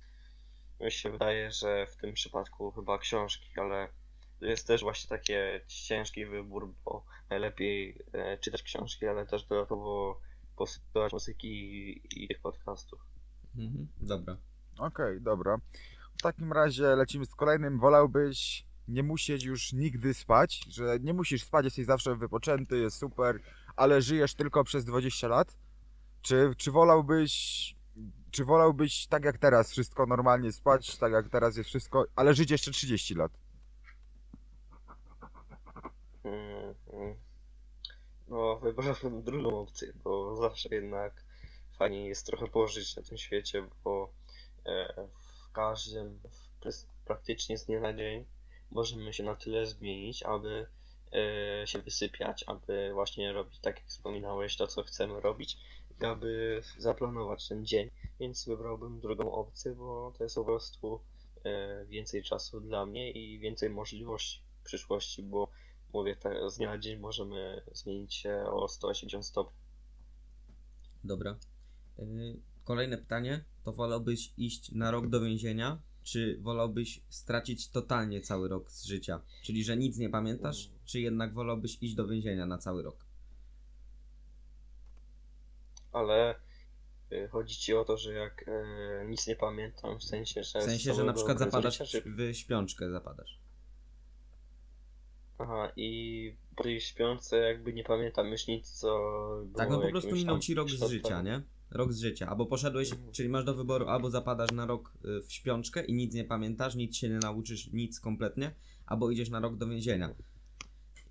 mi 0.80 0.92
się 0.92 1.12
wydaje, 1.12 1.52
że 1.52 1.88
w 1.88 1.96
tym 1.96 2.14
przypadku 2.14 2.72
chyba 2.72 3.00
książki, 3.00 3.50
ale 3.56 3.88
to 4.40 4.46
jest 4.46 4.68
też 4.68 4.82
właśnie 4.82 5.10
taki 5.10 5.34
ciężki 5.68 6.26
wybór, 6.26 6.74
bo 6.86 7.06
najlepiej 7.30 7.98
e, 8.14 8.38
czytać 8.38 8.64
książki, 8.64 9.08
ale 9.08 9.26
też 9.26 9.44
dodatkowo 9.44 10.22
posłuchać 10.62 11.14
muzyki 11.14 11.48
i, 11.48 12.24
i 12.24 12.28
tych 12.28 12.40
podcastów. 12.42 13.00
Mhm, 13.58 13.88
dobra. 14.02 14.38
Okej, 14.78 15.22
dobra. 15.22 15.58
W 16.18 16.22
takim 16.22 16.54
razie 16.54 16.96
lecimy 16.96 17.26
z 17.26 17.36
kolejnym. 17.36 17.80
Wolałbyś 17.80 18.66
nie 18.88 19.04
musieć 19.04 19.44
już 19.44 19.74
nigdy 19.74 20.14
spać, 20.14 20.66
że 20.70 21.00
nie 21.00 21.14
musisz 21.14 21.44
spać, 21.44 21.66
jesteś 21.66 21.86
zawsze 21.86 22.16
wypoczęty, 22.16 22.78
jest 22.78 22.98
super, 22.98 23.40
ale 23.76 24.02
żyjesz 24.02 24.36
tylko 24.36 24.64
przez 24.64 24.86
20 24.86 25.28
lat? 25.28 25.58
Czy, 26.22 26.54
czy 26.58 26.72
wolałbyś 26.72 27.76
czy 28.32 28.46
wolałbyś 28.46 29.08
tak 29.08 29.26
jak 29.26 29.38
teraz 29.38 29.72
wszystko 29.72 30.06
normalnie 30.06 30.52
spać, 30.52 30.98
tak 30.98 31.12
jak 31.12 31.30
teraz 31.30 31.58
jest 31.58 31.70
wszystko, 31.70 32.06
ale 32.16 32.34
żyć 32.34 32.52
jeszcze 32.52 32.72
30 32.72 33.16
lat? 33.16 33.32
Mm, 36.24 36.40
mm. 36.54 36.76
No, 38.32 38.60
wybrałem 38.60 39.24
drugą 39.24 39.60
opcję, 39.60 39.94
bo 40.04 40.36
zawsze 40.36 40.70
jednak 40.76 41.24
fajnie 41.78 42.08
jest 42.08 42.26
trochę 42.26 42.48
pożyć 42.48 42.96
na 42.96 43.04
tym 43.04 43.18
świecie, 43.18 43.64
bo 43.84 44.14
e, 44.66 45.08
w 45.20 45.52
każdym, 45.52 46.20
w, 46.20 47.06
praktycznie 47.06 47.58
z 47.58 47.66
dnia 47.66 47.80
na 47.80 47.94
dzień 47.94 48.26
możemy 48.72 49.14
się 49.14 49.24
na 49.24 49.36
tyle 49.36 49.66
zmienić, 49.66 50.24
aby 50.24 50.68
e, 51.14 51.68
się 51.68 51.80
wysypiać, 51.80 52.44
aby 52.48 52.92
właśnie 52.94 53.34
robić 53.34 53.60
tak 53.60 53.76
jak 53.80 53.88
wspominałeś, 53.88 54.58
to 54.58 54.68
co 54.68 54.84
chcemy 54.84 55.22
robić 55.22 55.58
aby 56.04 56.62
zaplanować 56.78 57.48
ten 57.48 57.66
dzień. 57.66 57.90
Więc 58.20 58.46
wybrałbym 58.46 59.00
drugą 59.00 59.32
opcję, 59.32 59.72
bo 59.72 60.14
to 60.18 60.24
jest 60.24 60.36
po 60.36 60.46
prostu 60.46 61.00
e, 61.44 61.86
więcej 61.86 62.24
czasu 62.24 62.62
dla 62.62 62.86
mnie 62.86 63.12
i 63.12 63.40
więcej 63.40 63.70
możliwości 63.70 64.42
w 64.62 64.64
przyszłości, 64.64 65.24
bo 65.24 65.48
mówię, 65.94 66.16
tak, 66.16 66.34
z 66.48 66.58
dnia 66.58 66.70
na 66.70 66.78
dzień 66.78 67.00
możemy 67.00 67.62
zmienić 67.72 68.14
się 68.16 68.44
o 68.52 68.68
180 68.68 69.26
stopni. 69.26 69.58
Dobra. 71.04 71.36
Yy, 71.98 72.40
Kolejne 72.64 72.98
pytanie. 72.98 73.44
To 73.64 73.74
wolałbyś 73.74 74.34
iść 74.38 74.72
na 74.72 74.92
rok 74.92 75.08
do 75.08 75.22
więzienia, 75.22 75.82
czy 76.04 76.38
wolałbyś 76.42 77.02
stracić 77.10 77.70
totalnie 77.70 78.22
cały 78.22 78.50
rok 78.50 78.72
z 78.72 78.86
życia? 78.86 79.22
Czyli, 79.44 79.64
że 79.64 79.78
nic 79.78 79.98
nie 79.98 80.10
pamiętasz, 80.10 80.70
czy 80.86 81.00
jednak 81.00 81.34
wolałbyś 81.34 81.78
iść 81.82 81.96
do 81.96 82.08
więzienia 82.08 82.46
na 82.46 82.58
cały 82.58 82.84
rok? 82.84 83.06
Ale 85.92 86.36
y, 87.12 87.28
chodzi 87.32 87.56
ci 87.56 87.74
o 87.74 87.86
to, 87.86 87.98
że 87.98 88.14
jak 88.14 88.46
e, 88.48 89.06
nic 89.08 89.28
nie 89.28 89.36
pamiętam, 89.36 90.00
w 90.00 90.04
sensie, 90.04 90.44
że... 90.44 90.60
W 90.60 90.64
sensie, 90.64 90.94
że 90.94 91.04
na 91.04 91.14
przykład 91.14 91.40
zapadasz 91.40 91.78
życia, 91.78 91.86
czy- 91.86 92.02
w 92.02 92.34
śpiączkę 92.34 92.92
zapadasz. 92.92 93.40
Aha, 95.42 95.72
i 95.76 96.36
tej 96.56 96.82
śpiące 96.82 97.38
jakby 97.38 97.74
nie 97.74 97.84
pamiętam 97.84 98.28
już 98.28 98.48
nic, 98.48 98.72
co 98.72 98.88
było 99.46 99.58
Tak, 99.58 99.70
no 99.70 99.82
po 99.82 99.90
prostu 99.90 100.12
minął 100.16 100.40
ci 100.40 100.54
rok 100.54 100.70
z 100.70 100.90
życia, 100.90 101.22
nie? 101.22 101.42
Rok 101.72 101.94
z 101.94 102.00
życia. 102.00 102.28
Albo 102.30 102.46
poszedłeś, 102.46 102.92
Mhm. 102.92 103.12
czyli 103.12 103.30
masz 103.30 103.46
do 103.46 103.54
wyboru, 103.56 103.88
albo 103.88 104.10
zapadasz 104.10 104.52
na 104.52 104.66
rok 104.66 104.94
y, 105.06 105.22
w 105.22 105.32
śpiączkę 105.34 105.86
i 105.86 105.94
nic 105.94 106.14
nie 106.14 106.24
pamiętasz, 106.24 106.76
nic 106.76 106.96
się 106.98 107.10
nie 107.10 107.18
nauczysz, 107.18 107.72
nic 107.74 108.00
kompletnie, 108.00 108.52
albo 108.86 109.12
idziesz 109.12 109.30
na 109.30 109.40
rok 109.40 109.56
do 109.56 109.68
więzienia. 109.68 110.16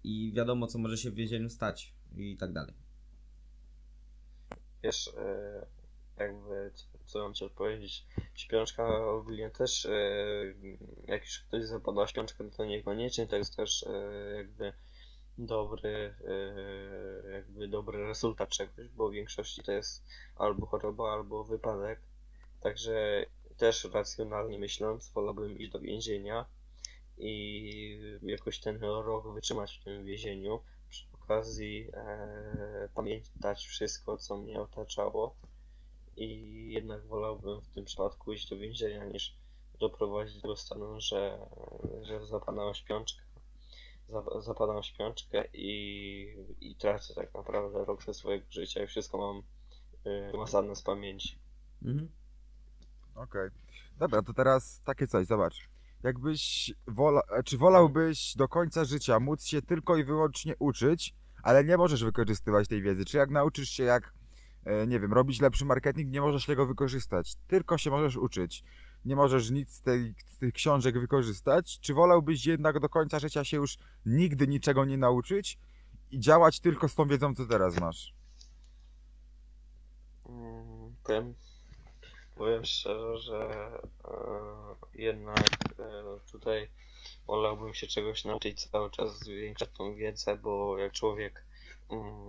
I 0.04 0.32
wiadomo, 0.36 0.66
co 0.66 0.78
może 0.78 0.96
się 0.96 1.10
w 1.10 1.14
więzieniu 1.14 1.50
stać 1.50 1.94
i 2.16 2.36
tak 2.36 2.52
dalej. 2.52 2.74
Wiesz, 4.82 5.10
e, 5.18 5.66
jakby, 6.18 6.70
co, 7.10 7.18
mam 7.18 7.34
ci 7.34 7.44
odpowiedzieć, 7.44 8.06
śpiączka 8.34 9.06
ogólnie 9.06 9.50
też, 9.50 9.86
e, 9.86 9.90
jak 11.06 11.22
już 11.24 11.38
ktoś 11.38 11.64
zapada 11.64 12.06
śpiączkę, 12.06 12.50
to 12.50 12.64
niekoniecznie 12.64 13.26
to 13.26 13.36
jest 13.36 13.56
też 13.56 13.82
e, 13.82 14.34
jakby 14.36 14.72
dobry, 15.38 16.14
e, 16.26 17.30
jakby 17.30 17.68
dobry 17.68 18.06
rezultat 18.06 18.48
czegoś, 18.48 18.88
bo 18.88 19.08
w 19.08 19.12
większości 19.12 19.62
to 19.62 19.72
jest 19.72 20.04
albo 20.36 20.66
choroba, 20.66 21.12
albo 21.12 21.44
wypadek. 21.44 22.00
Także 22.60 23.26
też 23.56 23.84
racjonalnie 23.84 24.58
myśląc, 24.58 25.10
wolałbym 25.10 25.58
iść 25.58 25.70
do 25.70 25.80
więzienia 25.80 26.46
i 27.18 28.18
jakoś 28.22 28.60
ten 28.60 28.80
rok 28.80 29.34
wytrzymać 29.34 29.78
w 29.78 29.84
tym 29.84 30.04
więzieniu. 30.04 30.60
Przy 30.88 31.06
okazji 31.12 31.90
e, 31.94 32.88
pamiętać 32.94 33.66
wszystko, 33.66 34.16
co 34.16 34.36
mnie 34.36 34.60
otaczało 34.60 35.36
i 36.20 36.72
jednak 36.72 37.06
wolałbym 37.06 37.60
w 37.60 37.68
tym 37.68 37.84
przypadku 37.84 38.32
iść 38.32 38.50
do 38.50 38.56
więzienia 38.56 39.04
niż 39.04 39.36
doprowadzić 39.80 40.42
do 40.42 40.56
stanu, 40.56 41.00
że, 41.00 41.38
że 42.02 42.26
zapadam 42.26 42.74
w 42.74 42.76
śpiączkę, 42.76 43.22
zap- 44.08 44.42
zapadam 44.42 44.82
w 44.82 44.86
śpiączkę 44.86 45.44
i, 45.52 46.36
i 46.60 46.76
tracę 46.76 47.14
tak 47.14 47.34
naprawdę 47.34 47.84
rok 47.84 48.02
ze 48.04 48.14
swojego 48.14 48.46
życia 48.50 48.82
i 48.82 48.86
wszystko 48.86 49.18
mam 49.18 49.42
y, 50.06 50.32
wymazane 50.32 50.76
z 50.76 50.82
pamięci. 50.82 51.38
Mhm. 51.84 52.08
Okej. 53.14 53.50
Dobra, 53.98 54.22
to 54.22 54.32
teraz 54.32 54.80
takie 54.84 55.06
coś, 55.06 55.26
zobacz. 55.26 55.68
Jakbyś 56.02 56.72
wola, 56.86 57.22
czy 57.44 57.58
wolałbyś 57.58 58.36
do 58.36 58.48
końca 58.48 58.84
życia 58.84 59.20
móc 59.20 59.44
się 59.44 59.62
tylko 59.62 59.96
i 59.96 60.04
wyłącznie 60.04 60.54
uczyć, 60.58 61.14
ale 61.42 61.64
nie 61.64 61.76
możesz 61.76 62.04
wykorzystywać 62.04 62.68
tej 62.68 62.82
wiedzy? 62.82 63.04
Czy 63.04 63.16
jak 63.16 63.30
nauczysz 63.30 63.68
się 63.68 63.82
jak, 63.82 64.14
nie 64.86 65.00
wiem, 65.00 65.12
robić 65.12 65.40
lepszy 65.40 65.64
marketing, 65.64 66.10
nie 66.12 66.20
możesz 66.20 66.46
tego 66.46 66.66
wykorzystać? 66.66 67.36
Tylko 67.46 67.78
się 67.78 67.90
możesz 67.90 68.16
uczyć. 68.16 68.64
Nie 69.04 69.16
możesz 69.16 69.50
nic 69.50 69.70
z, 69.72 69.80
tej, 69.82 70.14
z 70.26 70.38
tych 70.38 70.54
książek 70.54 71.00
wykorzystać? 71.00 71.80
Czy 71.80 71.94
wolałbyś 71.94 72.46
jednak 72.46 72.80
do 72.80 72.88
końca 72.88 73.18
życia 73.18 73.44
się 73.44 73.56
już 73.56 73.78
nigdy 74.06 74.48
niczego 74.48 74.84
nie 74.84 74.98
nauczyć 74.98 75.58
i 76.10 76.20
działać 76.20 76.60
tylko 76.60 76.88
z 76.88 76.94
tą 76.94 77.08
wiedzą, 77.08 77.34
co 77.34 77.46
teraz 77.46 77.80
masz? 77.80 78.14
Mm, 80.28 80.94
Powiem, 81.04 81.34
powiem 82.36 82.64
szczerze, 82.64 83.18
że 83.18 83.70
e, 84.04 84.14
jednak 84.94 85.48
e, 85.78 86.02
tutaj 86.32 86.68
wolałbym 87.26 87.74
się 87.74 87.86
czegoś 87.86 88.24
nauczyć 88.24 88.64
cały 88.64 88.90
czas, 88.90 89.18
zwiększać 89.18 89.68
tą 89.78 89.94
wiedzę, 89.94 90.36
bo 90.36 90.78
jak 90.78 90.92
człowiek 90.92 91.44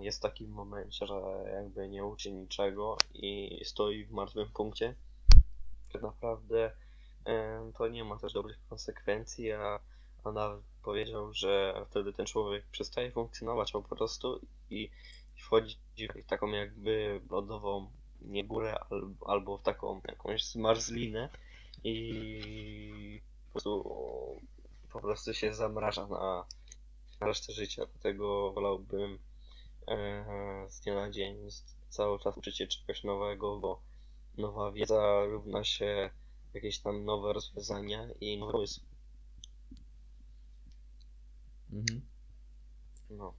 jest 0.00 0.18
w 0.18 0.22
takim 0.22 0.50
momencie, 0.50 1.06
że 1.06 1.14
jakby 1.54 1.88
nie 1.88 2.04
uczy 2.04 2.32
niczego 2.32 2.96
i 3.14 3.60
stoi 3.64 4.04
w 4.04 4.10
martwym 4.10 4.48
punkcie, 4.48 4.94
tak 5.92 6.02
naprawdę 6.02 6.72
to 7.78 7.88
nie 7.88 8.04
ma 8.04 8.18
też 8.18 8.32
dobrych 8.32 8.58
konsekwencji, 8.68 9.52
a, 9.52 9.80
a 10.24 10.32
nawet 10.32 10.62
powiedział, 10.82 11.32
że 11.32 11.84
wtedy 11.90 12.12
ten 12.12 12.26
człowiek 12.26 12.66
przestaje 12.66 13.10
funkcjonować 13.10 13.72
po 13.72 13.82
prostu 13.82 14.40
i 14.70 14.90
wchodzi 15.36 15.76
w 15.96 16.26
taką 16.26 16.48
jakby 16.48 17.20
lodową 17.30 17.90
nie 18.20 18.44
górę 18.44 18.78
albo, 19.26 19.58
w 19.58 19.62
taką 19.62 20.00
jakąś 20.08 20.44
zmarzlinę 20.44 21.28
i 21.84 23.20
po 23.46 23.52
prostu, 23.52 24.40
po 24.92 25.00
prostu 25.00 25.34
się 25.34 25.54
zamraża 25.54 26.06
na, 26.06 26.44
na 27.20 27.26
resztę 27.26 27.52
życia. 27.52 27.86
Dlatego 27.86 28.52
wolałbym 28.52 29.18
z 30.68 30.80
dnia 30.80 30.94
na 30.94 31.10
dzień 31.10 31.48
cały 31.88 32.18
czas 32.18 32.36
uczyć 32.36 32.56
się 32.56 32.66
czegoś 32.66 33.04
nowego, 33.04 33.60
bo 33.60 33.82
nowa 34.38 34.72
wiedza 34.72 35.24
równa 35.24 35.64
się 35.64 36.10
jakieś 36.54 36.78
tam 36.78 37.04
nowe 37.04 37.32
rozwiązania 37.32 38.08
i 38.20 38.38
nowe 38.38 38.52
pomysły. 38.52 38.84
Mhm. 41.72 42.00
No. 43.10 43.34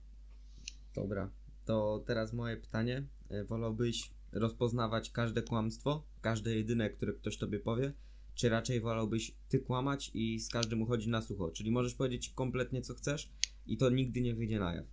Dobra. 0.96 1.30
To 1.66 2.04
teraz 2.08 2.34
moje 2.34 2.58
pytanie. 2.58 3.04
E, 3.30 3.44
Wolałbyś 3.44 4.12
rozpoznawać 4.32 5.10
każde 5.10 5.42
kłamstwo, 5.42 6.04
każde 6.22 6.56
jedyne, 6.56 6.90
które 6.90 7.14
ktoś 7.14 7.38
tobie 7.38 7.60
powie, 7.60 7.94
czy 8.36 8.50
raczej 8.50 8.82
wolałbyś 8.82 9.36
ty 9.50 9.60
kłamać 9.60 10.12
i 10.14 10.40
z 10.40 10.50
każdym 10.50 10.82
uchodzić 10.82 11.08
na 11.08 11.22
sucho? 11.22 11.52
Czyli 11.52 11.72
możesz 11.72 11.94
powiedzieć 11.94 12.30
kompletnie 12.30 12.82
co 12.82 12.94
chcesz 12.94 13.32
i 13.66 13.78
to 13.78 13.90
nigdy 13.90 14.22
nie 14.22 14.36
wyjdzie 14.36 14.60
na 14.60 14.74
jaw. 14.76 14.86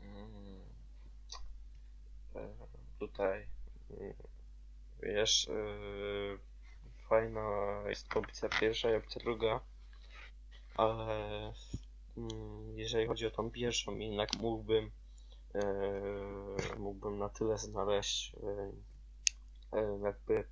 Mm. 0.00 0.60
E, 2.34 2.48
Tutaj 3.00 3.46
mm, 3.90 4.14
wiesz, 5.02 5.48
e, 5.48 5.54
fajna 7.08 7.82
jest 7.88 8.16
opcja 8.16 8.48
pierwsza 8.48 8.90
i 8.90 8.94
opcja 8.94 9.20
druga, 9.24 9.60
ale 10.76 11.52
mm, 12.16 12.78
jeżeli 12.78 13.06
chodzi 13.06 13.26
o 13.26 13.30
tą 13.30 13.50
pierwszą, 13.50 13.98
jednak 13.98 14.28
mógłbym 14.40 14.90
e, 15.54 15.62
mógłbym 16.78 17.18
na 17.18 17.28
tyle 17.28 17.58
znaleźć 17.58 18.34
e, 18.34 18.72
e, 19.78 19.98
jakby 20.02 20.44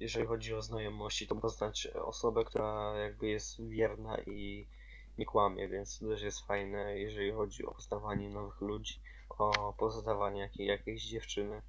jeżeli 0.00 0.26
chodzi 0.26 0.54
o 0.54 0.62
znajomości, 0.62 1.26
to 1.26 1.36
poznać 1.36 1.86
osobę, 1.86 2.44
która 2.44 2.94
jakby 2.98 3.28
jest 3.28 3.68
wierna 3.68 4.18
i 4.18 4.68
nie 5.18 5.26
kłamie, 5.26 5.68
więc 5.68 5.98
to 5.98 6.08
też 6.08 6.22
jest 6.22 6.46
fajne, 6.46 6.98
jeżeli 6.98 7.32
chodzi 7.32 7.66
o 7.66 7.74
poznawanie 7.74 8.30
nowych 8.30 8.60
ludzi, 8.60 9.00
o 9.28 9.74
poznawanie 9.78 10.40
jakiej, 10.40 10.66
jakiejś 10.66 11.02
dziewczyny, 11.02 11.62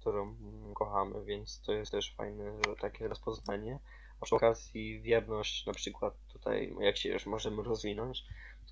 którą 0.00 0.36
kochamy, 0.74 1.24
więc 1.24 1.60
to 1.60 1.72
jest 1.72 1.92
też 1.92 2.14
fajne, 2.14 2.58
że 2.66 2.76
takie 2.76 3.08
rozpoznanie. 3.08 3.78
A 4.20 4.24
przy 4.24 4.36
okazji 4.36 5.00
wierność, 5.00 5.66
na 5.66 5.72
przykład 5.72 6.14
tutaj, 6.32 6.74
jak 6.80 6.96
się 6.96 7.08
już 7.08 7.26
możemy 7.26 7.62
rozwinąć, 7.62 8.24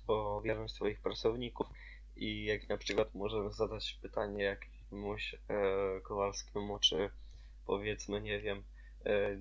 to 0.07 0.41
wierność 0.41 0.73
swoich 0.73 0.99
pracowników 0.99 1.67
i 2.15 2.45
jak 2.45 2.69
na 2.69 2.77
przykład 2.77 3.15
możemy 3.15 3.51
zadać 3.51 3.99
pytanie 4.01 4.43
jakiemuś 4.43 5.35
e, 5.49 6.01
Kowalskiemu, 6.01 6.79
czy 6.79 7.09
powiedzmy, 7.65 8.21
nie 8.21 8.39
wiem, 8.39 8.63
e, 9.05 9.37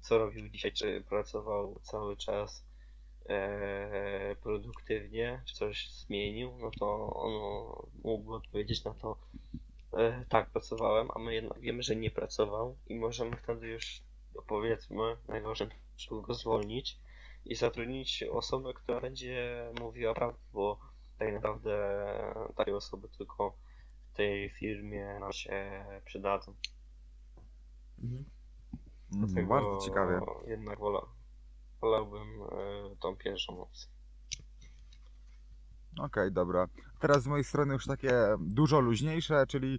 co 0.00 0.18
robił 0.18 0.48
dzisiaj, 0.48 0.72
czy 0.72 1.04
pracował 1.08 1.80
cały 1.82 2.16
czas 2.16 2.64
e, 3.28 4.36
produktywnie, 4.42 5.42
czy 5.44 5.54
coś 5.54 5.90
zmienił, 5.90 6.52
no 6.58 6.70
to 6.78 7.14
on 7.14 7.32
mógłby 8.04 8.34
odpowiedzieć 8.34 8.84
na 8.84 8.94
to, 8.94 9.16
e, 9.92 10.24
tak, 10.28 10.50
pracowałem, 10.50 11.08
a 11.14 11.18
my 11.18 11.34
jednak 11.34 11.60
wiemy, 11.60 11.82
że 11.82 11.96
nie 11.96 12.10
pracował 12.10 12.76
i 12.86 12.94
możemy 12.94 13.36
wtedy 13.36 13.68
już, 13.68 14.02
powiedzmy, 14.46 15.16
najgorzej 15.28 15.68
go 16.10 16.34
zwolnić 16.34 16.98
i 17.44 17.54
zatrudnić 17.54 18.22
osobę, 18.22 18.74
która 18.74 19.00
będzie 19.00 19.64
mówiła 19.80 20.14
prawdę, 20.14 20.38
bo 20.52 20.78
tak 21.18 21.34
naprawdę 21.34 21.98
takie 22.56 22.76
osoby 22.76 23.08
tylko 23.08 23.56
w 24.12 24.16
tej 24.16 24.50
firmie 24.50 25.18
nam 25.20 25.32
się 25.32 25.84
przydadzą. 26.04 26.54
Mhm. 28.02 28.24
Mm, 29.14 29.26
Dlatego 29.26 29.48
Bardzo 29.48 29.86
ciekawie. 29.86 30.20
Jednak 30.46 30.78
wola, 30.78 31.06
wolałbym 31.82 32.42
e, 32.42 32.96
tą 33.00 33.16
pierwszą 33.16 33.60
opcję. 33.60 33.88
Okej, 35.98 36.32
dobra. 36.32 36.66
Teraz 37.00 37.22
z 37.22 37.26
mojej 37.26 37.44
strony 37.44 37.74
już 37.74 37.86
takie 37.86 38.12
dużo 38.40 38.80
luźniejsze, 38.80 39.46
czyli 39.46 39.78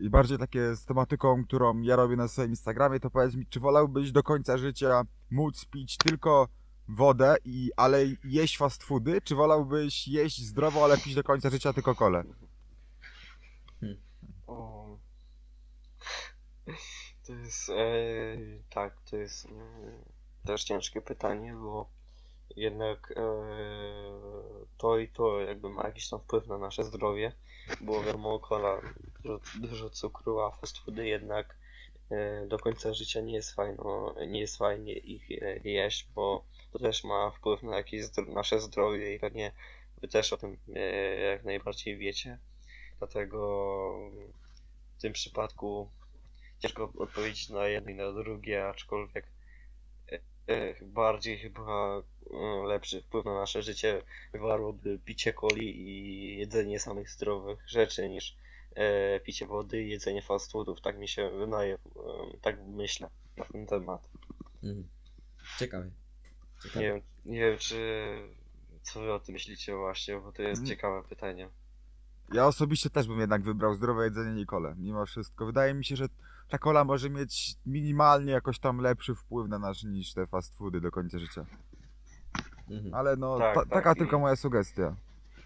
i 0.00 0.10
bardziej 0.10 0.38
takie 0.38 0.76
z 0.76 0.84
tematyką, 0.84 1.44
którą 1.44 1.80
ja 1.80 1.96
robię 1.96 2.16
na 2.16 2.28
swoim 2.28 2.50
Instagramie, 2.50 3.00
to 3.00 3.10
powiedz 3.10 3.34
mi, 3.34 3.46
czy 3.46 3.60
wolałbyś 3.60 4.12
do 4.12 4.22
końca 4.22 4.58
życia 4.58 5.02
móc 5.30 5.64
pić 5.64 5.96
tylko 5.96 6.48
wodę, 6.88 7.36
i, 7.44 7.70
ale 7.76 8.04
jeść 8.24 8.58
fast 8.58 8.82
foody, 8.82 9.20
czy 9.20 9.34
wolałbyś 9.34 10.08
jeść 10.08 10.46
zdrowo, 10.46 10.84
ale 10.84 10.98
pić 10.98 11.14
do 11.14 11.22
końca 11.22 11.50
życia 11.50 11.72
tylko 11.72 11.94
kole? 11.94 12.24
O. 14.46 14.98
To 17.26 17.32
jest. 17.32 17.70
E, 17.70 18.36
tak, 18.70 19.00
to 19.10 19.16
jest 19.16 19.46
mm, 19.46 20.04
też 20.46 20.64
ciężkie 20.64 21.00
pytanie, 21.00 21.52
bo 21.52 21.88
jednak 22.56 23.12
e, 23.16 23.22
to 24.78 24.98
i 24.98 25.08
to 25.08 25.40
jakby 25.40 25.70
ma 25.70 25.86
jakiś 25.86 26.08
tam 26.08 26.20
wpływ 26.20 26.46
na 26.46 26.58
nasze 26.58 26.84
zdrowie, 26.84 27.32
bo 27.80 28.02
wiadomo, 28.02 28.38
kola 28.38 28.80
dużo, 29.22 29.40
dużo 29.54 29.90
cukru, 29.90 30.40
a 30.40 30.50
fast 30.50 30.78
foody 30.78 31.06
jednak 31.06 31.56
e, 32.10 32.46
do 32.46 32.58
końca 32.58 32.94
życia 32.94 33.20
nie 33.20 33.34
jest 33.34 33.54
fajno, 33.54 34.14
nie 34.28 34.40
jest 34.40 34.56
fajnie 34.56 34.92
ich 34.92 35.30
e, 35.30 35.58
jeść, 35.64 36.08
bo 36.14 36.44
to 36.72 36.78
też 36.78 37.04
ma 37.04 37.30
wpływ 37.30 37.62
na 37.62 37.76
jakieś 37.76 38.02
zdro- 38.04 38.32
nasze 38.32 38.60
zdrowie 38.60 39.14
i 39.14 39.18
pewnie 39.18 39.52
wy 40.00 40.08
też 40.08 40.32
o 40.32 40.36
tym 40.36 40.56
e, 40.74 40.80
jak 41.20 41.44
najbardziej 41.44 41.96
wiecie. 41.96 42.38
Dlatego 42.98 44.10
w 44.98 45.00
tym 45.00 45.12
przypadku 45.12 45.88
ciężko 46.58 46.92
odpowiedzieć 46.98 47.48
na 47.48 47.66
jedno 47.66 47.90
i 47.90 47.94
na 47.94 48.12
drugie, 48.12 48.68
aczkolwiek 48.68 49.26
bardziej 50.82 51.38
chyba 51.38 52.02
e, 52.30 52.66
lepszy 52.66 53.02
wpływ 53.02 53.24
na 53.24 53.34
nasze 53.34 53.62
życie 53.62 54.02
wywarłoby 54.32 54.98
picie 55.04 55.32
coli 55.32 55.80
i 55.80 56.38
jedzenie 56.38 56.80
samych 56.80 57.10
zdrowych 57.10 57.58
rzeczy 57.66 58.08
niż 58.08 58.36
e, 58.74 59.20
picie 59.20 59.46
wody 59.46 59.82
i 59.82 59.90
jedzenie 59.90 60.22
fast 60.22 60.52
foodów. 60.52 60.80
Tak 60.80 60.98
mi 60.98 61.08
się 61.08 61.30
wydaje, 61.30 61.74
e, 61.74 61.78
tak 62.40 62.56
myślę 62.66 63.10
na 63.36 63.44
ten 63.44 63.66
temat. 63.66 64.08
Mhm. 64.62 64.88
Ciekawie. 65.58 65.90
Nie 65.90 66.62
Ciekawie. 66.62 66.86
wiem, 66.86 67.00
nie 67.26 67.40
wiem 67.40 67.58
czy 67.58 68.06
co 68.82 69.00
wy 69.00 69.12
o 69.12 69.20
tym 69.20 69.32
myślicie 69.32 69.76
właśnie, 69.76 70.16
bo 70.20 70.32
to 70.32 70.42
jest 70.42 70.58
Mm. 70.62 70.68
ciekawe 70.68 71.08
pytanie. 71.08 71.48
Ja 72.32 72.46
osobiście 72.46 72.90
też 72.90 73.08
bym 73.08 73.20
jednak 73.20 73.42
wybrał 73.42 73.74
zdrowe 73.74 74.04
jedzenie 74.04 74.32
niż 74.32 74.46
kole, 74.46 74.74
mimo 74.78 75.06
wszystko. 75.06 75.46
Wydaje 75.46 75.74
mi 75.74 75.84
się, 75.84 75.96
że 75.96 76.08
ta 76.50 76.58
kola 76.58 76.84
może 76.84 77.10
mieć 77.10 77.54
minimalnie 77.66 78.32
jakoś 78.32 78.58
tam 78.58 78.78
lepszy 78.78 79.14
wpływ 79.14 79.48
na 79.48 79.58
nas 79.58 79.84
niż 79.84 80.14
te 80.14 80.26
fast 80.26 80.56
foody 80.58 80.80
do 80.80 80.90
końca 80.90 81.18
życia. 81.18 81.46
Mhm. 82.70 82.94
Ale 82.94 83.16
no, 83.16 83.38
Tak, 83.38 83.54
ta, 83.54 83.60
tak, 83.60 83.70
taka 83.70 83.92
i- 83.92 83.96
tylko 83.96 84.18
moja 84.18 84.36
sugestia. 84.36 84.96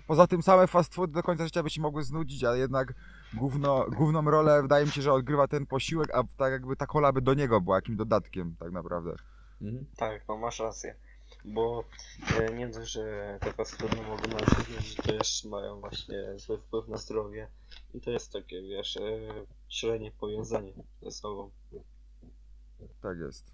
Poza 0.07 0.26
tym 0.26 0.42
same 0.42 0.66
fast 0.66 0.94
foody 0.94 1.12
do 1.12 1.22
końca 1.22 1.44
życia 1.44 1.62
by 1.62 1.70
się 1.70 1.80
mogły 1.80 2.05
znudzić, 2.05 2.44
ale 2.44 2.59
jednak 2.59 2.94
główno, 3.34 3.86
główną 3.96 4.22
rolę 4.30 4.62
wydaje 4.62 4.86
mi 4.86 4.92
się, 4.92 5.02
że 5.02 5.12
odgrywa 5.12 5.48
ten 5.48 5.66
posiłek, 5.66 6.14
a 6.14 6.22
tak 6.36 6.52
jakby 6.52 6.76
ta 6.76 6.86
kola 6.86 7.12
by 7.12 7.22
do 7.22 7.34
niego 7.34 7.61
była 7.61 7.76
jakim 7.76 7.96
dodatkiem 7.96 8.57
tak 8.61 8.72
naprawdę. 8.72 9.14
Mhm. 9.62 9.86
Tak, 9.96 10.24
no 10.28 10.36
masz 10.36 10.61
rację. 10.61 10.94
Bo 11.45 11.84
e, 12.40 12.55
nie 12.55 12.68
dość, 12.68 12.92
że 12.92 13.38
te 13.40 13.53
fast 13.53 13.76
foody 13.76 13.97
mogą 13.97 14.38
się 14.38 14.62
znudzić, 14.68 14.95
to 14.95 15.14
jeszcze 15.14 15.49
mają 15.49 15.80
właśnie 15.80 16.38
zły 16.38 16.59
wpływ 16.59 16.88
na 16.88 16.97
zdrowie. 16.97 17.49
I 17.95 18.01
to 18.01 18.11
jest 18.11 18.32
takie, 18.32 18.62
wiesz, 18.62 18.97
e, 18.97 19.01
średnie 19.68 20.12
powiązanie 20.12 20.72
ze 21.03 21.11
sobą. 21.11 21.51
Tak 23.03 23.18
jest. 23.18 23.53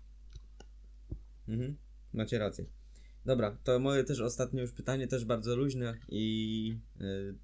Mhm. 1.49 1.76
Macie 2.12 2.38
rację. 2.38 2.64
Dobra, 3.26 3.57
to 3.64 3.78
moje 3.78 4.05
też 4.05 4.20
ostatnie 4.20 4.62
już 4.62 4.72
pytanie, 4.72 5.09
też 5.09 5.24
bardzo 5.24 5.57
luźne 5.57 5.99
i 6.09 6.78
y, 7.01 7.34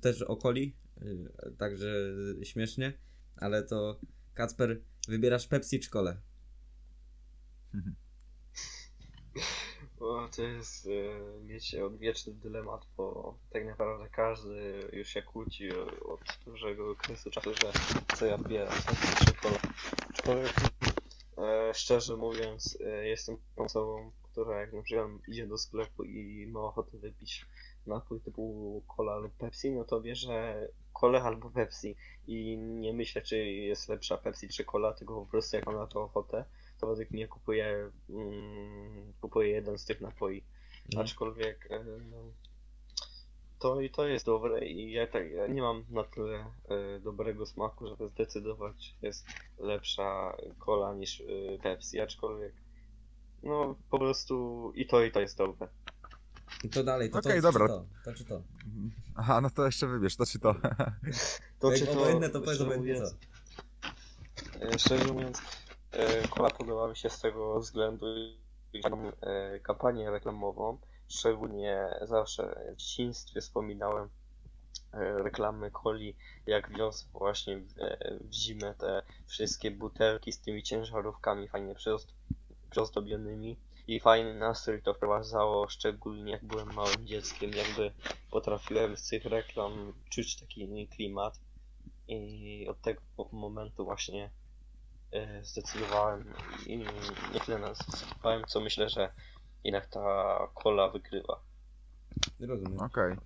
też 0.00 0.22
o 0.22 0.36
coli, 0.36 0.76
y, 1.02 1.30
także 1.58 2.14
śmiesznie, 2.42 2.92
ale 3.36 3.62
to 3.62 4.00
Kacper, 4.34 4.80
wybierasz 5.08 5.46
Pepsi 5.46 5.80
czy 5.80 5.90
kolę? 5.90 6.16
To 10.36 10.42
jest, 10.42 10.86
e, 10.86 10.90
wiecie, 11.46 11.86
odwieczny 11.86 12.32
dylemat, 12.32 12.86
bo 12.96 13.34
tak 13.52 13.66
naprawdę 13.66 14.08
każdy 14.08 14.88
już 14.92 15.08
się 15.08 15.22
kłóci 15.22 15.68
od 16.08 16.20
dużego 16.44 16.90
okresu 16.90 17.30
czasu, 17.30 17.54
że 17.54 17.72
co 18.16 18.26
ja 18.26 18.38
bieram, 18.38 18.72
co 18.72 19.24
czy 19.24 19.34
kola. 19.34 19.58
Aczkolwiek, 20.12 20.54
e, 21.38 21.74
szczerze 21.74 22.16
mówiąc, 22.16 22.78
e, 22.80 23.08
jestem 23.08 23.36
osobą, 23.56 24.10
która 24.22 24.60
jak 24.60 24.72
na 24.72 24.82
przykład 24.82 25.08
idzie 25.28 25.46
do 25.46 25.58
sklepu 25.58 26.04
i 26.04 26.46
ma 26.46 26.60
ochotę 26.60 26.98
wypić 26.98 27.46
napój 27.86 28.20
typu 28.20 28.82
cola 28.96 29.16
lub 29.16 29.32
Pepsi, 29.32 29.70
no 29.70 29.84
to 29.84 30.00
bierze 30.00 30.68
kolę 30.92 31.22
albo 31.22 31.50
Pepsi 31.50 31.96
i 32.26 32.56
nie 32.58 32.92
myślę, 32.92 33.22
czy 33.22 33.36
jest 33.44 33.88
lepsza 33.88 34.16
Pepsi 34.16 34.48
czy 34.48 34.64
cola, 34.64 34.92
tylko 34.92 35.14
po 35.14 35.26
prostu 35.26 35.56
jak 35.56 35.66
mam 35.66 35.76
na 35.76 35.86
to 35.86 36.02
ochotę, 36.02 36.44
to 36.80 36.86
według 36.86 37.10
mnie 37.10 37.28
kupuję, 37.28 37.90
mm, 38.10 39.12
kupuję 39.20 39.48
jeden 39.48 39.78
z 39.78 39.84
tych 39.84 40.00
napoi. 40.00 40.44
Mhm. 40.86 41.04
Aczkolwiek 41.04 41.68
e, 41.70 41.84
to 43.58 43.80
i 43.80 43.90
to 43.90 44.06
jest 44.06 44.26
dobre 44.26 44.66
i 44.66 44.92
ja 44.92 45.06
tak 45.06 45.30
ja 45.30 45.46
nie 45.46 45.62
mam 45.62 45.84
na 45.90 46.04
tyle 46.04 46.36
e, 46.68 47.00
dobrego 47.00 47.46
smaku, 47.46 47.88
żeby 47.88 48.08
zdecydować, 48.08 48.94
jest 49.02 49.26
lepsza 49.58 50.36
cola 50.58 50.94
niż 50.94 51.20
e, 51.20 51.24
Pepsi, 51.62 52.00
aczkolwiek 52.00 52.52
no 53.44 53.76
po 53.90 53.98
prostu 53.98 54.72
i 54.74 54.86
to 54.86 55.04
i 55.04 55.12
to 55.12 55.20
jest 55.20 55.38
dobre. 55.38 55.68
To 56.72 56.84
dalej, 56.84 57.10
to 57.10 57.18
Okej, 57.18 57.42
to, 57.42 57.52
dobra. 57.52 57.66
Czy 57.68 57.72
to, 57.74 57.86
to 58.04 58.14
czy 58.14 58.24
to? 58.24 58.34
Mhm. 58.66 58.90
Aha, 59.14 59.40
no 59.40 59.50
to 59.50 59.66
jeszcze 59.66 59.86
wybierz, 59.86 60.16
to 60.16 60.26
czy 60.26 60.38
to. 60.38 60.54
To 61.58 61.70
Jak 61.70 61.80
czy 61.80 61.90
obojętne, 61.90 62.28
to 62.28 62.40
powiedz 62.40 62.54
szczerze 62.54 62.64
obojętnie 62.64 62.92
mówiąc, 62.94 63.16
co. 64.60 64.66
e, 64.66 64.78
Szczerze 64.78 65.12
mówiąc, 65.12 65.42
kola 66.30 66.50
podoba 66.50 66.88
mi 66.88 66.96
się 66.96 67.10
z 67.10 67.20
tego 67.20 67.60
względu, 67.60 68.06
e, 69.22 69.60
kampanię 69.60 70.10
reklamową, 70.10 70.78
szczególnie 71.08 71.88
zawsze 72.02 72.72
w 72.74 72.76
dzieciństwie 72.76 73.40
wspominałem 73.40 74.08
e, 74.92 75.18
reklamy 75.22 75.70
coli, 75.70 76.16
jak 76.46 76.70
wiosną 76.70 77.18
właśnie 77.18 77.56
w, 77.56 77.78
e, 77.78 78.18
w 78.20 78.32
zimę 78.32 78.74
te 78.78 79.02
wszystkie 79.26 79.70
butelki 79.70 80.32
z 80.32 80.40
tymi 80.40 80.62
ciężarówkami 80.62 81.48
fajnie 81.48 81.74
przyozd- 81.74 82.12
przyozdobionymi 82.70 83.56
i 83.86 84.00
fajny 84.00 84.34
nastrój 84.34 84.82
to 84.82 84.94
wprowadzało, 84.94 85.68
szczególnie 85.68 86.32
jak 86.32 86.44
byłem 86.44 86.74
małym 86.74 87.06
dzieckiem, 87.06 87.50
jakby 87.50 87.92
potrafiłem 88.30 88.96
z 88.96 89.08
tych 89.08 89.24
reklam 89.24 89.92
czuć 90.10 90.40
taki 90.40 90.88
klimat. 90.88 91.40
I 92.08 92.66
od 92.68 92.80
tego 92.80 93.00
momentu 93.32 93.84
właśnie 93.84 94.24
e, 94.24 94.30
zdecydowałem 95.42 96.34
i 96.66 96.78
nie 96.78 97.40
tyle 97.46 97.74
zdecydowałem, 97.74 98.42
co 98.46 98.60
myślę, 98.60 98.88
że 98.88 99.12
jednak 99.64 99.86
ta 99.86 100.38
kola 100.54 100.90
wygrywa. 100.90 101.40
Rozumiem. 102.40 102.80
Okej, 102.80 103.16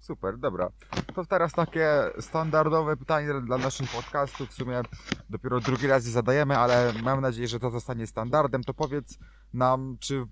super, 0.00 0.38
dobra. 0.38 0.70
To 1.14 1.26
teraz 1.26 1.52
takie 1.52 1.90
standardowe 2.20 2.96
pytanie 2.96 3.28
dla 3.46 3.58
naszych 3.58 3.90
podcastów. 3.90 4.50
W 4.50 4.54
sumie 4.54 4.82
dopiero 5.30 5.60
drugi 5.60 5.86
raz 5.86 6.06
je 6.06 6.12
zadajemy, 6.12 6.56
ale 6.58 6.92
mam 7.02 7.20
nadzieję, 7.20 7.48
że 7.48 7.60
to 7.60 7.70
zostanie 7.70 8.06
standardem. 8.06 8.64
To 8.64 8.74
powiedz 8.74 9.18
nam, 9.52 9.96
czy 10.00 10.26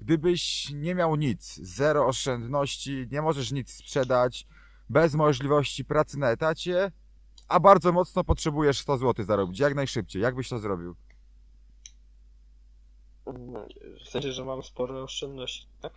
gdybyś 0.00 0.70
nie 0.70 0.94
miał 0.94 1.16
nic, 1.16 1.54
zero 1.54 2.06
oszczędności, 2.06 3.08
nie 3.12 3.22
możesz 3.22 3.52
nic 3.52 3.74
sprzedać, 3.74 4.46
bez 4.88 5.14
możliwości 5.14 5.84
pracy 5.84 6.18
na 6.18 6.30
etacie, 6.30 6.92
a 7.54 7.60
bardzo 7.60 7.92
mocno 7.92 8.24
potrzebujesz 8.24 8.78
100 8.78 8.98
zł 8.98 9.24
zarobić, 9.24 9.58
jak 9.58 9.74
najszybciej, 9.74 10.22
jak 10.22 10.34
byś 10.34 10.48
to 10.48 10.58
zrobił? 10.58 10.94
W 14.04 14.08
sensie, 14.08 14.32
że 14.32 14.44
mam 14.44 14.62
spore 14.62 15.02
oszczędności, 15.02 15.66
tak? 15.80 15.92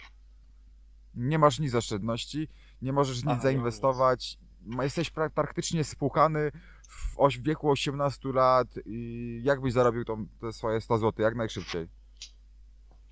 nie 1.16 1.40
masz 1.40 1.60
nic 1.60 1.76
oszczędności, 1.76 2.48
nie 2.82 2.94
możesz 2.94 3.18
nic 3.18 3.26
mam 3.26 3.42
zainwestować, 3.42 4.38
jesteś 4.82 5.12
pra- 5.12 5.30
praktycznie 5.30 5.84
spłukany 5.84 6.52
w 7.20 7.42
wieku 7.42 7.70
18 7.70 8.30
lat 8.30 8.68
i 8.86 9.42
jak 9.44 9.62
byś 9.62 9.74
zarobił 9.74 10.06
tą, 10.06 10.28
te 10.42 10.54
swoje 10.54 10.82
100 10.82 10.98
zł 10.98 11.26
jak 11.26 11.36
najszybciej? 11.36 11.88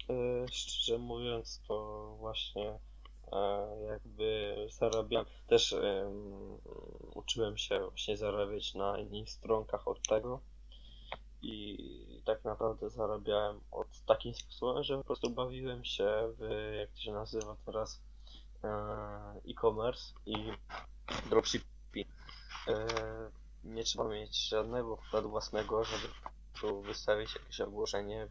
E, 0.10 0.48
szczerze 0.52 0.98
mówiąc, 0.98 1.62
to 1.68 2.16
właśnie 2.20 2.80
jakby 3.90 4.56
zarabiam. 4.70 5.26
Też 5.48 5.74
em, 5.74 6.58
uczyłem 7.16 7.58
się 7.58 7.80
właśnie 7.80 8.18
zarabiać 8.18 8.74
na 8.74 9.00
innych 9.00 9.30
stronkach 9.30 9.88
od 9.88 10.08
tego. 10.08 10.40
I 11.42 12.22
tak 12.26 12.44
naprawdę 12.44 12.90
zarabiałem 12.90 13.60
od 13.72 13.88
takim 14.06 14.34
sposobem, 14.34 14.84
że 14.84 14.98
po 14.98 15.04
prostu 15.04 15.30
bawiłem 15.30 15.86
się 15.86 16.34
w, 16.40 16.74
jak 16.80 16.92
to 16.92 17.00
się 17.00 17.12
nazywa 17.12 17.56
teraz, 17.66 18.02
e, 18.64 18.68
e-commerce 19.50 20.14
i 20.26 20.36
dropshipping. 21.30 22.08
E, 22.68 22.86
nie 23.64 23.84
trzeba 23.84 24.10
mieć 24.10 24.50
żadnego 24.50 24.96
wkładu 24.96 25.30
własnego, 25.30 25.84
żeby 25.84 26.08
tu 26.62 26.82
wystawić 26.82 27.36
jakieś 27.36 27.62
ogłoszenie 27.62 28.28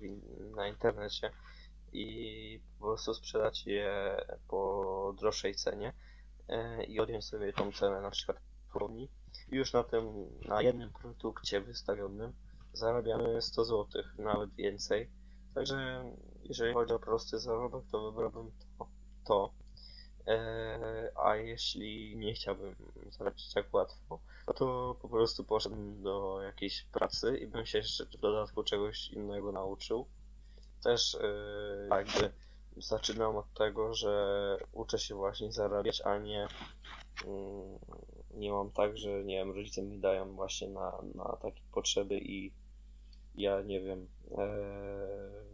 na 0.56 0.68
internecie 0.68 1.30
i 1.94 2.60
po 2.78 2.84
prostu 2.84 3.14
sprzedać 3.14 3.66
je 3.66 4.16
po 4.48 5.14
droższej 5.18 5.54
cenie 5.54 5.92
e, 6.48 6.84
i 6.84 7.00
odjąć 7.00 7.24
sobie 7.24 7.52
tą 7.52 7.72
cenę 7.72 8.00
na 8.00 8.10
przykład 8.10 8.38
w 8.68 8.72
chłodni. 8.72 9.08
I 9.52 9.56
już 9.56 9.72
na 9.72 9.84
tym, 9.84 10.04
na 10.48 10.62
jednym 10.62 10.92
produkcie 10.92 11.60
wystawionym 11.60 12.32
zarabiamy 12.72 13.42
100 13.42 13.64
zł, 13.64 14.02
nawet 14.18 14.54
więcej. 14.54 15.10
Także 15.54 16.04
jeżeli 16.42 16.74
chodzi 16.74 16.92
o 16.92 16.98
prosty 16.98 17.38
zarobek, 17.38 17.84
to 17.90 18.10
wybrałbym 18.10 18.50
to. 18.78 18.86
to. 19.24 19.54
E, 20.26 21.10
a 21.16 21.36
jeśli 21.36 22.16
nie 22.16 22.34
chciałbym 22.34 22.74
zarabiać 23.10 23.52
tak 23.52 23.74
łatwo, 23.74 24.20
to 24.56 24.96
po 25.02 25.08
prostu 25.08 25.44
poszedłem 25.44 26.02
do 26.02 26.42
jakiejś 26.42 26.82
pracy 26.82 27.38
i 27.38 27.46
bym 27.46 27.66
się 27.66 27.78
jeszcze 27.78 28.06
w 28.06 28.16
dodatku 28.16 28.64
czegoś 28.64 29.10
innego 29.10 29.52
nauczył. 29.52 30.06
Też 30.84 31.14
e, 31.14 31.88
jakby 31.90 32.32
zaczynam 32.76 33.36
od 33.36 33.54
tego, 33.54 33.94
że 33.94 34.56
uczę 34.72 34.98
się 34.98 35.14
właśnie 35.14 35.52
zarabiać, 35.52 36.02
a 36.04 36.18
nie 36.18 36.48
mm, 37.26 37.78
nie 38.34 38.52
mam 38.52 38.70
tak, 38.70 38.98
że 38.98 39.24
nie 39.24 39.36
wiem, 39.36 39.50
rodzice 39.50 39.82
mi 39.82 39.98
dają 39.98 40.34
właśnie 40.34 40.68
na, 40.68 41.02
na 41.14 41.36
takie 41.42 41.60
potrzeby 41.72 42.18
i 42.18 42.52
ja 43.34 43.62
nie 43.62 43.80
wiem, 43.80 44.06
e, 44.38 44.58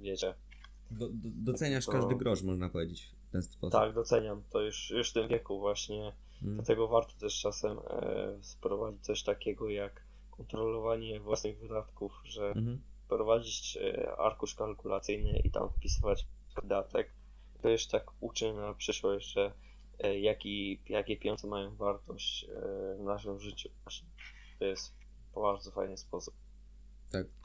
wiecie, 0.01 0.35
Do, 0.91 1.09
do, 1.09 1.13
doceniasz 1.53 1.87
To- 1.87 1.93
każdy 1.93 2.15
grosz, 2.17 2.43
można 2.43 2.69
powiedzieć, 2.69 3.15
w 3.29 3.33
ten 3.33 3.43
sposób. 3.43 3.73
tak, 3.73 3.95
doceniam 3.95 4.43
to 4.51 4.61
już, 4.61 4.91
już 4.91 5.11
w 5.11 5.13
tym 5.13 5.29
wieku 5.29 5.61
właśnie 5.61 6.13
Mm. 6.43 6.55
Dlatego 6.55 6.89
warto 6.89 7.13
też 7.21 7.41
czasem 7.41 7.79
e, 7.79 8.39
wprowadzić 8.43 9.05
coś 9.05 9.23
takiego 9.23 9.69
jak 9.69 10.03
kontrolowanie 10.31 11.21
własnych 11.21 11.59
wydatków, 11.59 12.21
że 12.25 12.47
Mhm. 12.49 12.81
Prowadzić 13.11 13.77
e, 13.77 14.17
arkusz 14.19 14.55
kalkulacyjny 14.55 15.39
i 15.45 15.51
tam 15.51 15.71
wpisywać 15.71 16.27
wydatek. 16.63 17.13
To 17.63 17.69
już 17.69 17.87
tak 17.87 18.05
uczy 18.21 18.53
na 18.53 18.75
przyszłość, 18.75 19.33
że 19.33 19.53
e, 19.99 20.21
jaki, 20.21 20.81
jakie 20.89 21.17
pieniądze 21.17 21.49
mają 21.49 21.77
wartość 21.77 22.45
e, 22.45 22.97
w 22.99 23.03
naszym 23.05 23.41
życiu. 23.41 23.69
To 24.59 24.65
jest 24.65 24.95
bardzo 25.35 25.71
fajny 25.71 25.97
sposób. 25.97 26.35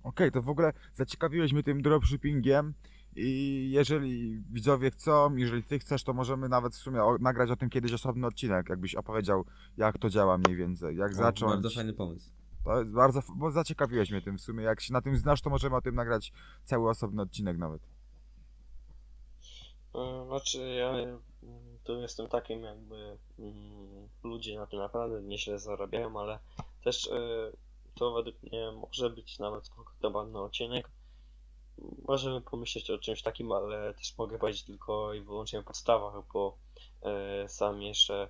Okej, 0.04 0.32
to 0.32 0.42
w 0.42 0.50
ogóle 0.50 0.74
zaciekawiłeś 0.94 1.54
mnie 1.54 1.64
tym 1.64 1.82
dropshippingiem 1.82 2.74
i 3.16 3.70
jeżeli 3.72 4.44
widzowie 4.52 4.92
chcą, 4.92 5.36
jeżeli 5.36 5.64
ty 5.64 5.80
chcesz, 5.80 6.04
to 6.04 6.14
możemy 6.14 6.50
nawet 6.50 6.74
w 6.74 6.78
sumie 6.78 7.04
o, 7.04 7.18
nagrać 7.18 7.52
o 7.52 7.56
tym 7.56 7.70
kiedyś 7.70 7.94
osobny 7.94 8.28
odcinek, 8.28 8.70
jakbyś 8.70 8.96
opowiedział, 8.96 9.46
jak 9.78 9.98
to 9.98 10.10
działa 10.10 10.38
mniej 10.38 10.56
więcej, 10.56 10.98
jak 10.98 11.12
O, 11.12 11.16
zacząć. 11.16 11.52
Bardzo 11.52 11.70
fajny 11.70 11.94
pomysł. 11.94 12.35
To 12.66 12.86
bardzo, 12.86 13.22
bo 13.36 13.52
zaciekawiłeś 13.52 14.12
mnie 14.12 14.22
tym 14.22 14.38
w 14.38 14.42
sumie. 14.42 14.64
Jak 14.64 14.82
się 14.82 14.94
na 14.94 15.02
tym 15.02 15.18
znasz, 15.18 15.42
to 15.42 15.50
możemy 15.50 15.76
o 15.76 15.82
tym 15.82 15.96
nagrać 15.96 16.32
cały 16.64 16.90
osobny 16.90 17.22
odcinek 17.22 17.58
nawet. 17.58 17.82
E, 19.96 20.26
Znaczy 20.28 20.70
ja 20.70 20.90
mm, 20.90 21.20
tu 21.84 22.02
jestem 22.02 22.28
takim 22.28 22.64
jakby 22.64 23.18
mm, 23.40 24.10
ludzie 24.24 24.56
na 24.60 24.68
tym 24.68 24.80
naprawdę 24.80 25.22
nieźle 25.22 25.60
zarabiają, 25.60 26.20
ale 26.20 26.40
też 26.84 27.08
e, 27.08 27.52
to 27.96 28.14
według 28.14 28.44
mnie 28.44 28.72
może 28.72 29.10
być 29.10 29.40
nawet 29.40 29.66
spoko 29.66 29.94
temat 30.02 30.30
na 30.30 30.42
odcinek. 30.42 30.90
Możemy 32.08 32.42
pomyśleć 32.42 32.92
o 32.92 32.98
czymś 32.98 33.22
takim, 33.22 33.52
ale 33.52 33.94
też 33.94 34.18
mogę 34.18 34.40
powiedzieć 34.40 34.64
tylko 34.64 35.14
i 35.14 35.22
wyłącznie 35.22 35.60
o 35.60 35.64
podstawach, 35.64 36.14
bo 36.34 36.58
e, 37.02 37.50
sam 37.50 37.82
jeszcze 37.82 38.30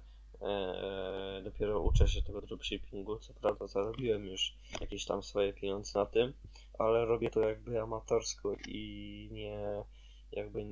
dopiero 1.44 1.82
uczę 1.82 2.08
się 2.08 2.22
tego 2.22 2.42
dropshippingu. 2.42 3.20
Co 3.20 3.34
prawda 3.34 3.68
zarobiłem 3.68 4.26
już 4.26 4.56
jakieś 4.82 5.06
tam 5.06 5.24
swoje 5.24 5.54
pieniądze 5.54 6.00
na 6.00 6.06
tym, 6.06 6.34
ale 6.80 7.06
robię 7.06 7.30
to 7.30 7.40
jakby 7.40 7.82
amatorsko 7.82 8.56
i 8.68 9.30
nie 9.32 9.84
jakby 10.32 10.66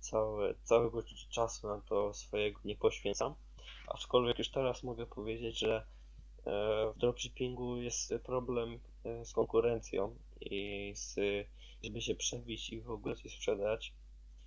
całe, 0.00 0.54
całego 0.62 1.02
czasu 1.30 1.68
na 1.68 1.80
to 1.80 2.14
swojego 2.14 2.60
nie 2.64 2.76
poświęcam. 2.76 3.34
Aczkolwiek 3.88 4.38
już 4.38 4.50
teraz 4.50 4.82
mogę 4.82 5.06
powiedzieć, 5.06 5.58
że 5.58 5.76
e, 6.46 6.92
w 6.94 6.98
dropshippingu 6.98 7.76
jest 7.76 8.14
problem 8.24 8.80
e, 9.04 9.24
z 9.24 9.32
konkurencją 9.32 10.16
i 10.40 10.92
z, 10.94 11.14
żeby 11.84 12.00
się 12.00 12.14
przebić 12.14 12.70
i 12.70 12.80
w 12.80 12.90
ogóle 12.90 13.16
coś 13.16 13.36
sprzedać 13.36 13.94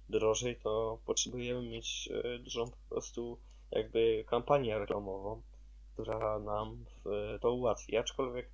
drożej, 0.09 0.55
to 0.55 0.99
potrzebujemy 1.05 1.69
mieć 1.69 2.09
e, 2.11 2.39
dużą 2.39 2.71
po 2.71 2.77
prostu 2.89 3.39
jakby 3.71 4.25
kampanię 4.27 4.79
reklamową, 4.79 5.41
która 5.93 6.39
nam 6.39 6.85
w, 7.05 7.37
to 7.41 7.51
ułatwi. 7.51 7.97
Aczkolwiek 7.97 8.49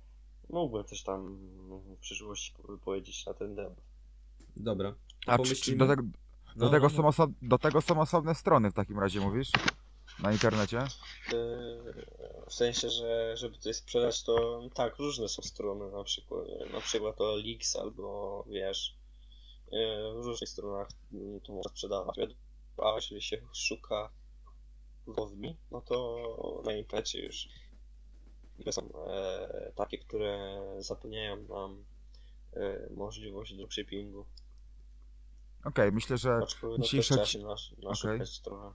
mógłbym 0.50 0.84
coś 0.84 1.02
tam 1.02 1.36
w 1.68 1.98
przyszłości 2.00 2.54
powiedzieć 2.84 3.26
na 3.26 3.34
ten 3.34 3.56
temat. 3.56 3.80
Dobra. 4.56 4.94
A 5.26 5.38
czy, 5.38 5.56
czy 5.56 5.76
do, 5.76 5.86
tego, 5.86 6.02
No, 6.56 6.66
do, 6.66 6.70
tego 6.70 6.88
no, 6.88 6.96
są 6.96 7.08
oso, 7.08 7.26
do 7.42 7.58
tego 7.58 7.80
są 7.80 8.00
osobne 8.00 8.34
strony 8.34 8.70
w 8.70 8.74
takim 8.74 8.98
razie, 8.98 9.20
mówisz? 9.20 9.50
Na 10.22 10.32
internecie? 10.32 10.76
Yy, 11.32 12.06
W 12.48 12.54
sensie, 12.54 12.90
że 12.90 13.36
żeby 13.36 13.58
coś 13.58 13.76
sprzedać, 13.76 14.22
to 14.22 14.62
tak, 14.74 14.98
różne 14.98 15.28
są 15.28 15.42
strony, 15.42 15.90
na 15.90 16.04
przykład, 16.04 16.46
na 16.72 16.80
przykład 16.80 17.16
to 17.16 17.36
Leaks 17.36 17.76
albo 17.76 18.44
wiesz, 18.48 18.96
yy, 19.72 20.22
w 20.22 20.24
różnych 20.26 20.48
stronach 20.50 20.88
to 21.46 21.52
można 21.52 21.70
sprzedawać. 21.70 22.16
A 22.78 22.94
jeżeli 22.94 23.22
się 23.22 23.38
szuka 23.52 24.10
wodni, 25.06 25.56
no 25.70 25.80
to 25.80 26.62
na 26.64 26.72
internecie 26.72 27.26
już 27.26 27.48
są 28.70 28.88
e, 29.06 29.72
takie, 29.76 29.98
które 29.98 30.60
zapewniają 30.78 31.36
nam 31.36 31.84
e, 32.52 32.88
możliwość 32.90 33.54
dropshippingu. 33.56 34.26
Okej, 35.64 35.92
myślę, 35.92 36.18
że 36.18 36.36
Aczkolwiek 36.42 36.78
no, 36.78 36.84
dzisiejszy 36.84 37.16
też 37.16 37.28
trzeba 37.28 37.54
odci- 37.54 37.94
się 37.94 38.18
nasz, 38.18 38.40
trochę. 38.40 38.72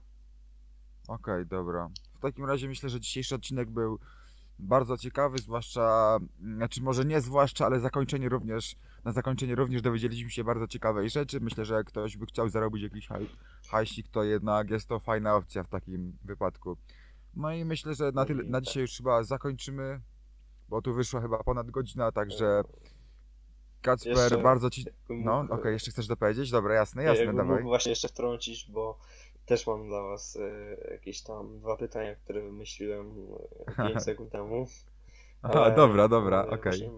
Okej, 1.07 1.45
dobra. 1.45 1.89
W 2.17 2.19
takim 2.19 2.45
razie 2.45 2.67
myślę, 2.67 2.89
że 2.89 2.99
dzisiejszy 2.99 3.35
odcinek 3.35 3.69
był 3.69 3.99
bardzo 4.59 4.97
ciekawy, 4.97 5.37
zwłaszcza, 5.37 6.17
znaczy 6.39 6.81
może 6.81 7.05
nie 7.05 7.21
zwłaszcza, 7.21 7.65
ale 7.65 7.79
zakończenie 7.79 8.29
również, 8.29 8.75
na 9.05 9.11
zakończenie 9.11 9.55
również 9.55 9.81
dowiedzieliśmy 9.81 10.29
się 10.29 10.43
bardzo 10.43 10.67
ciekawej 10.67 11.09
rzeczy. 11.09 11.39
Myślę, 11.39 11.65
że 11.65 11.73
jak 11.73 11.87
ktoś 11.87 12.17
by 12.17 12.25
chciał 12.25 12.49
zarobić 12.49 12.83
jakiś 12.83 13.07
haj, 13.07 13.29
hajsik, 13.69 14.07
to 14.07 14.23
jednak 14.23 14.69
jest 14.69 14.87
to 14.87 14.99
fajna 14.99 15.35
opcja 15.35 15.63
w 15.63 15.69
takim 15.69 16.17
wypadku. 16.23 16.77
No 17.35 17.53
i 17.53 17.65
myślę, 17.65 17.95
że 17.95 18.11
na, 18.11 18.25
tyle, 18.25 18.43
na 18.43 18.61
dzisiaj 18.61 18.81
już 18.81 18.97
chyba 18.97 19.23
zakończymy, 19.23 20.01
bo 20.69 20.81
tu 20.81 20.93
wyszła 20.93 21.21
chyba 21.21 21.43
ponad 21.43 21.71
godzina, 21.71 22.11
także 22.11 22.61
Kacper, 23.81 24.17
Jeszcze- 24.17 24.37
bardzo 24.37 24.69
ci... 24.69 24.85
No, 25.09 25.45
okej, 25.49 25.73
jeszcze 25.73 25.91
chcesz 25.91 26.07
dopowiedzieć? 26.07 26.51
Dobra, 26.51 26.73
jasne, 26.75 27.03
Ja 27.03 27.09
jasne, 27.09 27.25
jakbym 27.25 27.37
dawaj. 27.45 27.57
mógł 27.59 27.69
właśnie 27.69 27.89
jeszcze 27.89 28.07
wtrącić, 28.07 28.71
bo 28.71 28.99
też 29.45 29.67
mam 29.67 29.87
dla 29.87 30.01
was 30.03 30.35
e, 30.35 30.91
jakieś 30.91 31.21
tam 31.21 31.59
dwa 31.59 31.77
pytania, 31.77 32.15
które 32.15 32.41
wymyśliłem 32.41 33.11
5 33.77 34.03
sekund 34.03 34.31
temu. 34.31 34.67
Aha, 35.41 35.67
E, 35.67 35.75
dobra, 35.75 36.07
dobra, 36.07 36.43
e, 36.43 36.47
okej. 36.47 36.59
właśnie 36.61 36.89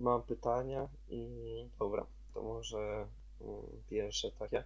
Mam 0.00 0.22
pytania 0.22 0.88
i 1.08 1.28
dobra, 1.78 2.06
to 2.34 2.42
może 2.42 3.06
mm, 3.40 3.62
pierwsze 3.90 4.30
takie. 4.32 4.64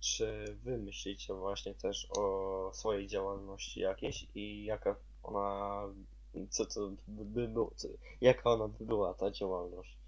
Czy 0.00 0.56
wy 0.64 0.78
myślicie 0.78 1.34
właśnie 1.34 1.74
też 1.74 2.08
o 2.18 2.70
swojej 2.74 3.06
działalności 3.06 3.80
jakiejś 3.80 4.26
i 4.34 4.64
jaka 4.64 4.96
ona, 5.22 5.82
co 6.50 6.66
to 6.66 6.90
by 7.08 7.24
by 7.24 7.48
było, 7.48 7.72
co, 7.76 7.88
jaka 8.20 8.50
ona 8.50 8.68
by 8.68 8.86
była 8.86 9.14
ta 9.14 9.30
działalność? 9.30 9.98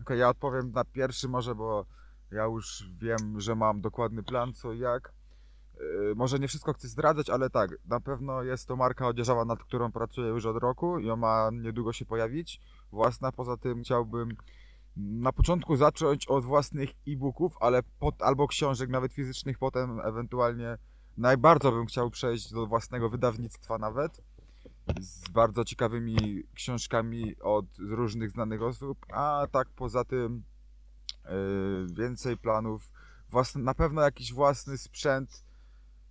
Okej, 0.00 0.18
ja 0.18 0.28
odpowiem 0.28 0.72
na 0.72 0.84
pierwszy 0.84 1.28
może, 1.28 1.54
bo 1.54 1.86
ja 2.30 2.44
już 2.44 2.84
wiem, 2.98 3.40
że 3.40 3.54
mam 3.54 3.80
dokładny 3.80 4.22
plan 4.22 4.54
co 4.54 4.72
i 4.72 4.78
jak. 4.78 5.12
Yy, 5.80 6.14
może 6.14 6.38
nie 6.38 6.48
wszystko 6.48 6.72
chcę 6.72 6.88
zdradzać, 6.88 7.30
ale 7.30 7.50
tak, 7.50 7.70
na 7.88 8.00
pewno 8.00 8.42
jest 8.42 8.66
to 8.66 8.76
marka 8.76 9.06
odzieżowa, 9.08 9.44
nad 9.44 9.64
którą 9.64 9.92
pracuję 9.92 10.28
już 10.28 10.46
od 10.46 10.56
roku 10.56 10.98
i 10.98 11.10
ona 11.10 11.16
ma 11.16 11.50
niedługo 11.52 11.92
się 11.92 12.04
pojawić. 12.04 12.60
Własna, 12.92 13.32
poza 13.32 13.56
tym 13.56 13.82
chciałbym 13.82 14.36
na 14.96 15.32
początku 15.32 15.76
zacząć 15.76 16.26
od 16.26 16.44
własnych 16.44 16.90
e-booków, 17.08 17.56
ale 17.60 17.82
pod, 17.82 18.22
albo 18.22 18.48
książek, 18.48 18.90
nawet 18.90 19.12
fizycznych, 19.12 19.58
potem 19.58 20.00
ewentualnie 20.00 20.78
najbardziej 21.16 21.72
bym 21.72 21.86
chciał 21.86 22.10
przejść 22.10 22.52
do 22.52 22.66
własnego 22.66 23.10
wydawnictwa 23.10 23.78
nawet 23.78 24.20
z 25.00 25.28
bardzo 25.28 25.64
ciekawymi 25.64 26.42
książkami 26.54 27.36
od 27.40 27.66
różnych 27.78 28.30
znanych 28.30 28.62
osób, 28.62 29.06
a 29.12 29.46
tak 29.52 29.68
poza 29.68 30.04
tym 30.04 30.42
yy, 31.24 31.86
więcej 31.92 32.36
planów, 32.36 32.90
własny, 33.28 33.62
na 33.62 33.74
pewno 33.74 34.02
jakiś 34.02 34.32
własny 34.32 34.78
sprzęt 34.78 35.44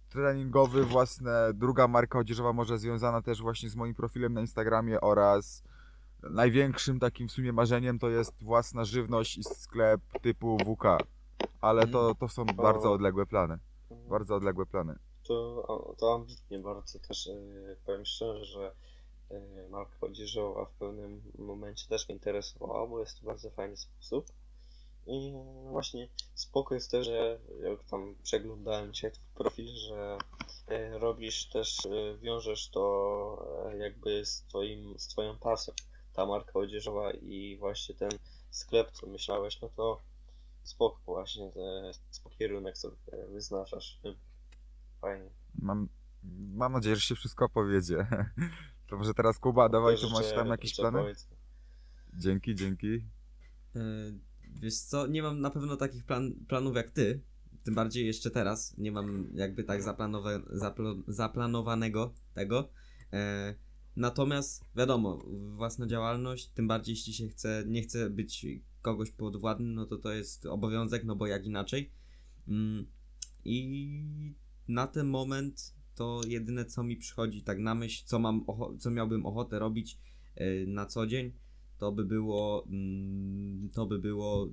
treningowy, 0.10 0.86
własne, 0.86 1.54
druga 1.54 1.88
marka 1.88 2.20
odzieżowa 2.20 2.54
może 2.54 2.78
związana 2.78 3.22
też 3.22 3.42
właśnie 3.42 3.70
z 3.70 3.76
moim 3.76 3.96
profilem 3.96 4.34
na 4.34 4.42
Instagramie 4.42 5.02
oraz 5.02 5.64
największym 6.24 7.00
takim 7.00 7.28
w 7.28 7.32
sumie 7.32 7.54
marzeniem 7.54 8.00
to 8.00 8.10
jest 8.10 8.44
własna 8.44 8.86
żywność 8.86 9.38
i 9.38 9.44
sklep 9.44 10.02
typu 10.22 10.58
WK. 10.58 10.84
Ale 11.62 11.88
to, 11.88 12.16
to 12.16 12.30
są 12.30 12.46
bardzo 12.46 12.92
odległe 12.92 13.26
plany. 13.26 13.60
Bardzo 14.10 14.36
odległe 14.36 14.66
plany. 14.66 14.96
To, 15.24 15.96
to 15.98 16.16
ambitnie 16.16 16.60
bardzo 16.60 17.00
też 17.00 17.28
e, 17.28 17.76
powiem 17.86 18.06
szczerze, 18.06 18.46
że 18.46 18.72
e, 19.32 19.70
marka 19.70 19.98
odzieżowa 20.02 20.66
w 20.66 20.72
pewnym 20.72 21.22
momencie 21.38 21.88
też 21.88 22.08
mnie 22.08 22.16
interesowała, 22.16 22.88
bo 22.88 23.00
jest 23.00 23.20
to 23.20 23.26
bardzo 23.26 23.50
fajny 23.50 23.78
sposób. 23.78 24.26
I 25.06 25.34
właśnie 25.70 26.08
spoko 26.34 26.76
jest 26.76 26.92
też, 26.92 27.06
że 27.06 27.40
jak 27.64 27.84
tam 27.84 28.16
przeglądałem 28.24 28.94
dzisiaj 28.94 29.12
twój 29.12 29.28
profil, 29.36 29.68
że 29.76 30.18
e, 30.68 31.00
robisz 31.00 31.50
też, 31.50 31.86
e, 31.86 32.18
wiążesz 32.18 32.70
to 32.70 33.72
e, 33.72 33.78
jakby 33.78 34.26
z 34.26 34.42
twoim, 34.42 35.00
z 35.00 35.08
twoją 35.08 35.38
pasją, 35.38 35.74
ta 36.14 36.26
marka 36.26 36.60
odzieżowa 36.60 37.12
i 37.12 37.58
właśnie 37.58 37.96
ten 37.96 38.10
sklep, 38.50 38.92
co 38.92 39.08
myślałeś, 39.08 39.62
no 39.62 39.70
to 39.70 40.02
spoko 40.64 41.00
właśnie, 41.06 41.52
te, 41.52 41.92
spoko 42.10 42.36
kierunek 42.36 42.78
sobie 42.78 42.96
wyznaczasz. 43.30 44.00
Fajnie. 45.02 45.30
Mam, 45.56 45.90
mam 46.54 46.74
nadzieję, 46.74 46.96
że 46.96 47.02
się 47.02 47.16
wszystko 47.16 47.50
powiedzie. 47.50 48.08
To 48.90 48.98
może 48.98 49.14
teraz 49.14 49.40
Kuba, 49.40 49.70
dawaj, 49.70 49.98
tu 49.98 50.10
masz 50.10 50.34
tam 50.34 50.48
jakieś 50.48 50.76
plany? 50.76 51.14
Dzięki, 52.14 52.56
dzięki. 52.56 53.06
Wiesz 54.62 54.80
co, 54.80 55.08
nie 55.08 55.24
mam 55.24 55.42
na 55.42 55.50
pewno 55.50 55.78
takich 55.78 56.04
plan, 56.04 56.34
planów 56.48 56.76
jak 56.76 56.92
ty. 56.92 57.22
Tym 57.64 57.76
bardziej 57.76 58.06
jeszcze 58.06 58.32
teraz. 58.32 58.78
Nie 58.78 58.92
mam 58.92 59.28
jakby 59.34 59.64
tak 59.64 59.84
zaplanowa 59.84 60.30
zaplo 60.50 60.96
zaplanowanego 61.08 62.14
tego. 62.34 62.70
E, 63.14 63.56
natomiast 63.96 64.66
wiadomo, 64.76 65.26
własna 65.56 65.88
działalność, 65.88 66.48
tym 66.48 66.68
bardziej 66.68 66.94
jeśli 66.94 67.14
się 67.14 67.28
chce, 67.28 67.64
nie 67.68 67.82
chce 67.82 68.10
być 68.10 68.46
kogoś 68.82 69.12
podwładnym, 69.12 69.74
no 69.74 69.86
to 69.86 69.98
to 69.98 70.12
jest 70.12 70.46
obowiązek, 70.46 71.04
no 71.04 71.16
bo 71.16 71.28
jak 71.28 71.46
inaczej. 71.46 71.92
Mm, 72.48 72.86
I 73.46 74.04
na 74.68 74.88
ten 74.88 75.08
moment 75.08 75.74
to 75.96 76.22
jedyne 76.28 76.66
co 76.66 76.84
mi 76.84 76.98
przychodzi 76.98 77.44
tak 77.44 77.60
na 77.60 77.76
myśl, 77.76 78.04
co 78.06 78.20
mam 78.20 78.46
co 78.80 78.92
miałbym 78.92 79.26
ochotę 79.26 79.60
robić 79.60 79.98
e, 80.36 80.66
na 80.66 80.86
co 80.86 81.08
dzień, 81.08 81.32
to 81.80 81.92
by 81.92 82.06
było 82.06 82.66
mm, 82.68 83.70
to 83.70 83.86
by 83.86 84.00
było 84.00 84.50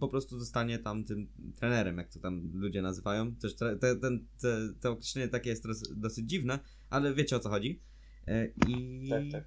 po 0.00 0.08
prostu 0.08 0.38
zostanie 0.38 0.78
tam 0.78 1.04
tym 1.04 1.28
trenerem, 1.56 1.98
jak 1.98 2.08
to 2.12 2.20
tam 2.20 2.50
ludzie 2.54 2.82
nazywają. 2.82 3.34
Też 3.34 3.56
te, 3.56 3.76
ten, 3.96 4.26
te, 4.40 4.58
to 4.80 4.90
określenie 4.92 5.28
takie 5.28 5.50
jest 5.50 5.66
dos- 5.66 5.92
dosyć 5.96 6.28
dziwne, 6.30 6.58
ale 6.90 7.14
wiecie 7.14 7.36
o 7.36 7.40
co 7.40 7.48
chodzi. 7.48 7.80
E, 8.26 8.46
I, 8.68 9.08
Tak, 9.10 9.22
tak. 9.32 9.44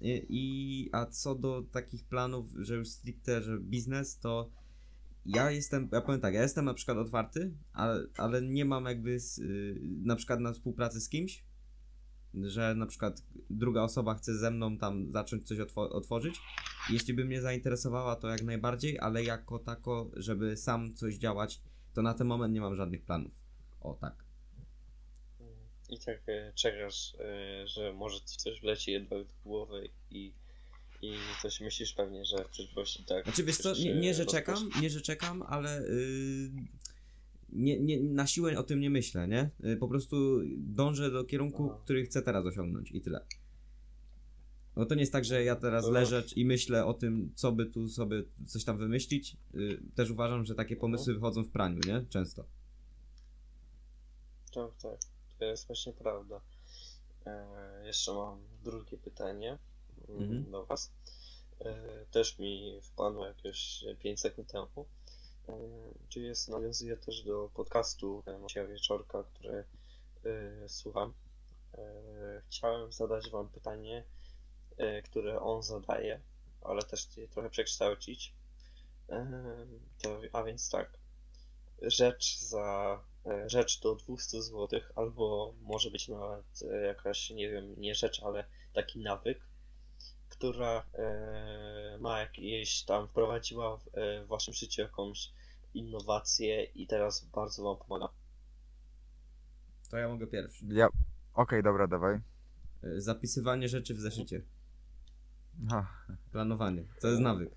I, 0.00 0.26
i 0.28 0.88
a 0.92 1.06
co 1.06 1.34
do 1.34 1.62
takich 1.72 2.04
planów, 2.04 2.46
że 2.58 2.76
już 2.76 2.88
stricte, 2.88 3.42
że 3.42 3.58
biznes, 3.58 4.18
to 4.18 4.50
ja 5.26 5.50
jestem, 5.50 5.88
ja 5.92 6.00
powiem 6.00 6.20
tak, 6.20 6.34
ja 6.34 6.42
jestem 6.42 6.64
na 6.64 6.74
przykład 6.74 6.98
otwarty, 6.98 7.52
ale, 7.72 8.06
ale 8.16 8.42
nie 8.42 8.64
mam 8.64 8.84
jakby 8.84 9.20
z, 9.20 9.38
y, 9.38 9.80
na 10.04 10.16
przykład 10.16 10.40
na 10.40 10.52
współpracy 10.52 11.00
z 11.00 11.08
kimś, 11.08 11.44
że 12.34 12.74
na 12.74 12.86
przykład 12.86 13.22
druga 13.50 13.82
osoba 13.82 14.14
chce 14.14 14.38
ze 14.38 14.50
mną 14.50 14.78
tam 14.78 15.12
zacząć 15.12 15.48
coś 15.48 15.58
otwo- 15.58 15.90
otworzyć. 15.90 16.40
Jeśli 16.90 17.14
by 17.14 17.24
mnie 17.24 17.40
zainteresowała, 17.40 18.16
to 18.16 18.28
jak 18.28 18.42
najbardziej, 18.42 18.98
ale 18.98 19.24
jako 19.24 19.58
tako, 19.58 20.10
żeby 20.16 20.56
sam 20.56 20.94
coś 20.94 21.14
działać, 21.14 21.60
to 21.94 22.02
na 22.02 22.14
ten 22.14 22.26
moment 22.26 22.54
nie 22.54 22.60
mam 22.60 22.76
żadnych 22.76 23.02
planów. 23.02 23.32
O 23.80 23.94
tak. 23.94 24.24
I 25.88 25.98
tak 25.98 26.22
e, 26.28 26.52
czekasz, 26.54 27.14
e, 27.14 27.68
że 27.68 27.92
może 27.92 28.20
ci 28.20 28.36
coś 28.36 28.60
wleci 28.60 28.92
jednak 28.92 29.26
do 29.26 29.34
głowy 29.44 29.88
i, 30.10 30.32
i 31.02 31.14
coś 31.42 31.60
myślisz 31.60 31.92
pewnie, 31.92 32.24
że 32.24 32.44
w 32.44 32.48
przyszłości 32.48 33.04
tak. 33.04 33.24
Znaczy 33.24 33.44
wiesz 33.44 33.56
co, 33.58 33.74
nie, 33.74 33.94
nie 33.94 34.14
że 34.14 34.26
czekam, 34.26 34.70
nie 34.80 34.90
że 34.90 35.00
czekam, 35.00 35.42
ale 35.42 35.82
yy, 35.82 36.50
nie, 37.52 37.80
nie, 37.80 38.00
na 38.02 38.26
siłę 38.26 38.58
o 38.58 38.62
tym 38.62 38.80
nie 38.80 38.90
myślę, 38.90 39.28
nie? 39.28 39.50
Yy, 39.60 39.76
Po 39.76 39.88
prostu 39.88 40.40
dążę 40.56 41.10
do 41.10 41.24
kierunku, 41.24 41.68
Aha. 41.70 41.80
który 41.84 42.04
chcę 42.04 42.22
teraz 42.22 42.46
osiągnąć 42.46 42.90
i 42.92 43.00
tyle. 43.00 43.26
No 44.76 44.86
to 44.86 44.94
nie 44.94 45.00
jest 45.00 45.12
tak, 45.12 45.24
że 45.24 45.44
ja 45.44 45.56
teraz 45.56 45.84
No. 45.84 45.90
leżę 45.90 46.24
i 46.36 46.44
myślę 46.44 46.86
o 46.86 46.94
tym, 46.94 47.32
co 47.34 47.52
by 47.52 47.66
tu 47.66 47.88
sobie 47.88 48.22
coś 48.46 48.64
tam 48.64 48.78
wymyślić. 48.78 49.36
Yy, 49.54 49.80
Też 49.94 50.10
uważam, 50.10 50.44
że 50.44 50.54
takie 50.54 50.76
pomysły 50.76 51.14
wychodzą 51.14 51.44
w 51.44 51.50
praniu, 51.50 51.80
nie? 51.86 52.04
Często. 52.08 52.44
Tak, 54.54 54.70
tak. 54.82 54.98
To 55.38 55.44
jest 55.44 55.66
właśnie 55.66 55.92
prawda. 55.92 56.40
E, 57.26 57.86
jeszcze 57.86 58.12
mam 58.14 58.38
drugie 58.64 58.98
pytanie 58.98 59.58
mm, 60.08 60.22
Mhm. 60.22 60.50
do 60.50 60.66
Was. 60.66 60.92
E, 61.60 61.74
też 62.10 62.38
mi 62.38 62.80
wpadło 62.82 63.26
jakieś 63.26 63.84
5 63.98 64.20
sekund 64.20 64.52
temu. 64.52 64.86
Czy 66.08 66.20
jest, 66.20 66.48
nawiązuje 66.48 66.96
też 66.96 67.22
do 67.22 67.50
podcastu 67.54 68.22
e, 68.26 68.38
Macieja 68.38 68.66
Wieczorka, 68.66 69.24
który 69.24 69.64
e, 70.24 70.68
słucham. 70.68 71.12
E, 71.74 72.42
chciałem 72.48 72.92
zadać 72.92 73.30
Wam 73.30 73.48
pytanie, 73.48 74.04
które 75.04 75.40
on 75.40 75.62
zadaje, 75.62 76.20
ale 76.62 76.82
też 76.82 77.16
je 77.16 77.28
trochę 77.28 77.50
przekształcić. 77.50 78.34
To, 80.02 80.20
a 80.32 80.42
więc 80.42 80.70
tak. 80.70 80.98
Rzecz 81.82 82.38
za 82.38 83.00
rzecz 83.46 83.80
do 83.80 83.94
200 83.94 84.42
zł, 84.42 84.80
albo 84.94 85.54
może 85.60 85.90
być 85.90 86.08
nawet 86.08 86.60
jakaś, 86.86 87.30
nie 87.30 87.50
wiem, 87.50 87.74
nie 87.80 87.94
rzecz, 87.94 88.22
ale 88.22 88.44
taki 88.72 88.98
nawyk, 88.98 89.40
która 90.42 90.84
e, 90.94 91.98
ma 92.00 92.20
jakieś 92.20 92.84
tam, 92.84 93.08
wprowadziła 93.08 93.76
w, 93.76 93.88
e, 93.92 94.24
w 94.24 94.28
waszym 94.28 94.54
życiu 94.54 94.82
jakąś 94.82 95.32
innowację 95.74 96.64
i 96.64 96.86
teraz 96.86 97.24
bardzo 97.34 97.62
wam 97.62 97.76
pomaga. 97.76 98.08
To 99.90 99.96
ja 99.96 100.08
mogę 100.08 100.26
pierwszy. 100.26 100.64
Ja... 100.68 100.88
Okej, 101.34 101.62
dobra, 101.62 101.86
dawaj. 101.86 102.20
Yy, 102.82 103.00
Zapisywanie 103.00 103.68
rzeczy 103.68 103.94
w 103.94 104.00
zeszycie. 104.00 104.42
Ha. 105.70 105.86
Planowanie. 106.32 106.84
To 107.00 107.08
jest 107.08 107.20
nawyk. 107.20 107.50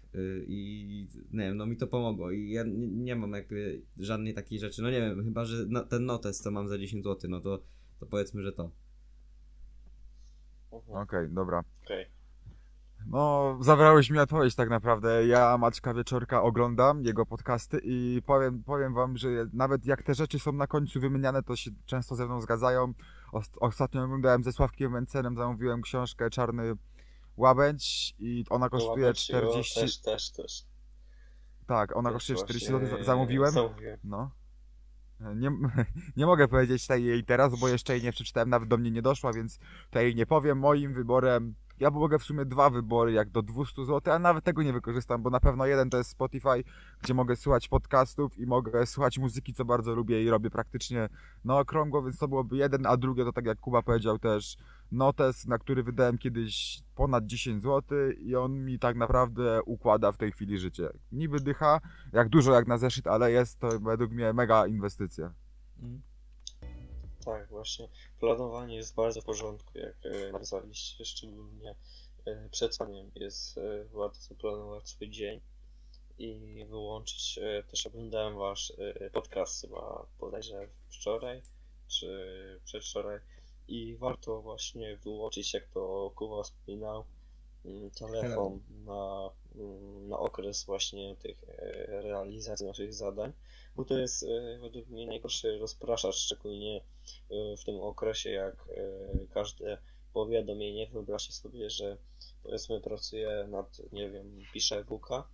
I 0.48 1.08
nie 1.32 1.44
wiem, 1.44 1.58
no 1.58 1.66
mi 1.66 1.78
to 1.78 1.88
pomogło. 1.88 2.32
I 2.32 2.50
ja 2.50 2.64
nie, 2.64 2.88
nie 2.88 3.16
mam 3.16 3.32
jakby 3.32 3.82
żadnej 3.98 4.34
takiej 4.34 4.60
rzeczy. 4.60 4.82
No 4.82 4.90
nie 4.90 5.02
wiem, 5.02 5.24
chyba, 5.24 5.46
że 5.46 5.66
no, 5.68 5.84
ten 5.84 6.06
notes, 6.06 6.40
co 6.40 6.52
mam 6.52 6.68
za 6.68 6.78
10 6.78 7.04
zł, 7.04 7.30
no 7.30 7.42
to, 7.42 7.60
to 8.00 8.06
powiedzmy, 8.06 8.44
że 8.44 8.54
to. 8.54 8.72
Mhm, 10.72 10.98
Okej, 10.98 11.30
dobra. 11.30 11.64
Okej. 11.84 12.14
No, 13.08 13.58
zabrałeś 13.62 14.10
mi 14.10 14.20
odpowiedź 14.20 14.56
tak 14.56 14.70
naprawdę. 14.70 15.28
Ja 15.28 15.58
Maćka 15.58 15.93
Wieczorka 15.93 16.41
oglądam, 16.41 17.03
jego 17.03 17.26
podcasty 17.26 17.82
i 17.84 18.22
powiem, 18.26 18.64
powiem 18.64 18.93
wam, 18.93 19.18
że 19.18 19.30
nawet 19.53 19.86
jak 19.86 20.03
te 20.03 20.16
rzeczy 20.16 20.39
są 20.39 20.51
na 20.51 20.68
końcu 20.68 20.99
wymieniane, 20.99 21.43
to 21.43 21.56
się 21.56 21.72
często 21.86 22.16
ze 22.16 22.26
mną 22.26 22.41
zgadzają. 22.41 22.93
Ost- 23.34 23.58
Ostatnio 23.60 24.03
oglądałem 24.03 24.43
ze 24.43 24.51
Sławkiem 24.51 24.91
Mencenem, 24.91 25.36
zamówiłem 25.36 25.82
książkę 25.82 26.30
Czarny 26.30 26.74
Łabędź 27.38 28.16
i 28.20 28.45
ona 28.49 28.70
kosztuje 28.70 29.06
Łapać 29.06 29.20
się, 29.20 29.38
o, 29.38 29.41
40... 29.41 29.80
Też, 29.80 29.97
też, 30.01 30.32
też. 30.32 30.64
Tak, 31.68 31.95
ona 31.97 32.12
kosztuje 32.12 32.38
40 32.38 32.72
właśnie 32.72 32.88
zł, 32.88 33.03
zamówiłem. 33.03 33.53
No. 34.03 34.32
Nie, 35.36 35.51
nie 36.18 36.26
mogę 36.26 36.47
powiedzieć 36.47 36.88
tej 36.88 37.06
jej 37.06 37.24
teraz, 37.24 37.60
bo 37.60 37.68
jeszcze 37.68 37.93
jej 37.93 38.03
nie 38.03 38.12
przeczytałem, 38.12 38.49
nawet 38.49 38.70
do 38.70 38.78
mnie 38.78 38.91
nie 38.91 39.01
doszła, 39.01 39.34
więc 39.34 39.60
tutaj 39.86 40.16
nie 40.16 40.26
powiem. 40.26 40.60
Moim 40.60 40.93
wyborem, 40.93 41.56
ja 41.80 41.92
mogę 41.92 42.20
w 42.20 42.24
sumie 42.24 42.46
dwa 42.46 42.70
wybory, 42.70 43.12
jak 43.12 43.30
do 43.30 43.42
200 43.42 43.86
zł, 43.86 44.14
a 44.14 44.20
nawet 44.20 44.44
tego 44.44 44.64
nie 44.64 44.74
wykorzystam, 44.74 45.22
bo 45.22 45.30
na 45.30 45.40
pewno 45.40 45.66
jeden 45.66 45.90
to 45.90 45.98
jest 45.98 46.10
Spotify, 46.10 46.64
gdzie 47.02 47.14
mogę 47.14 47.36
słuchać 47.36 47.68
podcastów 47.68 48.38
i 48.38 48.46
mogę 48.46 48.86
słuchać 48.86 49.18
muzyki, 49.18 49.54
co 49.54 49.66
bardzo 49.66 49.96
lubię 49.96 50.24
i 50.24 50.30
robię 50.30 50.50
praktycznie 50.50 51.10
na 51.46 51.60
okrągło, 51.60 52.04
więc 52.04 52.18
to 52.18 52.28
byłoby 52.28 52.58
jeden, 52.58 52.86
a 52.86 52.98
drugie 52.98 53.24
to 53.24 53.34
tak 53.34 53.46
jak 53.46 53.60
Kuba 53.60 53.82
powiedział 53.82 54.20
też 54.20 54.58
notes, 54.92 55.46
na 55.46 55.58
który 55.58 55.84
wydałem 55.84 56.18
kiedyś 56.18 56.84
ponad 56.96 57.26
10 57.26 57.64
zł 57.64 57.98
i 58.18 58.36
on 58.36 58.66
mi 58.66 58.80
tak 58.80 58.96
naprawdę 58.96 59.64
układa 59.64 60.12
w 60.12 60.18
tej 60.18 60.32
chwili 60.32 60.60
życie. 60.60 60.90
Niby 61.12 61.40
dycha, 61.40 61.82
jak 62.14 62.30
dużo 62.30 62.54
jak 62.54 62.68
na 62.68 62.78
zeszyt, 62.78 63.08
ale 63.08 63.32
jest 63.32 63.60
to 63.60 63.80
według 63.80 64.12
mnie 64.12 64.34
mega 64.34 64.68
inwestycja. 64.68 65.34
Tak, 67.26 67.48
właśnie. 67.50 67.88
Planowanie 68.20 68.76
jest 68.76 68.96
bardzo 68.96 69.22
w 69.22 69.26
porządku, 69.26 69.78
jak 69.78 69.96
e, 70.06 70.32
nazwaliście, 70.32 71.06
szczególnie 71.06 71.76
e, 72.26 72.50
przed 72.50 72.76
spaniem 72.76 73.12
jest 73.16 73.58
e, 73.58 73.86
warto 73.94 74.20
zaplanować 74.20 74.90
swój 74.90 75.10
dzień 75.10 75.42
i 76.18 76.66
wyłączyć. 76.70 77.40
Też 77.72 77.88
oglądałem 77.88 78.38
wasz 78.38 78.74
podcast 79.12 79.62
chyba 79.62 80.06
bodajże 80.20 80.68
wczoraj 80.90 81.42
czy 81.88 82.62
przedwczoraj 82.66 83.20
i 83.68 83.96
warto 83.96 84.42
właśnie 84.42 84.98
wyłączyć, 84.98 85.54
jak 85.54 85.68
to 85.68 86.12
Kuba 86.16 86.44
wspominał, 86.44 87.06
telefon 87.99 88.59
na 88.86 89.30
mm, 89.55 90.09
na 90.09 90.20
okres 90.20 90.66
właśnie 90.66 91.16
tych 91.16 91.43
e, 91.43 92.01
realizacji 92.01 92.66
naszych 92.66 92.93
zadań, 92.93 93.34
bo 93.76 93.86
to 93.86 93.97
jest 93.97 94.24
e, 94.24 94.59
według 94.61 94.88
mnie 94.88 95.07
najgorszy 95.07 95.57
rozpraszacz, 95.57 96.16
szczególnie 96.16 96.82
e, 97.30 97.57
w 97.57 97.63
tym 97.63 97.80
okresie, 97.80 98.30
jak 98.30 98.70
każde 99.34 99.78
powiadomienie, 100.13 100.88
wyobraźcie 100.88 101.34
sobie, 101.34 101.70
że 101.70 101.97
powiedzmy 102.43 102.82
pracuję 102.82 103.47
nad, 103.49 103.82
nie 103.91 104.09
wiem, 104.09 104.41
piszę 104.53 104.78
e-booka, 104.78 105.28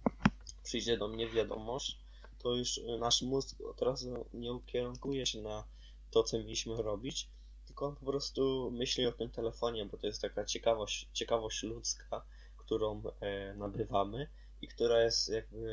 przyjdzie 0.63 0.97
do 0.97 1.07
mnie 1.07 1.29
wiadomość, 1.29 1.99
to 2.39 2.55
już 2.55 2.81
nasz 2.99 3.21
mózg 3.21 3.61
od 3.61 3.81
razu 3.81 4.25
nie 4.33 4.53
ukierunkuje 4.53 5.25
się 5.25 5.41
na 5.41 5.63
to, 6.11 6.23
co 6.23 6.37
mieliśmy 6.37 6.81
robić, 6.81 7.29
tylko 7.71 7.85
on 7.87 7.95
po 7.95 8.05
prostu 8.05 8.71
myśli 8.71 9.05
o 9.05 9.11
tym 9.11 9.29
telefonie, 9.29 9.85
bo 9.85 9.97
to 9.97 10.07
jest 10.07 10.21
taka 10.21 10.45
ciekawość, 10.45 11.09
ciekawość 11.13 11.63
ludzka, 11.63 12.25
którą 12.57 13.03
e, 13.21 13.55
nabywamy 13.55 14.27
i 14.61 14.67
która 14.67 15.03
jest 15.03 15.29
jakby 15.29 15.69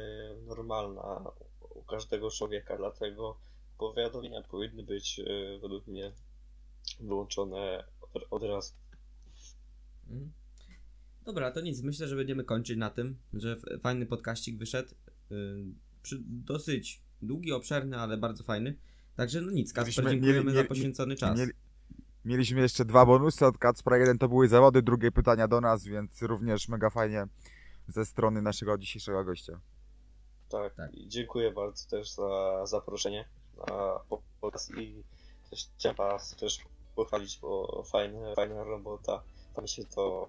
normalna 0.47 1.31
u 1.75 1.83
każdego 1.83 2.31
człowieka, 2.31 2.77
dlatego 2.77 3.39
powiadomienia 3.79 4.43
powinny 4.43 4.83
być 4.83 5.21
e, 5.21 5.59
według 5.59 5.87
mnie 5.87 6.13
wyłączone 7.01 7.85
od, 8.15 8.23
od 8.31 8.43
razu. 8.43 8.75
Mhm. 10.11 10.33
Dobra, 11.25 11.51
to 11.51 11.61
nic. 11.61 11.83
Myślę, 11.83 12.09
że 12.09 12.17
będziemy 12.17 12.45
kończyć 12.45 12.79
na 12.79 12.91
tym, 12.91 13.19
że 13.35 13.57
fajny 13.81 14.07
podkaścik 14.07 14.59
wyszedł. 14.59 14.95
Przy, 16.03 16.19
dosyć 16.25 17.01
długi, 17.23 17.53
obszerny, 17.53 17.97
ale 17.97 18.17
bardzo 18.17 18.45
fajny. 18.45 18.77
Także 19.17 19.41
no 19.41 19.51
nic, 19.51 19.73
Kasper, 19.73 20.11
dziękujemy 20.11 20.41
mieli- 20.41 20.55
za 20.55 20.61
mieli- 20.61 20.69
poświęcony 20.69 21.17
czas. 21.17 21.39
Mieli, 21.39 21.53
mieliśmy 22.25 22.61
jeszcze 22.61 22.85
dwa 22.85 23.07
bonusy 23.07 23.47
od 23.47 23.59
Kacpra. 23.59 23.99
Jeden 23.99 24.19
to 24.19 24.29
były 24.29 24.49
zawody, 24.49 24.83
drugie 24.83 25.13
pytania 25.13 25.49
do 25.49 25.61
nas, 25.61 25.85
więc 25.85 26.23
również 26.23 26.69
mega 26.69 26.91
fajnie 26.91 27.27
ze 27.89 28.05
strony 28.05 28.43
naszego 28.43 28.79
dzisiejszego 28.79 29.25
gościa. 29.25 29.61
Tak, 30.49 30.75
Tak. 30.75 30.95
i 30.95 31.09
dziękuję 31.09 31.53
bardzo 31.53 31.91
też 31.91 32.11
za 32.11 32.67
zaproszenie 32.67 33.29
na 33.67 34.01
podcast 34.41 34.71
i 34.79 35.05
też 35.51 35.69
chciałem 35.79 35.97
Was 35.97 36.37
też 36.37 36.59
pochwalić, 36.97 37.39
bo 37.39 37.83
fajna, 37.87 38.35
fajna 38.35 38.65
robota. 38.65 39.23
Tam 39.55 39.67
się 39.67 39.85
to 39.85 40.29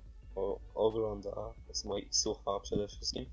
ogląda, 0.75 1.53
z 1.73 1.85
mojej, 1.85 2.07
słucha 2.11 2.59
przede 2.59 2.87
wszystkim 2.87 3.25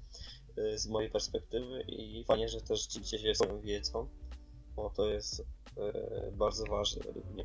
y, 0.58 0.78
z 0.78 0.86
mojej 0.86 1.10
perspektywy 1.10 1.82
i 1.88 2.24
fajnie, 2.24 2.48
że 2.48 2.60
też 2.60 2.86
dzielicie 2.86 3.18
się 3.18 3.34
swoją 3.34 3.60
wiedzą, 3.60 4.08
bo 4.76 4.90
to 4.90 5.06
jest 5.06 5.40
y, 5.40 5.44
bardzo 6.32 6.64
ważne 6.64 7.04
według 7.04 7.26
mnie. 7.26 7.44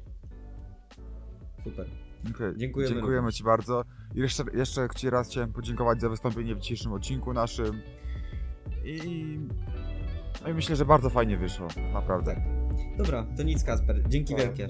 Super. 1.64 1.86
Okej, 2.30 2.53
Dziękujemy 2.57 2.93
Dziękujemy. 2.93 3.32
Ci 3.32 3.43
bardzo. 3.43 3.84
I 4.16 4.20
jeszcze, 4.20 4.43
jeszcze 4.53 4.88
Ci 4.95 5.09
raz 5.09 5.30
chciałem 5.30 5.53
podziękować 5.53 6.01
za 6.01 6.09
wystąpienie 6.09 6.55
w 6.55 6.59
dzisiejszym 6.59 6.93
odcinku 6.93 7.34
naszym. 7.34 7.82
I, 8.86 9.39
no 10.43 10.49
i 10.49 10.53
myślę, 10.53 10.76
że 10.76 10.86
bardzo 10.86 11.09
fajnie 11.09 11.38
wyszło. 11.38 11.68
Naprawdę. 11.93 12.36
Tak. 12.36 12.43
Dobra, 12.97 13.26
to 13.38 13.43
nic, 13.43 13.64
Kasper. 13.64 14.01
Dzięki 14.09 14.36
wielkie. 14.36 14.70